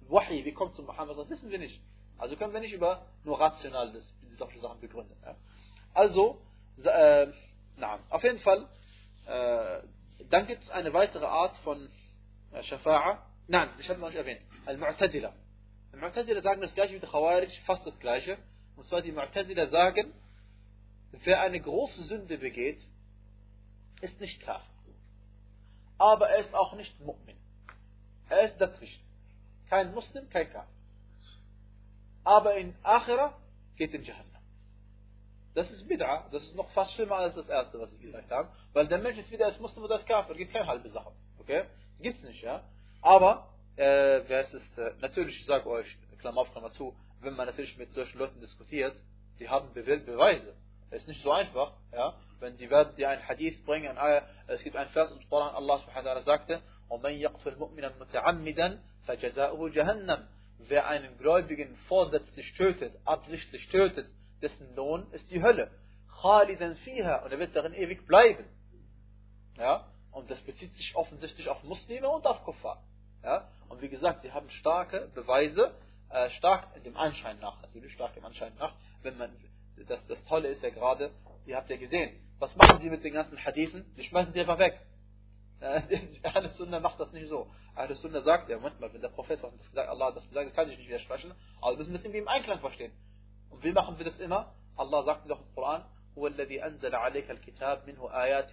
Wahi, 0.07 0.43
wie 0.43 0.53
kommt 0.53 0.75
zu 0.75 0.83
Muhammad? 0.83 1.17
Das 1.17 1.29
wissen 1.29 1.49
wir 1.49 1.59
nicht. 1.59 1.81
Also 2.17 2.35
können 2.35 2.53
wir 2.53 2.59
nicht 2.59 2.73
über 2.73 3.05
nur 3.23 3.39
rational 3.39 3.93
das, 3.93 4.13
solche 4.37 4.59
Sachen 4.59 4.79
begründen. 4.79 5.15
Ja? 5.23 5.35
Also, 5.93 6.41
äh, 6.83 7.27
na, 7.77 7.99
auf 8.09 8.23
jeden 8.23 8.39
Fall, 8.39 8.67
äh, 9.25 9.81
dann 10.29 10.47
gibt 10.47 10.63
es 10.63 10.69
eine 10.69 10.93
weitere 10.93 11.25
Art 11.25 11.55
von 11.57 11.89
äh, 12.51 12.59
Shafa'a. 12.61 13.19
Nein, 13.47 13.69
ich 13.79 13.89
habe 13.89 13.99
noch 13.99 14.09
nicht 14.09 14.17
erwähnt. 14.17 14.41
Al-Mu'tazila. 14.65 15.33
Die 15.93 15.97
Mu'tazila 15.97 16.41
sagen 16.41 16.61
das 16.61 16.73
gleiche 16.73 16.95
wie 16.95 16.99
die 16.99 17.07
Khawarij, 17.07 17.49
fast 17.65 17.85
das 17.85 17.99
gleiche. 17.99 18.37
Und 18.75 18.85
zwar 18.85 19.01
die 19.01 19.11
Mu'tazila 19.11 19.67
sagen, 19.67 20.13
wer 21.11 21.41
eine 21.41 21.59
große 21.59 22.03
Sünde 22.03 22.37
begeht, 22.37 22.81
ist 24.01 24.19
nicht 24.19 24.41
Kafir. 24.41 24.69
Aber 25.97 26.29
er 26.29 26.39
ist 26.39 26.53
auch 26.53 26.73
nicht 26.75 26.99
Mu'min. 27.01 27.35
Er 28.29 28.43
ist 28.43 28.57
dazwischen. 28.59 29.03
Kein 29.69 29.93
Muslim, 29.93 30.29
kein 30.29 30.49
Kafir. 30.49 30.73
Aber 32.23 32.55
in 32.55 32.75
Akhira 32.83 33.37
geht 33.75 33.93
in 33.93 34.03
Jahannam. 34.03 34.29
Das 35.55 35.69
ist 35.71 35.89
Bid'a, 35.89 36.29
das 36.29 36.43
ist 36.43 36.55
noch 36.55 36.69
fast 36.71 36.93
schlimmer 36.93 37.17
als 37.17 37.35
das 37.35 37.49
erste, 37.49 37.79
was 37.79 37.91
ich 37.93 37.99
gesagt 37.99 38.29
habe. 38.29 38.49
Weil 38.73 38.87
der 38.87 38.99
Mensch 38.99 39.17
ist 39.17 39.31
wieder 39.31 39.47
als 39.47 39.59
Muslim 39.59 39.83
oder 39.83 39.95
als 39.95 40.05
Kafir, 40.05 40.35
gibt 40.35 40.53
keine 40.53 40.67
halbe 40.67 40.89
Sache. 40.89 41.11
Okay? 41.39 41.65
Gibt's 41.99 42.21
nicht, 42.21 42.41
ja? 42.41 42.63
Aber 43.01 43.49
äh, 43.78 44.22
wer 44.26 44.40
ist 44.42 44.54
es, 44.54 44.78
äh, 44.78 44.92
natürlich, 45.00 45.40
ich 45.40 45.46
sage 45.46 45.68
euch, 45.68 45.96
Klammer 46.18 46.42
auf, 46.42 46.52
Klammer 46.52 46.70
zu, 46.72 46.94
wenn 47.20 47.34
man 47.34 47.46
natürlich 47.46 47.76
mit 47.76 47.92
solchen 47.92 48.18
Leuten 48.18 48.40
diskutiert, 48.40 48.94
die 49.38 49.48
haben 49.48 49.72
Be 49.74 49.82
Beweise. 49.82 50.54
Es 50.90 51.02
ist 51.02 51.08
nicht 51.08 51.22
so 51.22 51.32
einfach, 51.32 51.72
ja, 51.92 52.14
wenn 52.40 52.56
die 52.56 52.70
werden 52.70 52.94
dir 52.96 53.08
ein 53.10 53.26
Hadith 53.26 53.64
bringen, 53.64 53.98
ein, 53.98 54.22
es 54.46 54.62
gibt 54.62 54.76
einen 54.76 54.90
Vers 54.90 55.10
im 55.10 55.28
Koran, 55.28 55.54
Allah 55.54 55.78
subhanahu 55.78 56.04
wa 56.04 56.10
ta'ala 56.12 56.22
sagte, 56.22 56.62
وَمَنْ 56.88 57.18
يَقْتُلْ 57.18 57.56
مُؤْمِنًا 57.58 57.98
مُتَعَمِّدًا 57.98 58.78
فَجَزَاؤُهُ 59.06 59.70
جَهَنَّمْ 59.70 60.26
Wer 60.58 60.86
einen 60.86 61.18
Gläubigen 61.18 61.76
vorsätzlich 61.88 62.54
tötet, 62.54 62.96
absichtlich 63.04 63.68
tötet, 63.68 64.06
dessen 64.40 64.74
Lohn 64.76 65.10
ist 65.12 65.30
die 65.30 65.42
Hölle. 65.42 65.70
خَالِدًا 66.22 66.76
فِيهَا 66.84 67.24
Und 67.24 67.32
er 67.32 67.38
wird 67.38 67.56
darin 67.56 67.74
ewig 67.74 68.06
bleiben. 68.06 68.44
Ja, 69.58 69.86
und 70.12 70.30
das 70.30 70.40
bezieht 70.42 70.72
sich 70.74 70.94
offensichtlich 70.94 71.48
auf 71.48 71.62
Muslime 71.64 72.08
und 72.08 72.26
auf 72.26 72.42
Kuffar. 72.44 72.82
Ja? 73.22 73.48
Und 73.68 73.82
wie 73.82 73.88
gesagt, 73.88 74.22
sie 74.22 74.32
haben 74.32 74.48
starke 74.50 75.10
Beweise, 75.14 75.74
äh, 76.10 76.30
stark 76.30 76.82
dem 76.84 76.96
Anschein 76.96 77.38
nach, 77.40 77.60
natürlich 77.62 77.92
stark 77.92 78.14
dem 78.14 78.24
Anschein 78.24 78.52
nach, 78.58 78.74
wenn 79.02 79.16
man, 79.18 79.30
das, 79.88 80.06
das 80.06 80.24
Tolle 80.24 80.48
ist 80.48 80.62
ja 80.62 80.70
gerade, 80.70 81.10
ihr 81.46 81.56
habt 81.56 81.70
ja 81.70 81.76
gesehen, 81.76 82.20
was 82.38 82.54
machen 82.56 82.80
sie 82.80 82.90
mit 82.90 83.04
den 83.04 83.14
ganzen 83.14 83.42
Hadithen? 83.42 83.84
Die 83.96 84.04
schmeißen 84.04 84.32
sie 84.32 84.40
einfach 84.40 84.58
weg. 84.58 84.80
Ahlus 86.22 86.56
Sunnah 86.56 86.80
macht 86.80 87.00
das 87.00 87.12
nicht 87.12 87.28
so. 87.28 87.48
Ahlus 87.74 88.00
Sunnah 88.02 88.22
sagt, 88.22 88.48
ja, 88.50 88.56
Moment 88.56 88.80
mal, 88.80 88.92
wenn 88.92 89.00
der 89.00 89.08
Prophet 89.08 89.42
das 89.42 89.70
gesagt, 89.70 89.88
Allah 89.88 90.12
das 90.12 90.28
gesagt, 90.28 90.48
das 90.48 90.54
kann 90.54 90.70
ich 90.70 90.76
nicht 90.78 90.88
widersprechen, 90.88 91.32
aber 91.60 91.72
wir 91.72 91.78
müssen 91.78 91.94
das 91.94 92.02
irgendwie 92.02 92.18
im 92.18 92.28
Einklang 92.28 92.60
verstehen. 92.60 92.92
Und 93.50 93.64
wie 93.64 93.72
machen 93.72 93.96
wir 93.98 94.04
das 94.04 94.18
immer? 94.18 94.52
Allah 94.76 95.02
sagt 95.04 95.30
doch 95.30 95.40
im 95.40 95.54
Koran, 95.54 95.84
هو 96.18 96.26
الذي 96.26 96.64
أنزل 96.64 96.94
عليك 96.94 97.30
الكتاب 97.30 97.86
منه 97.86 98.22
آيات 98.22 98.52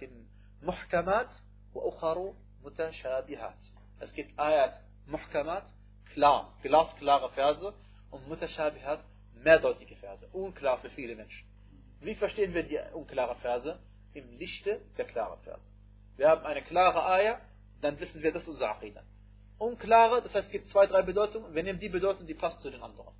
محكمات 0.62 1.30
وأخر 1.74 2.34
متشابهات. 2.64 3.64
es 3.99 4.13
gibt 4.13 4.37
Ayat 4.39 4.79
Muhkamat, 5.07 5.65
klar, 6.13 6.53
glasklare 6.61 7.29
Verse 7.29 7.73
und 8.11 8.27
Mutashabihat, 8.27 9.03
mehrdeutige 9.43 9.95
Verse, 9.95 10.27
unklar 10.33 10.77
für 10.79 10.89
viele 10.89 11.15
Menschen. 11.15 11.47
Wie 12.01 12.15
verstehen 12.15 12.53
wir 12.53 12.63
die 12.63 12.79
unklaren 12.93 13.37
Verse? 13.37 13.79
Im 14.13 14.31
Lichte 14.33 14.81
der 14.97 15.05
klaren 15.05 15.39
Verse. 15.41 15.65
Wir 16.15 16.29
haben 16.29 16.45
eine 16.45 16.61
klare 16.61 17.05
Ayah, 17.05 17.39
dann 17.81 17.99
wissen 17.99 18.21
wir, 18.21 18.31
das 18.31 18.43
ist 18.43 18.49
unser 18.49 18.71
Aqidah. 18.71 19.03
Unklare, 19.59 20.21
das 20.21 20.33
heißt, 20.33 20.47
es 20.47 20.51
gibt 20.51 20.67
zwei, 20.67 20.85
drei 20.85 21.01
Bedeutungen, 21.01 21.53
wir 21.53 21.63
nehmen 21.63 21.79
die 21.79 21.89
Bedeutung, 21.89 22.27
die 22.27 22.33
passt 22.33 22.61
zu 22.61 22.69
den 22.69 22.81
anderen. 22.81 23.13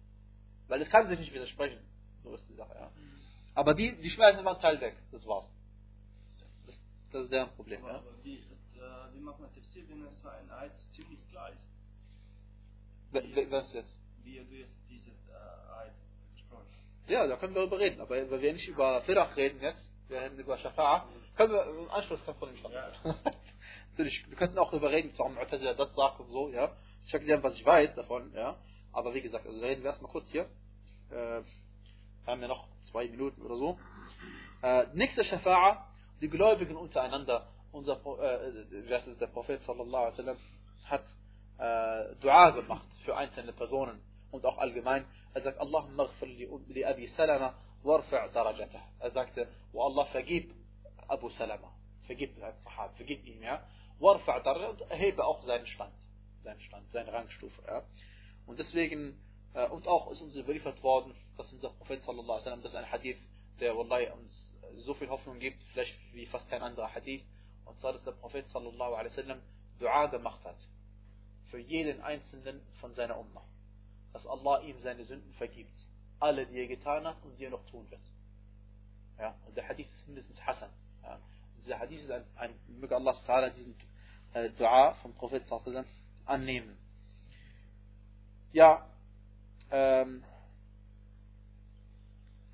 Weil 0.67 0.81
es 0.81 0.89
kann 0.89 1.07
sich 1.09 1.19
nicht 1.19 1.33
widersprechen. 1.33 1.79
So 2.23 2.33
ist 2.35 2.47
die 2.49 2.55
Sache, 2.55 2.75
ja. 2.75 2.91
Aber 3.55 3.73
die, 3.73 3.99
die 4.01 4.09
schmeißen 4.09 4.39
immer 4.39 4.51
einen 4.51 4.59
Teil 4.59 4.79
weg. 4.81 4.97
Das 5.11 5.25
war's. 5.25 5.49
Das, 6.65 6.81
das 7.11 7.23
ist 7.23 7.31
deren 7.31 7.49
Problem, 7.55 7.83
ja. 7.85 8.03
Wie, 8.87 8.89
äh, 8.89 9.13
wie 9.13 9.19
macht 9.19 9.39
man 9.39 9.53
Tafsir, 9.53 9.83
wenn 9.89 10.05
es 10.05 10.19
für 10.19 10.31
ein 10.31 10.49
Eid 10.51 10.71
ziemlich 10.95 11.19
klar 11.29 11.49
ist? 11.49 11.67
Was 13.11 13.73
jetzt? 13.73 13.99
Wie 14.23 14.37
du 14.37 14.55
jetzt 14.55 14.75
dieses 14.89 15.07
äh, 15.07 15.81
Eid 15.81 15.93
gesprochen. 16.33 16.65
Ja, 17.07 17.27
da 17.27 17.37
können 17.37 17.53
wir 17.53 17.61
darüber 17.61 17.79
reden. 17.79 18.01
Aber 18.01 18.15
weil 18.15 18.41
wir 18.41 18.53
nicht 18.53 18.67
über 18.67 19.01
Firach 19.01 19.35
reden 19.35 19.61
jetzt, 19.61 19.91
wir 20.07 20.21
reden 20.21 20.39
über 20.39 20.55
Shafa'a, 20.55 21.03
können 21.35 21.53
wir 21.53 21.65
im 21.65 21.89
Anschluss 21.91 22.19
von 22.21 22.49
dem 22.49 22.71
Ja. 22.71 22.91
Natürlich, 23.91 24.25
wir 24.29 24.37
könnten 24.37 24.57
auch 24.57 24.71
darüber 24.71 24.91
reden, 24.91 25.11
warum 25.17 25.37
Mu'tazila 25.37 25.73
das 25.73 25.93
sagt 25.93 26.19
und 26.19 26.29
so, 26.29 26.49
ja. 26.49 26.71
Ich 27.05 27.13
erkläre, 27.13 27.41
was 27.43 27.55
ich 27.55 27.65
weiß 27.65 27.95
davon, 27.95 28.33
ja. 28.33 28.57
Aber 28.91 29.13
wie 29.13 29.21
gesagt, 29.21 29.45
also 29.45 29.59
reden 29.59 29.83
wir 29.83 29.89
erstmal 29.89 30.11
kurz 30.11 30.27
hier. 30.29 30.49
Äh, 31.09 31.41
wir 31.41 31.45
haben 32.25 32.41
ja 32.41 32.47
noch 32.47 32.67
zwei 32.91 33.07
Minuten 33.07 33.41
oder 33.41 33.55
so. 33.57 33.79
Äh, 34.61 34.87
nächste 34.93 35.21
Shafa'a, 35.21 35.85
die 36.21 36.29
Gläubigen 36.29 36.75
untereinander. 36.75 37.47
Unser, 37.77 38.01
äh, 38.19 39.11
ist 39.11 39.21
der 39.21 39.27
Prophet 39.27 39.61
sallallahu 39.61 40.05
alaihi 40.05 40.17
wasallam 40.17 40.37
hat 40.85 41.05
äh, 41.59 42.15
Dua 42.15 42.49
gemacht 42.49 42.87
für 43.05 43.15
einzelne 43.15 43.53
Personen 43.53 44.01
und 44.31 44.43
auch 44.45 44.57
allgemein. 44.57 45.05
Er 45.35 45.41
sagt, 45.41 45.59
Allahumma 45.59 46.05
ghfir 46.05 46.27
li, 46.27 46.83
Abi 46.83 47.07
Salama 47.15 47.53
warfa' 47.83 48.29
darajatah. 48.29 48.81
Er 48.99 49.11
sagte, 49.11 49.47
wo 49.71 49.83
Allah 49.83 50.05
vergib 50.05 50.53
Abu 51.07 51.29
Salama, 51.29 51.71
vergib 52.07 52.41
als 52.41 52.61
Sahab, 52.63 52.95
vergib 52.95 53.23
ihm, 53.25 53.43
ja. 53.43 53.63
Warfa' 53.99 54.39
darajatah 54.39 54.71
und 54.71 54.91
erhebe 54.91 55.23
auch 55.23 55.43
seinen 55.43 55.67
Stand, 55.67 55.93
seinen 56.43 56.61
Stand, 56.61 56.91
seine 56.91 57.13
Rangstufe, 57.13 57.61
ja. 57.67 57.83
Und 58.47 58.57
deswegen, 58.57 59.19
äh, 59.53 59.67
und 59.67 59.87
auch 59.87 60.09
ist 60.11 60.21
uns 60.21 60.35
überliefert 60.35 60.81
worden, 60.81 61.13
dass 61.37 61.51
unser 61.53 61.69
Prophet 61.69 62.01
sallallahu 62.01 62.23
alaihi 62.23 62.41
wasallam, 62.41 62.61
das 62.63 62.71
ist 62.71 62.77
ein 62.77 62.91
Hadith, 62.91 63.19
der 63.59 63.77
wallahi 63.77 64.09
uns 64.09 64.55
so 64.75 64.93
viel 64.95 65.09
Hoffnung 65.09 65.39
gibt, 65.39 65.61
vielleicht 65.73 65.95
wie 66.13 66.25
fast 66.25 66.49
kein 66.49 66.61
anderer 66.61 66.93
Hadith, 66.93 67.23
und 67.66 67.78
zwar, 67.80 67.92
dass 67.92 68.04
der 68.04 68.12
Prophet 68.12 68.46
sallallahu 68.48 68.94
alaihi 68.94 69.12
wasallam 69.12 69.40
Dua 69.78 70.06
gemacht 70.06 70.44
hat 70.44 70.56
für 71.50 71.58
jeden 71.58 72.00
einzelnen 72.00 72.60
von 72.80 72.94
seiner 72.94 73.18
Ummah. 73.18 73.44
Dass 74.12 74.26
Allah 74.26 74.60
ihm 74.62 74.80
seine 74.80 75.04
Sünden 75.04 75.32
vergibt. 75.34 75.76
Alle, 76.20 76.46
die 76.46 76.58
er 76.58 76.66
getan 76.66 77.06
hat 77.06 77.22
und 77.24 77.38
die 77.38 77.44
er 77.44 77.50
noch 77.50 77.64
tun 77.66 77.90
wird. 77.90 78.00
Ja, 79.18 79.34
und 79.46 79.56
der 79.56 79.68
Hadith 79.68 79.88
ist 79.92 80.06
mindestens 80.06 80.40
Hassan. 80.40 80.70
Ja, 81.02 81.18
dieser 81.58 81.78
Hadith 81.78 82.02
ist 82.02 82.10
ein, 82.10 82.24
ein 82.36 82.54
möge 82.68 82.94
Allah 82.96 83.14
ta'ala 83.26 83.50
diesen 83.50 83.74
äh, 84.34 84.50
Dua 84.50 84.94
vom 85.02 85.14
Prophet 85.14 85.46
sallallahu 85.46 85.70
alaihi 85.70 85.86
wasallam 85.86 86.26
annehmen. 86.26 86.78
Ja, 88.52 88.86
ähm, 89.70 90.24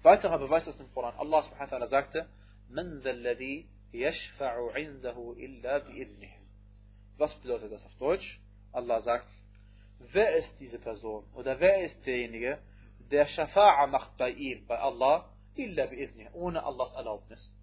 weiterer 0.02 0.38
Beweis 0.38 0.66
aus 0.66 0.76
dem 0.78 0.92
Koran. 0.94 1.14
Allah 1.16 1.42
subhanahu 1.42 1.70
wa 1.70 1.76
ta'ala 1.76 1.88
sagte, 1.88 2.28
من 2.70 3.00
ذا 3.00 3.10
الذي 3.10 3.66
يشفع 3.92 4.72
عنده 4.74 5.34
إلا 5.38 5.78
بإذنه. 5.78 6.32
Was 7.18 7.34
bedeutet 7.40 7.72
das 7.72 7.84
auf 7.84 7.96
Deutsch? 7.96 8.40
Allah 8.72 9.02
sagt, 9.02 9.28
wer 9.98 10.36
ist 10.36 10.52
diese 10.60 10.78
Person 10.78 11.24
oder 11.34 11.58
wer 11.58 11.84
ist 11.84 12.06
derjenige, 12.06 12.58
der 13.10 13.26
Shafa'a 13.28 13.86
macht 13.86 14.16
bei 14.16 14.30
ihm, 14.30 14.66
bei 14.66 14.78
Allah, 14.78 15.28
illa 15.56 15.84
bi'idnih, 15.86 16.30
ohne 16.32 16.62
Allahs 16.62 16.92
Erlaubnis. 16.94 17.54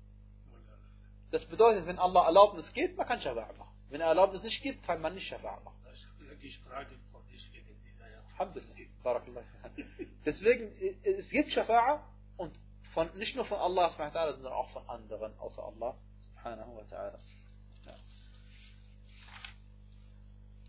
Das 1.32 1.46
bedeutet, 1.46 1.86
wenn 1.86 2.00
Allah 2.00 2.26
Erlaubnis 2.26 2.72
gibt, 2.74 2.98
man 2.98 3.08
kann 3.08 3.20
Shafa'a 3.20 3.54
machen. 3.54 3.76
Wenn 3.90 4.02
er 4.02 4.08
Erlaubnis 4.08 4.44
nicht 4.44 4.62
gibt, 4.62 4.84
kann 4.84 5.02
man 5.02 5.14
nicht 5.14 5.32
Shafa'a 5.32 5.64
machen. 5.64 5.80
Das 5.86 6.00
ist 6.00 6.42
die 6.42 6.52
Frage 6.68 6.96
von 7.12 7.22
deswegen 7.32 7.80
dieser 7.82 8.10
ja. 8.10 8.20
Alhamdulillah. 8.34 8.74
Barakallah. 9.04 9.42
Deswegen, 10.26 10.72
es 11.04 11.30
gibt 11.30 11.50
Shafa'a 11.50 12.02
und 12.38 12.60
von, 12.94 13.16
nicht 13.18 13.36
nur 13.36 13.46
von 13.46 13.60
Allah 13.60 13.90
subhanahu 13.92 14.14
wa 14.14 14.20
ta'ala, 14.20 14.34
sondern 14.34 14.54
auch 14.54 14.70
von 14.70 14.90
anderen 14.90 15.38
außer 15.38 15.64
Allah 15.64 15.96
subhanahu 16.41 16.77
wa 16.77 16.83
ta'ala. 16.83 17.19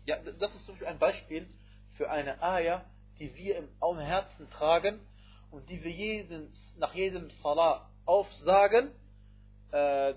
Ja. 0.04 0.18
Das 0.18 0.54
ist 0.54 0.64
zum 0.66 0.74
Beispiel 0.74 0.86
ein 0.86 0.98
Beispiel 0.98 1.48
für 1.96 2.10
eine 2.10 2.42
Ayah, 2.42 2.84
die 3.18 3.34
wir 3.34 3.56
im, 3.58 3.98
Herzen 3.98 4.50
tragen 4.50 5.00
und 5.50 5.68
die 5.68 5.82
wir 5.82 5.90
jeden, 5.90 6.52
nach 6.76 6.94
jedem 6.94 7.30
Salah 7.42 7.88
aufsagen, 8.04 8.92
äh, 9.70 10.14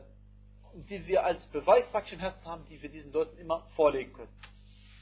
und 0.74 0.90
die 0.90 1.06
wir 1.08 1.24
als 1.24 1.46
Beweis 1.48 1.86
im 2.12 2.20
Herzen 2.20 2.46
haben, 2.46 2.66
die 2.68 2.82
wir 2.82 2.90
diesen 2.90 3.12
Leuten 3.14 3.38
immer 3.38 3.68
vorlegen 3.76 4.12
können. 4.12 4.34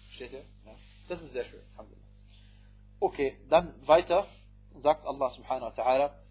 Versteht 0.07 0.33
ihr? 0.33 0.45
Ja. 0.65 0.75
Das 1.07 1.21
ist 1.21 1.33
sehr 1.33 1.45
schön. 1.45 1.61
Okay, 2.99 3.37
dann 3.49 3.87
weiter 3.87 4.27
sagt 4.81 5.05
Allah 5.05 5.29
subhanahu 5.31 5.75
wa 5.75 5.81
ta'ala, 5.81 6.22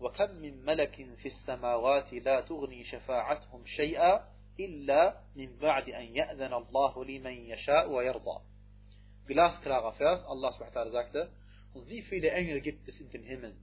وكم 0.00 0.30
من 0.30 0.64
ملك 0.64 0.94
في 1.16 1.28
السماوات 1.28 2.12
لا 2.12 2.40
تغني 2.40 2.84
شفاعتهم 2.84 3.66
شيئا 3.66 4.28
إلا 4.60 5.20
من 5.36 5.56
بعد 5.58 5.88
أن 5.88 6.16
يأذن 6.16 6.52
الله 6.52 7.04
لمن 7.04 7.32
يشاء 7.32 7.90
ويرضى. 7.90 8.40
Glasklarer 9.26 9.92
Vers, 9.98 10.24
Allah 10.24 10.52
subhanahu 10.52 10.90
sagte, 10.92 11.30
und 11.74 11.88
wie 11.88 12.02
viele 12.02 12.30
Engel 12.30 12.60
gibt 12.60 12.86
es 12.88 13.00
in 13.00 13.10
den 13.10 13.22
Himmeln, 13.22 13.56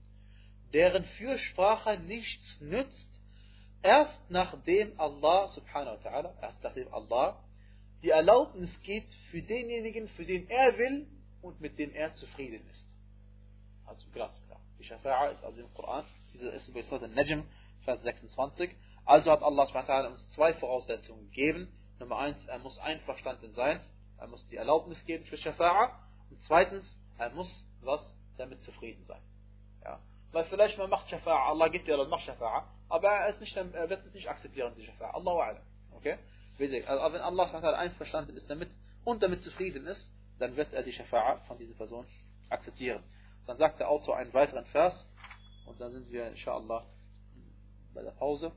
deren 0.72 1.04
Fürsprache 1.04 1.98
nichts 2.00 2.60
nützt, 2.60 3.08
erst 3.82 4.20
nachdem 4.30 4.98
Allah 5.00 5.48
subhanahu 5.48 5.96
wa 5.96 6.10
ta'ala, 6.10 6.42
erst 6.42 6.62
nachdem 6.62 6.92
Allah 6.92 7.42
die 8.02 8.10
Erlaubnis 8.10 8.70
gibt 8.82 9.10
für 9.30 9.42
denjenigen, 9.42 10.08
für 10.08 10.26
den 10.26 10.48
er 10.50 10.76
will 10.76 11.06
und 11.40 11.60
mit 11.60 11.78
dem 11.78 11.94
er 11.94 12.12
zufrieden 12.14 12.68
ist. 12.70 12.86
Also 13.86 14.06
glasklar. 14.12 14.60
Die 14.78 14.84
Shafa'a 14.84 15.30
ist 15.30 15.42
also 15.42 15.62
im 15.62 15.72
Koran, 15.72 16.04
diese 16.34 16.48
ist 16.50 16.72
bei 16.74 16.82
Surah 16.82 17.04
Al-Najm, 17.04 17.44
Vers 17.84 18.02
26. 18.02 18.70
Also 19.04 19.30
hat 19.30 19.42
Allah 19.42 20.08
uns 20.08 20.30
zwei 20.32 20.54
Voraussetzungen 20.54 21.30
gegeben. 21.30 21.72
Nummer 21.98 22.18
eins, 22.18 22.44
er 22.46 22.58
muss 22.58 22.78
einverstanden 22.78 23.54
sein, 23.54 23.80
er 24.18 24.26
muss 24.26 24.46
die 24.48 24.56
Erlaubnis 24.56 25.04
geben 25.04 25.24
für 25.24 25.36
Shafa'a. 25.36 25.90
Und 26.30 26.40
zweitens, 26.46 26.84
er 27.18 27.30
muss 27.30 27.66
was 27.82 28.00
damit 28.36 28.60
zufrieden 28.62 29.04
sein. 29.06 29.20
Ja. 29.82 30.00
Weil 30.32 30.44
vielleicht 30.46 30.76
man 30.78 30.90
macht 30.90 31.06
Shafa'a, 31.08 31.50
Allah 31.50 31.68
gibt 31.68 31.86
dir 31.86 31.96
das, 31.96 32.08
macht 32.08 32.28
Shafa'a, 32.28 32.64
aber 32.88 33.08
er, 33.08 33.28
ist 33.28 33.40
nicht, 33.40 33.56
er 33.56 33.88
wird 33.88 34.04
es 34.06 34.14
nicht 34.14 34.28
akzeptieren, 34.28 34.74
die 34.76 34.88
Shafa'a. 34.88 35.12
Allahu 35.14 35.40
a'lam. 35.40 35.62
Okay? 35.92 36.18
Aber 36.86 37.12
wenn 37.12 37.20
Allah 37.20 37.74
einverstanden 37.76 38.36
ist 38.36 38.48
damit 38.50 38.70
und 39.04 39.22
damit 39.22 39.42
zufrieden 39.42 39.86
ist, 39.86 40.10
dann 40.38 40.56
wird 40.56 40.72
er 40.72 40.82
die 40.82 40.92
Shafa'a 40.92 41.38
von 41.46 41.58
dieser 41.58 41.74
Person 41.74 42.06
akzeptieren. 42.48 43.02
Dann 43.46 43.56
sagt 43.56 43.80
der 43.80 43.90
Autor 43.90 44.16
einen 44.16 44.32
weiteren 44.32 44.64
Vers 44.66 45.06
und 45.66 45.80
dann 45.80 45.92
sind 45.92 46.10
wir 46.10 46.28
inshallah 46.28 46.86
bei 47.94 48.02
der 48.02 48.12
Pause. 48.12 48.52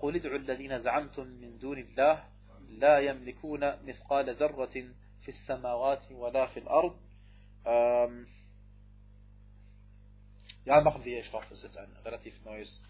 قل 0.00 0.16
ادعوا 0.16 0.36
الذين 0.36 0.82
زعمتم 0.82 1.26
من 1.26 1.58
دون 1.58 1.78
الله 1.78 2.24
لا 2.68 2.98
يملكون 2.98 3.84
مثقال 3.84 4.36
ذرة 4.36 4.74
في 5.22 5.28
السماوات 5.28 6.12
ولا 6.12 6.46
في 6.46 6.60
الأرض 6.60 6.96
Ja, 10.66 10.80
machen 10.80 11.04
wir, 11.04 11.20
ich 11.20 11.30
glaube, 11.30 11.46
das 11.48 11.58
ist 11.58 11.64
jetzt 11.64 11.76
ein 11.76 11.96
relativ 12.04 12.44
neues 12.44 12.82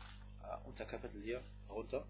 äh, 0.42 0.66
Unterkapitel 0.66 1.22
hier 1.22 1.42
runter. 1.68 2.06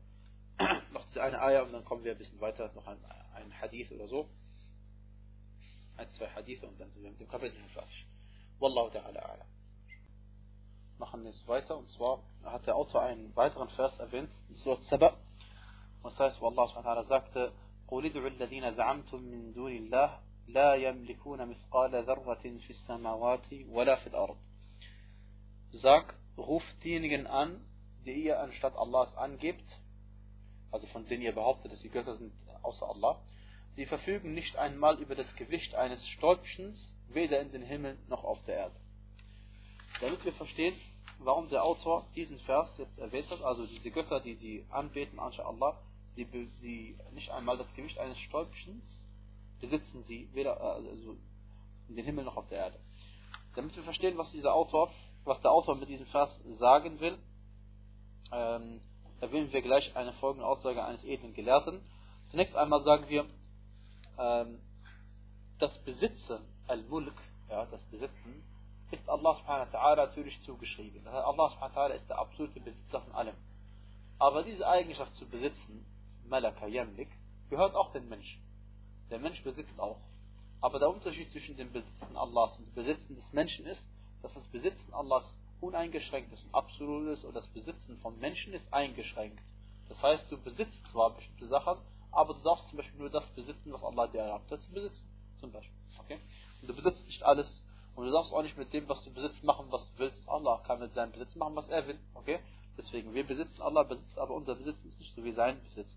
noch 0.93 1.05
diese 1.07 1.23
eine 1.23 1.43
Eier 1.43 1.65
und 1.65 1.73
dann 1.73 1.85
kommen 1.85 2.05
wir 2.05 2.13
ein 2.13 2.19
bisschen 2.19 2.41
weiter, 2.41 2.71
noch 2.75 2.87
ein, 2.87 2.99
ein 3.35 3.61
Hadith 3.61 3.91
oder 3.91 4.07
so. 4.07 4.29
Ein, 5.97 6.09
zwei 6.11 6.29
Hadithe 6.29 6.67
und 6.67 6.79
dann 6.81 6.91
sind 6.93 7.03
wir 7.03 7.11
mit 7.11 7.19
dem 7.19 7.29
Kapitel 7.29 7.57
fertig. 7.75 8.07
Wallahu 8.61 8.89
ta'ala 8.91 9.19
a'lam. 9.19 9.56
Machen 10.98 11.24
wir 11.24 11.32
jetzt 11.32 11.48
weiter 11.48 11.78
und 11.78 11.88
zwar 11.90 12.22
hat 12.44 12.68
der 12.68 12.76
Autor 12.76 13.02
einen 13.04 13.36
weiteren 13.36 13.70
Vers 13.70 13.98
erwähnt, 14.00 14.30
in 14.50 14.56
Surat 14.56 14.84
Saba. 14.84 15.18
Und 16.04 16.12
das 16.12 16.20
heißt, 16.20 16.42
wo 16.42 16.48
Allah 16.48 16.68
subhanahu 16.68 16.86
wa 16.86 17.02
ta'ala 17.02 17.08
sagte, 17.08 17.52
قُلِ 17.88 18.06
ادْعُوا 18.06 18.28
الَّذِينَ 18.28 18.76
زَعَمْتُم 18.76 19.22
مِّن 19.22 19.54
دُونِ 19.54 19.72
اللَّهِ 19.72 20.20
لا 20.48 20.76
يملكون 20.76 21.46
مثقال 21.46 22.04
ذرة 22.04 22.42
في 22.42 22.70
السماوات 22.70 23.54
ولا 23.70 23.96
في 23.96 24.08
الأرض 24.08 24.38
Sag, 25.74 26.14
ruft 26.38 26.84
diejenigen 26.84 27.28
an, 27.28 27.62
die 28.06 28.26
ihr 28.26 28.42
anstatt 28.42 28.76
Allahs 28.76 29.16
angebt, 29.16 29.64
also 30.70 30.86
von 30.88 31.08
denen 31.08 31.22
ihr 31.22 31.32
behauptet, 31.32 31.72
dass 31.72 31.80
sie 31.80 31.90
Götter 31.90 32.18
sind 32.18 32.34
außer 32.62 32.88
Allah, 32.90 33.22
sie 33.76 33.86
verfügen 33.86 34.34
nicht 34.34 34.58
einmal 34.58 35.00
über 35.00 35.16
das 35.16 35.34
Gewicht 35.36 35.74
eines 35.76 36.06
Stäubchens, 36.10 36.94
weder 37.08 37.40
in 37.40 37.54
den 37.54 37.62
Himmel 37.62 37.98
noch 38.10 38.26
auf 38.26 38.44
der 38.44 38.56
Erde. 38.56 38.76
Damit 40.01 40.25
wir 40.25 40.33
verstehen, 40.35 40.75
warum 41.19 41.49
der 41.49 41.65
Autor 41.65 42.07
diesen 42.15 42.39
Vers 42.41 42.69
jetzt 42.79 42.99
erwähnt 42.99 43.31
hat, 43.31 43.43
also 43.43 43.67
diese 43.67 43.91
Götter, 43.91 44.21
die 44.21 44.35
sie 44.35 44.67
anbeten, 44.71 45.19
Allah, 45.19 45.79
sie, 46.15 46.27
sie 46.61 46.97
nicht 47.13 47.31
einmal 47.31 47.57
das 47.57 47.73
Gewicht 47.75 47.99
eines 47.99 48.19
Stäubchens 48.19 49.07
besitzen 49.61 50.05
sie 50.05 50.29
weder 50.33 50.57
äh, 50.57 50.89
also 50.89 51.17
in 51.89 51.97
den 51.97 52.05
Himmel 52.05 52.25
noch 52.25 52.37
auf 52.37 52.49
der 52.49 52.59
Erde. 52.59 52.79
Damit 53.55 53.75
wir 53.77 53.83
verstehen, 53.85 54.19
was 54.19 54.31
dieser 54.33 54.55
Autor, 54.55 54.91
was 55.25 55.41
der 55.41 55.51
Autor 55.51 55.77
mit 55.77 55.89
diesem 55.89 56.07
Vers 56.07 56.31
sagen 56.59 57.01
will, 57.01 57.19
ähm, 58.33 58.81
erwähnen 59.21 59.53
wir 59.53 59.63
gleich 59.63 59.95
eine 59.97 60.13
folgende 60.15 60.47
Aussage 60.47 60.85
eines 60.85 61.05
edlen 61.05 61.33
Gelehrten. 61.33 61.81
Zunächst 62.31 62.55
einmal 62.55 62.83
sagen 62.83 63.09
wir, 63.09 63.25
ähm, 64.19 64.59
das 65.59 65.77
Besitzen, 65.85 66.39
Al-Mulk, 66.67 67.15
ja, 67.49 67.65
das 67.67 67.83
Besitzen, 67.85 68.43
ist 68.91 69.09
Allah 69.09 69.35
subhanahu 69.37 69.73
wa 69.73 69.79
ta'ala 69.79 69.97
natürlich 70.07 70.41
zugeschrieben. 70.43 71.07
Allah 71.09 71.51
subhanahu 71.51 71.75
wa 71.75 71.81
ta'ala 71.81 71.95
ist 71.95 72.09
der 72.09 72.19
absolute 72.19 72.61
Besitzer 72.61 73.01
von 73.01 73.13
allem. 73.13 73.35
Aber 74.19 74.43
diese 74.43 74.67
Eigenschaft 74.67 75.15
zu 75.17 75.27
besitzen, 75.27 75.85
Malaka 76.29 76.67
Yamlik, 76.67 77.09
gehört 77.51 77.75
auch 77.75 77.93
den 77.93 78.09
Menschen. 78.09 78.43
Der 79.11 79.19
Mensch 79.19 79.43
besitzt 79.43 79.79
auch. 79.79 79.99
Aber 80.61 80.79
der 80.79 80.89
Unterschied 80.89 81.31
zwischen 81.31 81.57
dem 81.57 81.73
Besitzen 81.73 82.17
Allahs 82.17 82.59
und 82.59 82.67
dem 82.67 82.75
Besitzen 82.75 83.15
des 83.15 83.33
Menschen 83.33 83.67
ist, 83.67 83.83
dass 84.23 84.35
das 84.35 84.47
Besitzen 84.49 84.93
Allahs 84.93 85.25
uneingeschränkt 85.61 86.33
ist 86.33 86.45
und 86.45 86.55
absolut 86.55 87.09
ist 87.09 87.25
und 87.25 87.35
das 87.35 87.47
Besitzen 87.49 87.99
von 87.99 88.19
Menschen 88.19 88.53
ist 88.53 88.73
eingeschränkt. 88.73 89.43
Das 89.89 90.03
heißt, 90.03 90.31
du 90.31 90.39
besitzt 90.39 90.79
zwar 90.91 91.15
bestimmte 91.15 91.49
Sachen, 91.49 91.79
aber 92.11 92.35
du 92.35 92.41
darfst 92.41 92.69
zum 92.69 92.79
Beispiel 92.79 92.99
nur 92.99 93.11
das 93.11 93.29
besitzen, 93.31 93.73
was 93.73 93.83
Allah 93.83 94.07
dir 94.09 94.21
erlaubt 94.21 94.51
hat 94.51 94.63
zu 94.63 94.73
besitzen. 94.73 95.07
Zum 95.39 95.53
Beispiel. 95.53 95.77
Okay? 95.99 96.19
Und 96.63 96.69
du 96.69 96.75
besitzt 96.75 97.07
nicht 97.07 97.23
alles 97.23 97.63
und 97.96 98.06
du 98.06 98.12
darfst 98.12 98.34
auch 98.34 98.42
nicht 98.42 98.58
mit 98.58 98.72
dem, 98.74 98.88
was 98.88 99.04
du 99.04 99.12
besitzt, 99.12 99.44
machen, 99.44 99.68
was 99.70 99.86
du 99.86 100.00
willst. 100.00 100.28
Allah 100.28 100.62
kann 100.66 100.80
mit 100.80 100.94
seinem 100.94 101.12
Besitz 101.12 101.36
machen, 101.36 101.56
was 101.56 101.68
er 101.68 101.88
will. 101.88 102.00
Okay? 102.14 102.40
Deswegen, 102.78 103.14
wir 103.14 103.26
besitzen 103.26 103.62
Allah 103.62 103.84
besitzt, 103.84 104.18
aber 104.18 104.34
unser 104.34 104.56
Besitz 104.56 104.78
ist 104.86 105.00
nicht 105.00 105.14
so 105.16 105.24
wie 105.24 105.34
sein 105.34 105.62
Besitz. 105.64 105.90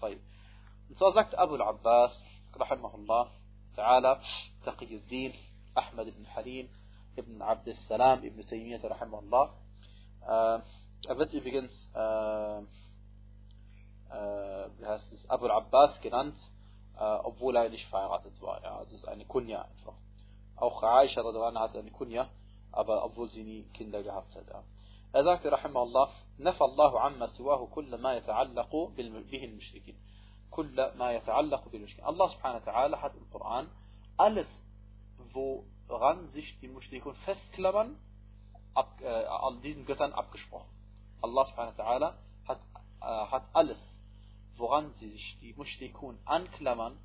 Und 0.00 0.98
zwar 0.98 1.12
sagt 1.12 1.36
Abu 1.36 1.54
al-Abbas, 1.54 2.22
رحمه 2.56 2.94
الله 2.94 3.28
تعالى 3.76 4.20
تقي 4.64 4.94
الدين 4.96 5.32
أحمد 5.78 6.06
بن 6.06 6.26
حليم 6.26 6.68
ابن 7.18 7.42
عبد 7.42 7.68
السلام 7.68 8.18
ابن 8.18 8.46
تيمية 8.46 8.80
رحمه 8.84 9.18
الله 9.18 9.50
er 11.06 11.16
wird 11.16 11.32
übrigens 11.32 11.90
äh, 11.94 12.58
äh, 14.10 14.68
wie 14.78 14.86
heißt 14.86 15.12
es, 15.12 15.30
Abu 15.30 15.46
al-Abbas 15.46 16.00
genannt, 16.00 16.36
äh, 16.98 17.02
obwohl 17.02 17.56
er 17.56 17.68
nicht 17.68 17.86
verheiratet 17.88 18.40
war. 18.40 18.62
Ja, 18.62 18.78
also 18.78 18.94
es 18.94 19.02
ist 19.02 19.08
eine 19.08 19.24
Kunja 19.24 19.62
einfach. 19.62 19.94
Auch 20.55 20.83
Aisha 20.83 21.23
hat 21.23 21.75
eine 21.75 21.91
Kunja, 21.91 22.29
aber 22.71 23.03
obwohl 23.03 23.29
sie 23.29 23.43
nie 23.43 23.63
Kinder 23.73 24.03
gehabt 24.03 24.35
hat. 24.35 24.45
Er 25.13 25.23
sagte, 25.23 25.51
rahimahullah, 25.51 26.09
نفى 26.39 26.63
الله 26.63 26.99
عما 26.99 27.27
سواه 27.27 27.65
كل 27.65 28.01
ما 28.01 28.13
يتعلق 28.13 28.75
به 28.75 29.43
المشركين. 29.43 29.95
كل 30.51 30.91
ما 30.97 31.11
يتعلق 31.11 31.69
بالمشركين. 31.69 32.05
Allah 32.05 32.29
subhanahu 32.29 32.65
wa 32.65 32.71
ta'ala 32.71 33.01
hat 33.01 33.15
im 33.15 33.29
Koran 33.29 33.69
alles, 34.17 34.47
woran 35.87 36.29
sich 36.29 36.59
die 36.61 36.67
Mushrikun 36.67 37.15
festklammern, 37.25 37.95
ab, 38.73 38.99
äh, 39.01 39.07
an 39.07 39.61
diesen 39.61 39.85
Göttern 39.85 40.13
abgesprochen. 40.13 40.69
Allah 41.21 41.45
subhanahu 41.45 41.77
wa 41.77 41.83
ta'ala 41.83 42.17
hat, 42.47 42.59
äh, 43.01 43.31
hat 43.31 43.43
alles, 43.53 43.77
woran 44.57 44.93
sie 44.93 45.09
sich 45.09 45.37
die 45.41 45.53
Mushrikun 45.53 46.17
anklammern, 46.25 46.97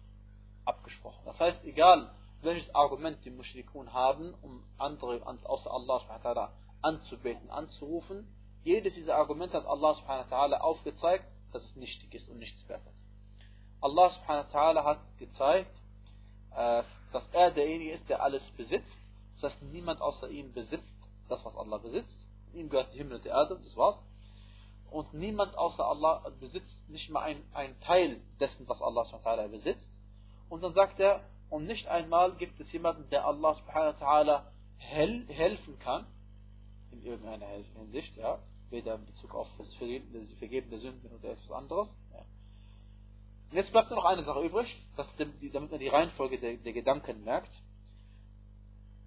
abgesprochen. 0.64 1.22
Das 1.24 1.38
heißt, 1.38 1.64
egal 1.64 2.10
welches 2.42 2.72
Argument 2.74 3.18
die 3.24 3.30
Mushrikun 3.30 3.92
haben, 3.92 4.34
um 4.42 4.62
andere 4.78 5.26
außer 5.26 5.70
Allah 5.70 6.50
anzubeten, 6.82 7.50
anzurufen, 7.50 8.26
jedes 8.62 8.94
dieser 8.94 9.16
Argumente 9.16 9.56
hat 9.56 9.66
Allah 9.66 9.94
subhanahu 9.94 10.54
aufgezeigt, 10.56 11.24
dass 11.52 11.64
es 11.64 11.76
nichtig 11.76 12.14
ist 12.14 12.28
und 12.28 12.38
nichts 12.38 12.68
wert 12.68 12.82
ist. 12.86 12.98
Allah 13.80 14.10
subhanahu 14.10 14.84
hat 14.84 15.00
gezeigt, 15.18 15.74
äh, 16.54 16.82
dass 17.12 17.22
er 17.32 17.50
derjenige 17.50 17.92
ist, 17.92 18.08
der 18.08 18.22
alles 18.22 18.42
besitzt. 18.56 18.86
Das 19.40 19.52
heißt, 19.52 19.62
niemand 19.62 20.00
außer 20.00 20.28
ihm 20.28 20.52
besitzt 20.52 20.94
das, 21.28 21.44
was 21.44 21.56
Allah 21.56 21.78
besitzt. 21.78 22.16
Ihm 22.52 22.68
gehört 22.68 22.92
die 22.92 22.98
Himmel 22.98 23.16
und 23.16 23.24
die 23.24 23.28
Erde, 23.28 23.58
das 23.62 23.76
war's. 23.76 23.98
Und 24.90 25.12
niemand 25.14 25.56
außer 25.56 25.84
Allah 25.84 26.30
besitzt 26.40 26.88
nicht 26.88 27.10
mal 27.10 27.22
einen 27.52 27.80
Teil 27.80 28.20
dessen, 28.40 28.68
was 28.68 28.82
Allah 28.82 29.04
subhanahu 29.04 29.48
besitzt. 29.48 29.88
Und 30.48 30.62
dann 30.62 30.74
sagt 30.74 30.98
er, 30.98 31.22
und 31.50 31.66
nicht 31.66 31.86
einmal 31.88 32.32
gibt 32.36 32.60
es 32.60 32.70
jemanden, 32.72 33.08
der 33.10 33.24
Allah 33.24 33.54
subhanahu 33.54 34.00
wa 34.00 34.06
ta'ala 34.06 34.42
helfen 34.78 35.78
kann, 35.78 36.06
in 36.90 37.02
irgendeiner 37.02 37.46
Hinsicht, 37.46 38.16
ja, 38.16 38.38
weder 38.70 38.96
in 38.96 39.06
Bezug 39.06 39.34
auf 39.34 39.48
das 39.58 39.74
Vergeben 39.74 40.70
der 40.70 40.78
Sünden 40.78 41.10
oder 41.14 41.32
etwas 41.32 41.50
anderes. 41.50 41.88
Ja. 42.12 42.20
Und 43.50 43.56
jetzt 43.56 43.72
bleibt 43.72 43.90
nur 43.90 43.98
noch 43.98 44.04
eine 44.04 44.24
Sache 44.24 44.44
übrig, 44.44 44.68
dass, 44.96 45.06
damit 45.16 45.70
man 45.70 45.80
die 45.80 45.88
Reihenfolge 45.88 46.38
der, 46.38 46.56
der 46.58 46.72
Gedanken 46.72 47.24
merkt. 47.24 47.50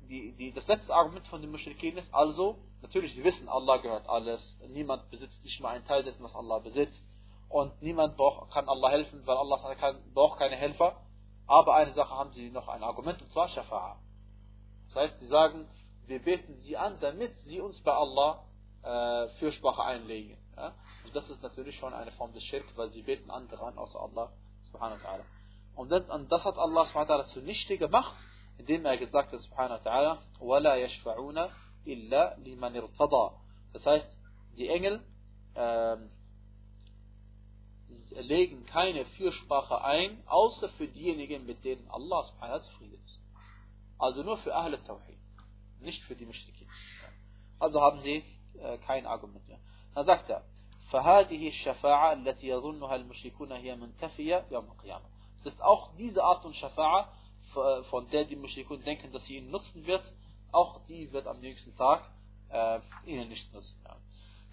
Die, 0.10 0.34
die, 0.34 0.52
das 0.52 0.68
letzte 0.68 0.94
Argument 0.94 1.26
von 1.28 1.42
den 1.42 1.52
Mushrikin 1.52 1.98
ist 1.98 2.14
also, 2.14 2.58
natürlich, 2.82 3.14
sie 3.14 3.24
wissen, 3.24 3.48
Allah 3.48 3.78
gehört 3.78 4.10
alles, 4.10 4.42
niemand 4.68 5.10
besitzt 5.10 5.42
nicht 5.44 5.62
mal 5.62 5.70
einen 5.70 5.86
Teil 5.86 6.04
dessen, 6.04 6.24
was 6.24 6.36
Allah 6.36 6.60
besitzt, 6.60 7.02
und 7.48 7.82
niemand 7.82 8.18
braucht, 8.18 8.52
kann 8.52 8.68
Allah 8.68 8.90
helfen, 8.90 9.26
weil 9.26 9.38
Allah 9.38 9.76
kann, 9.76 9.98
braucht 10.14 10.40
keine 10.40 10.56
Helfer. 10.56 11.02
Aber 11.51 11.75
eine 11.77 11.93
Sache 11.95 12.11
haben 12.11 12.33
sie 12.33 12.51
noch 12.51 12.69
ein 12.69 12.83
Argument, 12.83 13.21
und 13.23 13.31
zwar 13.31 13.49
Shafa'a. 13.49 13.97
Das 14.89 14.97
heißt, 14.97 15.21
sie 15.21 15.27
sagen, 15.27 15.69
wir 16.07 16.23
beten 16.23 16.61
sie 16.63 16.77
an, 16.77 16.99
damit 17.01 17.37
sie 17.45 17.61
uns 17.61 17.81
bei 17.83 17.93
Allah 17.93 18.45
äh, 18.83 19.29
Fürsprache 19.39 19.83
einlegen. 19.83 20.37
Ja? 20.57 20.73
Und 21.05 21.15
das 21.15 21.29
ist 21.31 21.43
natürlich 21.43 21.77
schon 21.79 21.93
eine 21.93 22.13
Form 22.13 22.33
des 22.33 22.43
Schirk, 22.45 22.65
weil 22.77 22.91
sie 22.91 23.03
beten 23.03 23.31
andere 23.31 23.65
an, 23.65 23.79
außer 23.79 24.01
Allah 24.01 24.33
subhanahu 24.71 25.03
wa 25.03 25.09
ta'ala. 25.09 25.25
Und, 25.75 25.91
das, 25.91 26.09
und 26.09 26.31
das 26.31 26.45
hat 26.45 26.57
Allah 26.57 26.87
subhanahu 26.87 27.09
wa 27.09 27.15
ta'ala 27.17 27.27
zunichte 27.27 27.79
gemacht, 27.79 28.17
indem 28.59 28.85
er 28.87 28.97
gesagt 28.97 29.33
hat, 29.33 29.41
subhanahu 29.41 29.85
wa 29.85 29.91
ta'ala, 29.91 30.19
وَلَا 30.41 30.77
يَشْفَعُونَ 30.77 31.51
إِلَّا 31.87 32.37
لِمَنِ 32.39 32.77
ارْتَضَى 32.77 33.33
Das 33.73 33.87
heißt, 33.87 34.09
die 34.57 34.69
Engel 34.69 35.05
ähm, 35.55 36.11
legen 38.11 38.65
keine 38.67 39.05
Fürsprache 39.05 39.83
ein, 39.83 40.23
außer 40.27 40.69
für 40.71 40.89
diejenigen, 40.89 41.47
mit 41.47 41.65
denen 41.65 41.89
Allah 41.91 42.25
subhanahu 42.25 42.41
wa 42.41 42.57
ta'ala 42.57 42.63
zufrieden 42.63 43.03
ist. 43.05 43.21
Also 43.99 44.23
nur 44.23 44.39
für 44.39 44.55
Ahl 44.55 44.77
Tawhid, 44.79 45.19
nicht 45.81 46.03
für 46.05 46.15
die 46.15 46.27
Mushrikin. 46.27 46.69
Also 47.59 47.81
haben 47.81 48.01
sie 48.01 48.25
äh, 48.59 48.79
kein 48.79 49.07
Argument 49.07 49.47
mehr. 49.49 49.61
Dann 49.95 50.07
sagt 50.07 50.31
er, 50.31 50.45
فهذه 50.93 51.49
الشفاعة 51.49 52.13
التي 52.13 52.47
يظنها 52.49 52.97
المشركون 52.97 53.53
هي 53.53 53.77
منتفية 53.77 54.47
يوم 54.51 54.65
القيامة. 54.71 55.05
Das 55.45 55.53
ist 55.55 55.63
auch 55.63 55.91
diese 55.97 56.23
Art 56.23 56.43
von 56.43 56.53
Shafa'a, 56.53 57.07
von 57.91 58.09
der 58.11 58.25
die 58.25 58.37
Mushrikun 58.37 58.83
denken, 58.83 59.13
dass 59.13 59.25
sie 59.25 59.39
ihnen 59.39 59.51
nutzen 59.51 59.87
wird, 59.87 60.03
auch 60.53 60.81
die 60.87 61.13
wird 61.13 61.27
am 61.27 61.41
nächsten 61.41 61.75
Tag 61.77 62.09
äh, 62.51 62.81
ihnen 63.05 63.29
nicht 63.29 63.53
nutzen. 63.53 63.81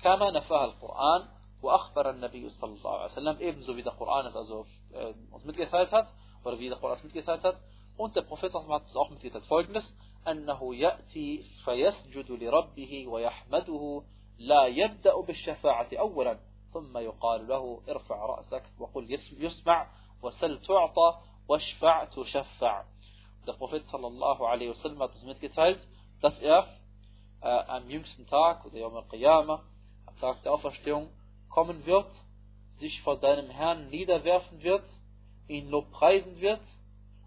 كما 0.04 0.32
نفاها 0.32 0.66
القرآن 0.66 1.28
وأخبر 1.63 2.11
النبي 2.11 2.49
صلى 2.49 2.75
الله 2.75 2.99
عليه 2.99 3.13
وسلم 3.13 3.37
ابن 3.41 3.63
زبيد 3.63 3.87
القران 3.87 4.27
ازوف 4.27 4.67
مثل 5.45 5.65
كثرت 5.65 6.09
القران 6.47 6.99
مثل 7.05 7.21
كثرت 7.21 7.59
وانت 7.99 8.19
بروفيت 8.19 8.53
صلى 8.53 8.63
الله 8.63 8.75
عليه 8.75 9.31
وسلم 9.31 9.77
مثل 9.77 9.89
أنه 10.29 10.77
يأتي 10.77 11.43
فيسجد 11.65 12.31
لربه 12.31 13.09
ويحمده 13.09 14.03
لا 14.39 14.67
يبدأ 14.67 15.21
بالشفاعة 15.21 15.89
اولا 15.99 16.39
ثم 16.73 16.99
يقال 16.99 17.49
له 17.49 17.83
ارفع 17.89 18.27
رأسك 18.27 18.63
وقل 18.79 19.19
يسمع 19.39 19.87
وسل 20.23 20.61
تعطى 20.63 21.19
واشفع 21.49 22.05
تشفع. 22.05 22.85
Der 23.47 23.55
Prophet 23.55 23.87
sallallahu 23.87 24.45
alaihi 24.45 24.71
wasallam 24.71 24.99
hat 25.01 25.15
uns 25.15 25.25
mitgeteilt, 25.25 25.81
dass 26.21 26.39
er 26.41 26.67
äh, 27.41 27.49
am 27.49 27.89
jüngsten 27.89 28.27
Tag 28.27 28.67
oder 28.67 28.77
Yom 28.77 28.95
kommen 31.59 31.85
wird, 31.87 32.11
sich 32.79 33.03
vor 33.03 33.17
seinem 33.19 33.51
Herrn 33.51 33.91
niederwerfen 33.91 34.63
wird, 34.63 34.85
ihn 35.49 35.69
lobpreisen 35.69 36.41
wird 36.41 36.61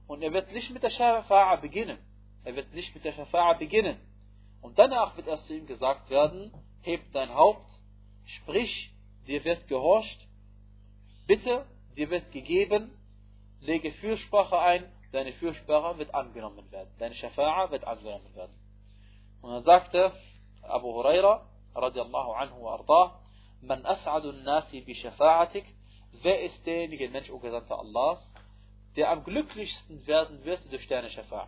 und 0.08 0.22
er 0.22 0.32
wird 0.32 0.54
nicht 0.54 0.72
mit 0.72 0.84
der 0.84 0.92
Shafa'a 0.92 1.60
beginnen. 1.60 1.98
Er 2.46 2.56
wird 2.56 2.74
nicht 2.74 2.96
mit 2.96 3.04
der 3.04 3.14
Shafa'a 3.14 3.58
beginnen. 3.58 3.98
Und 4.62 4.80
danach 4.80 5.18
wird 5.18 5.28
erst 5.28 5.48
zu 5.48 5.54
ihm 5.54 5.68
gesagt 5.68 6.10
werden, 6.10 6.54
heb 6.82 7.02
dein 7.12 7.34
Haupt, 7.34 7.70
sprich, 8.38 8.94
dir 9.28 9.44
wird 9.44 9.68
gehorcht, 9.68 10.28
bitte, 11.28 11.66
dir 11.98 12.10
wird 12.10 12.32
gegeben, 12.32 12.92
lege 13.60 13.92
Fürsprache 13.92 14.58
ein 14.58 14.86
deine 15.12 15.34
Fürsprache 15.34 15.98
wird 15.98 16.16
angenommen 16.16 16.72
werden. 16.72 16.90
Deine 17.00 17.16
Shafa'a 17.16 17.70
wird 17.72 17.84
angenommen 17.84 18.34
werden. 18.34 18.56
Und 19.42 19.52
dann 19.52 19.64
sagte 19.64 20.14
Abu 20.62 20.94
Huraira, 20.94 21.46
radiallahu 21.76 22.32
anhu 22.32 22.64
wa 22.64 22.74
ardah, 22.76 23.20
man 23.62 23.86
as'adu 23.86 24.32
nasi 24.44 24.82
bi 24.82 24.94
shafa'atik, 24.94 25.66
wer 26.24 26.42
ist 26.44 26.66
derjenige 26.66 27.10
Mensch, 27.10 27.30
o 27.30 27.40
Gesandter 27.40 27.80
Allahs, 27.80 28.20
der 28.96 29.10
am 29.12 29.24
glücklichsten 29.24 30.06
werden 30.08 30.44
wird 30.44 30.72
durch 30.72 30.88
deine 30.88 31.10
Shafa'a. 31.10 31.48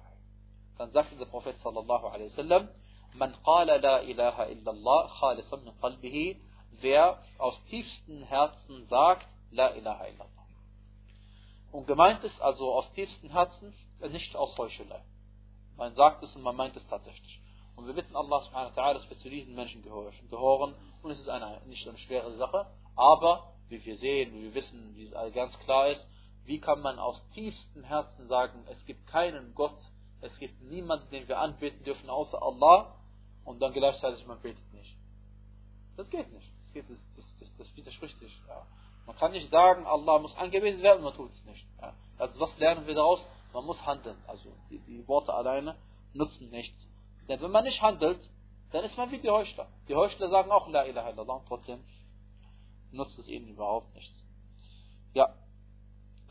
Dann 0.78 0.92
sagte 0.92 1.16
der 1.18 1.26
Prophet 1.26 1.58
sallallahu 1.60 2.08
alaihi 2.08 2.32
wasallam, 2.32 2.70
man 3.16 3.36
qala 3.44 3.76
la 3.78 4.02
ilaha 4.02 4.46
illallah 4.46 5.10
khalisan 5.20 5.64
min 5.64 5.74
qalbihi, 5.82 6.42
wer 6.82 7.22
aus 7.38 7.62
tiefstem 7.66 8.24
Herzen 8.24 8.88
sagt, 8.88 9.28
la 9.52 9.68
ilaha 9.76 10.08
illallah. 10.08 10.46
Und 11.72 11.88
gemeint 11.88 12.24
ist 12.24 12.40
also 12.42 12.74
aus 12.74 12.92
tiefstem 12.94 13.30
Herzen, 13.32 13.74
nicht 14.10 14.36
aus 14.36 14.58
Heuchelei. 14.58 15.02
Man 15.78 15.96
sagt 15.96 16.24
es 16.24 16.36
und 16.36 16.44
man 16.44 16.56
meint 16.56 16.76
es 16.76 16.88
tatsächlich. 16.88 17.40
Und 17.76 17.88
wir 17.88 17.94
bitten 17.94 18.16
Allah 18.16 18.42
subhanahu 18.42 18.76
wa 18.76 18.82
ta'ala, 18.82 18.94
dass 18.96 19.10
wir 19.10 19.18
zu 19.18 19.30
diesen 19.30 19.56
Menschen 19.56 19.82
gehören. 19.82 20.76
Und 21.02 21.12
es 21.12 21.20
ist 21.20 21.30
eine, 21.30 21.62
nicht 21.66 21.88
eine 21.88 21.98
schwere 21.98 22.36
Sache. 22.38 22.68
Aber, 22.96 23.54
wie 23.70 23.84
wir 23.84 23.98
sehen, 23.98 24.34
wie 24.34 24.44
wir 24.44 24.54
wissen, 24.54 24.96
wie 24.96 25.06
es 25.06 25.34
ganz 25.34 25.58
klar 25.60 25.90
ist, 25.90 26.06
wie 26.46 26.60
kann 26.60 26.82
man 26.82 27.00
aus 27.00 27.22
tiefstem 27.34 27.84
Herzen 27.84 28.28
sagen, 28.28 28.66
es 28.70 28.86
gibt 28.86 29.08
keinen 29.08 29.56
Gott, 29.56 29.78
es 30.22 30.38
gibt 30.40 30.62
niemanden, 30.62 31.10
den 31.10 31.28
wir 31.28 31.40
anbeten 31.40 31.84
dürfen, 31.84 32.10
außer 32.10 32.42
Allah, 32.42 32.96
und 33.46 33.62
dann 33.62 33.74
gleichzeitig 33.74 34.26
man 34.26 34.42
betet 34.42 34.74
nicht. 34.74 34.96
Das 35.98 36.10
geht 36.10 36.32
nicht. 36.32 36.50
Das, 36.62 36.74
geht, 36.74 36.90
das, 36.90 37.00
das, 37.16 37.36
das, 37.40 37.56
das 37.58 37.76
widerspricht 37.76 38.20
sich. 38.20 38.36
Ja. 38.48 38.66
Man 39.06 39.16
kann 39.18 39.32
nicht 39.32 39.50
sagen, 39.50 39.86
Allah 39.86 40.20
muss 40.20 40.36
angewiesen 40.38 40.82
werden 40.82 41.04
man 41.04 41.14
tut 41.14 41.32
es 41.32 41.44
nicht. 41.46 41.66
Ja. 41.82 41.94
Also 42.18 42.40
was 42.40 42.58
lernen 42.58 42.88
wir 42.88 42.96
daraus? 42.96 43.20
Man 43.54 43.66
muss 43.66 43.86
handeln. 43.86 44.18
Also 44.28 44.50
die, 44.70 44.80
die 44.80 45.08
Worte 45.08 45.34
alleine 45.34 45.76
nutzen 46.14 46.50
nichts. 46.50 46.88
Denn 47.28 47.42
wenn 47.42 47.52
man 47.52 47.64
nicht 47.64 47.82
handelt, 47.82 48.20
dann 48.72 48.84
ist 48.84 48.98
man 48.98 49.12
wie 49.12 49.20
die 49.20 49.30
Heuchler. 49.30 49.68
Die 49.88 49.96
Heuchler 49.96 50.30
sagen 50.30 50.52
auch 50.52 50.68
La 50.68 50.86
ilaha 50.86 51.10
illallah 51.10 51.36
und 51.36 51.48
trotzdem 51.48 51.84
nutzt 52.92 53.18
es 53.20 53.28
ihnen 53.28 53.48
überhaupt 53.48 53.94
nichts. 53.96 54.14
Ja. 55.14 55.34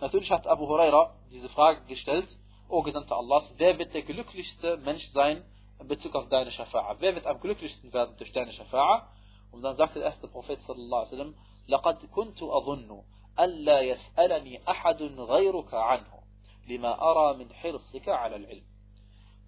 Natürlich 0.01 0.31
hat 0.31 0.47
Abu 0.47 0.67
Huraira 0.67 1.15
diese 1.31 1.49
Frage 1.51 1.85
gestellt, 1.87 2.29
O 2.69 2.83
Gesandter 2.83 3.17
Allahs, 3.17 3.53
wer 3.57 3.79
wird 3.79 3.95
der 3.95 4.03
glücklichste 4.03 4.79
Mensch 4.79 5.07
sein 5.13 5.45
in 5.79 5.89
Bezug 5.89 6.15
auf 6.15 6.29
deine 6.29 6.51
Shafa'a? 6.51 6.97
Wer 6.99 7.15
wird 7.15 7.27
am 7.27 7.39
glücklichsten 7.41 7.93
werden 7.93 8.17
durch 8.17 8.33
deine 8.33 8.53
Shafa'a? 8.53 9.09
Und 9.51 9.63
dann 9.63 9.77
sagte 9.77 9.99
der 9.99 10.09
erste 10.09 10.27
Prophet 10.29 10.61
sallallahu 10.63 11.03
alaihi 11.03 11.13
wasallam, 11.13 11.35
لقد 11.69 12.07
كنت 12.07 12.43
أظن 12.43 13.03
ألا 13.41 13.81
يسألني 13.81 14.71
أحد 14.71 15.03
غيرك 15.03 15.75
عنه 15.75 16.23
لما 16.69 17.03
أرى 17.11 17.39
من 17.39 17.53
حرصك 17.53 18.09
على 18.09 18.37
العلم 18.37 18.72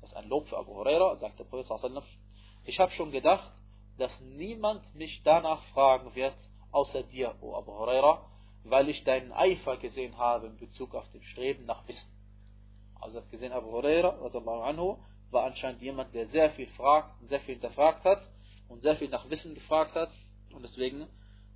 Das 0.04 0.12
ist 0.12 0.18
ein 0.18 0.28
Lob 0.28 0.46
für 0.48 0.58
Abu 0.58 0.74
Huraira, 0.74 1.16
sagt 1.16 1.38
der 1.38 1.44
Prophet 1.44 2.04
Ich 2.64 2.78
habe 2.78 2.92
schon 2.92 3.10
gedacht, 3.10 3.50
dass 3.96 4.12
niemand 4.20 4.94
mich 4.94 5.22
danach 5.24 5.62
fragen 5.72 6.14
wird, 6.14 6.34
außer 6.72 7.04
dir, 7.04 7.34
O 7.40 7.56
Abu 7.56 7.72
Huraira, 7.72 8.28
weil 8.64 8.90
ich 8.90 9.02
deinen 9.04 9.32
Eifer 9.32 9.78
gesehen 9.78 10.18
habe 10.18 10.48
in 10.48 10.58
Bezug 10.58 10.94
auf 10.94 11.10
den 11.12 11.22
Streben 11.22 11.64
nach 11.64 11.88
Wissen. 11.88 12.06
Also 13.00 13.16
hat 13.16 13.30
gesehen, 13.30 13.52
Abu 13.52 13.70
Huraira 13.72 14.18
war 15.30 15.44
anscheinend 15.44 15.80
jemand, 15.80 16.14
der 16.14 16.26
sehr 16.26 16.50
viel 16.50 16.68
fragt, 16.76 17.10
sehr 17.30 17.40
viel 17.40 17.54
hinterfragt 17.54 18.04
hat 18.04 18.28
und 18.68 18.82
sehr 18.82 18.96
viel 18.96 19.08
nach 19.08 19.30
Wissen 19.30 19.54
gefragt 19.54 19.94
hat 19.94 20.10
und 20.52 20.62
deswegen 20.62 21.00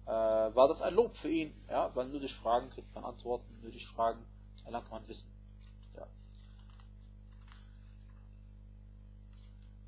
äh, 0.07 0.11
war 0.11 0.69
das 0.69 0.81
ein 0.81 0.95
Lob 0.95 1.15
für 1.19 1.29
ihn. 1.29 1.53
Ja? 1.69 1.95
Weil 1.95 2.09
nur 2.09 2.21
durch 2.21 2.35
Fragen 2.37 2.71
kriegt 2.71 2.95
man 2.95 3.05
Antworten, 3.05 3.61
nur 3.61 3.73
durch 3.73 3.87
Fragen 3.89 4.25
erlangt 4.65 4.91
man 4.91 5.07
Wissen. 5.07 5.29
Ja 5.95 6.07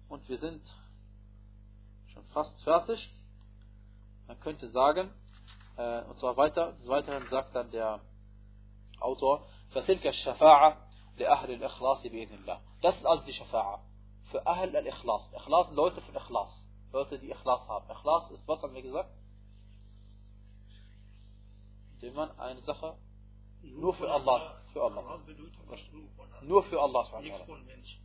Und 0.10 0.28
wir 0.30 0.38
sind 0.38 0.62
schon 2.14 2.26
fast 2.28 2.64
fertig. 2.64 3.10
Man 4.28 4.40
könnte 4.40 4.70
sagen, 4.70 5.12
äh, 5.78 6.04
und 6.04 6.18
zwar 6.18 6.38
weiter, 6.38 6.74
des 6.74 6.88
Weiteren 6.88 7.28
sagt 7.30 7.56
dann 7.56 7.70
der 7.72 8.02
Autor, 9.00 9.46
فَتِلْكَ 9.72 10.06
الشَّفَاعَةِ 10.08 10.78
لأهل 11.18 11.52
الإخلاص 11.52 12.04
بإذن 12.04 12.44
الله. 12.44 12.60
Das 12.82 12.98
ist 12.98 13.06
also 13.06 13.24
die 13.24 13.34
Shafa'a. 13.34 13.80
Für 14.32 14.46
Ahl 14.46 14.76
al-Ikhlas. 14.76 15.32
Ikhlas 15.34 15.68
sind 15.68 15.76
Leute 15.76 16.02
von 16.02 16.16
Ikhlas. 16.16 16.50
Leute, 16.92 17.20
die 17.20 17.32
Ikhlas 17.32 17.68
haben. 17.68 17.90
Ikhlas 17.90 18.32
ist, 18.32 18.48
was 18.48 18.62
haben 18.62 18.74
wir 18.74 18.82
gesagt? 18.82 19.10
indem 22.06 22.16
man 22.16 22.40
eine 22.40 22.62
Sache 22.62 22.98
nur 23.63 23.95
für 23.95 24.11
Allah, 24.11 24.57
für 24.73 24.83
Allah. 24.83 25.19
Nur 26.43 26.63
für 26.65 26.81
Allah. 26.81 27.07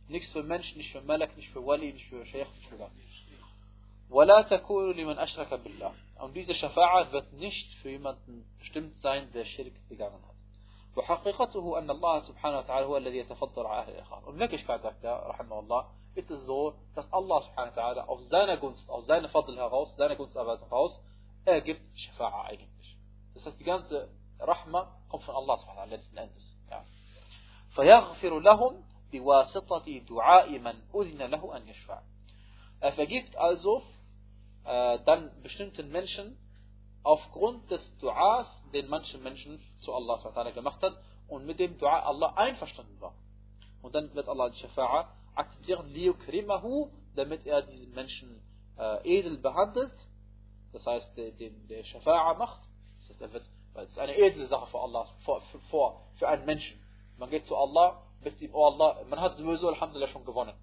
Nichts 0.08 0.30
für 0.32 0.42
Menschen, 0.42 0.78
nicht 0.78 0.92
für 0.92 1.00
Malak, 1.02 1.36
nicht 1.36 1.50
für 1.50 1.64
Wali, 1.66 1.92
nicht 1.92 2.08
für 2.08 2.24
Sheikh, 2.26 2.48
nicht 2.54 2.68
für 2.68 2.90
ولا 4.10 4.42
تكون 4.42 4.92
لمن 4.92 5.18
أشرك 5.18 5.54
بالله. 5.54 5.92
Und 6.20 6.34
diese 6.34 6.52
Shafa'a 6.52 7.12
wird 7.12 7.32
nicht 7.32 7.74
für 7.82 7.90
jemanden 7.90 8.46
bestimmt 8.58 8.96
sein, 8.98 9.30
der 9.32 9.44
Schirk 9.44 9.74
begangen 9.88 10.22
hat. 10.24 10.36
وحقيقته 10.96 11.78
أن 11.78 11.90
الله 11.90 12.20
سبحانه 12.20 12.58
وتعالى 12.58 12.86
هو 12.86 12.96
الذي 12.96 13.18
يتفضل 13.18 13.66
على 13.66 13.82
أهل 13.82 13.92
الإخلاص. 13.92 14.24
Und 14.24 14.38
Wirklichkeit 14.38 14.82
sagt 14.82 15.04
er, 15.04 15.26
رحمه 15.28 15.58
الله, 15.58 15.86
ist 16.14 16.30
es 16.30 16.46
so, 16.46 16.74
dass 16.94 17.12
Allah 17.12 17.42
subhanahu 17.42 17.76
wa 17.76 17.82
ta'ala 17.82 18.06
auf 18.06 18.20
seiner 18.30 18.56
Gunst, 18.56 18.88
aus 18.88 19.06
seiner 19.06 19.28
Fadl 19.28 19.56
heraus, 19.56 19.94
seiner 19.96 20.16
Gunsterweisung 20.16 20.68
heraus, 20.68 20.98
er 21.44 21.60
gibt 21.60 21.82
Shafa'a 21.96 22.44
eigentlich. 22.46 22.96
Das 23.34 23.44
heißt, 23.44 23.60
die 23.60 23.64
ganze 23.64 24.08
Rahma 24.39 24.91
kommt 25.09 25.23
von 25.23 25.35
Allah 25.35 25.57
subhanahu 25.59 25.89
letzten 25.89 26.17
Endes. 26.17 26.57
Ja. 26.69 26.83
فيغفر 27.75 28.39
لهم 28.39 28.83
بواسطة 29.11 29.97
دعاء 30.09 30.59
من 30.59 30.75
أذن 30.95 31.21
له 31.21 31.57
أن 31.57 31.67
يشفع. 31.67 32.01
Er 32.81 32.93
vergibt 32.93 33.35
also 33.37 33.83
äh, 34.65 34.99
dann 35.05 35.31
bestimmten 35.43 35.89
Menschen 35.89 36.37
aufgrund 37.03 37.69
des 37.69 37.81
Duas, 37.99 38.47
den 38.73 38.87
manche 38.87 39.17
Menschen 39.17 39.59
zu 39.81 39.93
Allah 39.93 40.17
subhanahu 40.19 40.53
gemacht 40.53 40.81
hat 40.81 40.97
und 41.27 41.45
mit 41.45 41.59
dem 41.59 41.77
Dua 41.77 41.99
Allah 42.01 42.33
einverstanden 42.35 42.99
war. 42.99 43.13
Und 43.81 43.95
dann 43.95 44.13
wird 44.13 44.27
Allah 44.27 44.49
die 44.49 44.57
Shafa'a 44.65 45.07
akzeptieren, 45.35 45.89
liyukrimahu, 45.89 46.91
damit 47.15 47.45
er 47.45 47.61
diesen 47.61 47.93
Menschen 47.93 48.41
äh, 48.77 49.19
edel 49.19 49.37
behandelt, 49.37 49.93
das 50.73 50.85
heißt, 50.85 51.17
den, 51.17 51.67
der 51.67 51.83
Shafa'a 51.85 52.37
macht 52.37 52.61
er 53.21 53.31
wird, 53.33 53.43
weil 53.76 53.86
es 53.86 53.98
eine 53.98 54.16
edle 54.16 54.46
Sache 54.46 54.66
für 54.66 54.80
Allah, 54.80 55.06
für, 55.24 55.40
für, 55.70 55.94
für 56.14 56.28
einen 56.28 56.46
Menschen. 56.46 56.80
Man 57.18 57.30
geht 57.30 57.44
zu 57.46 57.56
Allah, 57.56 58.02
bittet 58.22 58.40
ihm, 58.40 58.54
oh 58.54 58.64
Allah, 58.64 59.04
man 59.08 59.20
hat 59.20 59.36
sowieso 59.36 59.68
Alhamdulillah 59.68 60.08
schon 60.08 60.24
gewonnen. 60.24 60.54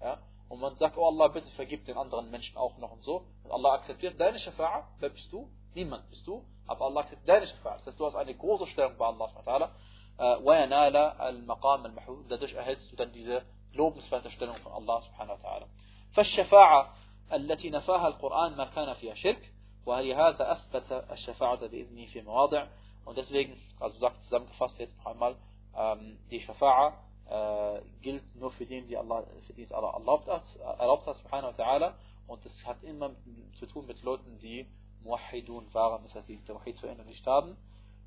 Ja? 0.00 0.18
Und 0.48 0.60
man 0.60 0.74
sagt, 0.76 0.96
oh 0.96 1.06
Allah, 1.06 1.28
bitte 1.28 1.48
vergib 1.50 1.84
den 1.84 1.96
anderen 1.96 2.30
Menschen 2.30 2.56
auch 2.56 2.76
noch 2.78 2.92
und 2.92 3.02
so. 3.02 3.26
Und 3.44 3.52
Allah 3.52 3.74
akzeptiert 3.74 4.18
deine 4.18 4.38
Shafa'a, 4.38 4.84
wer 4.98 5.10
bist 5.10 5.30
du? 5.30 5.48
Niemand 5.74 6.08
bist 6.10 6.26
du, 6.26 6.44
aber 6.66 6.86
Allah 6.86 7.00
akzeptiert 7.00 7.28
deine 7.28 7.46
Shafa'a. 7.46 7.76
Das 7.78 7.86
heißt, 7.86 8.00
du 8.00 8.06
hast 8.06 8.16
eine 8.16 8.34
große 8.34 8.66
Stellung 8.68 8.96
bei 8.96 9.06
Allah. 9.06 9.70
وينال 10.18 10.96
المقام 10.96 11.86
المحمود 11.86 12.28
dadurch 12.28 12.54
erhältst 12.54 12.92
du 12.92 12.96
dann 12.96 13.12
diese 13.12 13.42
lobenswerte 13.72 14.30
Stellung 14.30 14.54
von 14.56 14.72
Allah 14.72 15.02
subhanahu 15.02 15.42
wa 15.42 15.48
ta'ala 15.48 15.66
فالشفاعة 16.14 16.94
التي 17.32 17.70
نفاها 17.70 18.08
القرآن 18.08 18.56
ما 18.56 18.64
كان 18.64 18.94
فيها 18.94 19.14
شرك 19.14 19.53
ولهذا 19.85 20.51
أثبت 20.51 20.91
الشفاعة 21.11 21.67
بإذنه 21.67 22.05
في 22.05 22.21
مواضع 22.21 22.67
und 23.05 23.17
deswegen, 23.17 23.59
also 23.79 23.97
sagt 23.97 24.23
zusammengefasst 24.25 24.77
jetzt 24.77 24.95
noch 24.99 25.07
einmal, 25.07 25.35
ähm, 25.75 26.19
die 26.29 26.45
Shafa'a 26.45 26.93
äh, 27.29 27.81
gilt 28.01 28.35
nur 28.35 28.51
für 28.51 28.67
den, 28.67 28.87
die 28.87 28.97
Allah, 28.97 29.25
für 29.47 29.53
die 29.53 29.63
es 29.63 29.71
Allah 29.71 29.93
erlaubt 29.93 30.27
hat, 30.27 30.43
erlaubt 30.77 31.07
hat, 31.07 31.15
subhanahu 31.15 31.57
wa 31.57 31.63
ta'ala, 31.63 31.93
und 32.27 32.45
es 32.45 32.65
hat 32.65 32.83
immer 32.83 33.15
zu 33.57 33.65
tun 33.65 33.87
mit 33.87 34.03
Leuten, 34.03 34.37
die 34.39 34.67
Muwahidun 35.03 35.73
waren, 35.73 36.03
das 36.03 36.13
heißt, 36.13 36.27
die 36.27 36.43
Tawhid 36.45 36.77
verinnerlicht 36.79 37.25
haben, 37.25 37.57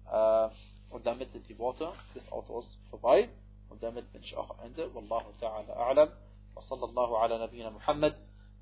äh, 0.08 0.48
und 0.90 1.04
damit 1.04 1.32
sind 1.32 1.48
die 1.48 1.58
Worte 1.58 1.90
des 2.14 2.30
Autors 2.30 2.78
vorbei, 2.90 3.28
und 3.70 3.82
damit 3.82 4.12
bin 4.12 4.22
ich 4.22 4.36
auch 4.36 4.50
am 4.50 4.64
Ende, 4.64 4.94
Wallahu 4.94 5.32
ta'ala 5.40 5.74
a'lam, 5.74 6.10
wa 6.54 6.60
sallallahu 6.62 7.16
ala 7.16 7.38
nabina 7.38 7.70
Muhammad, 7.70 8.14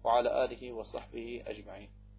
wa 0.03 0.17
ala 0.17 0.31
alihi 0.31 0.75
wa 0.75 0.85
sahbihi 0.85 1.43
ajma'in. 1.43 1.89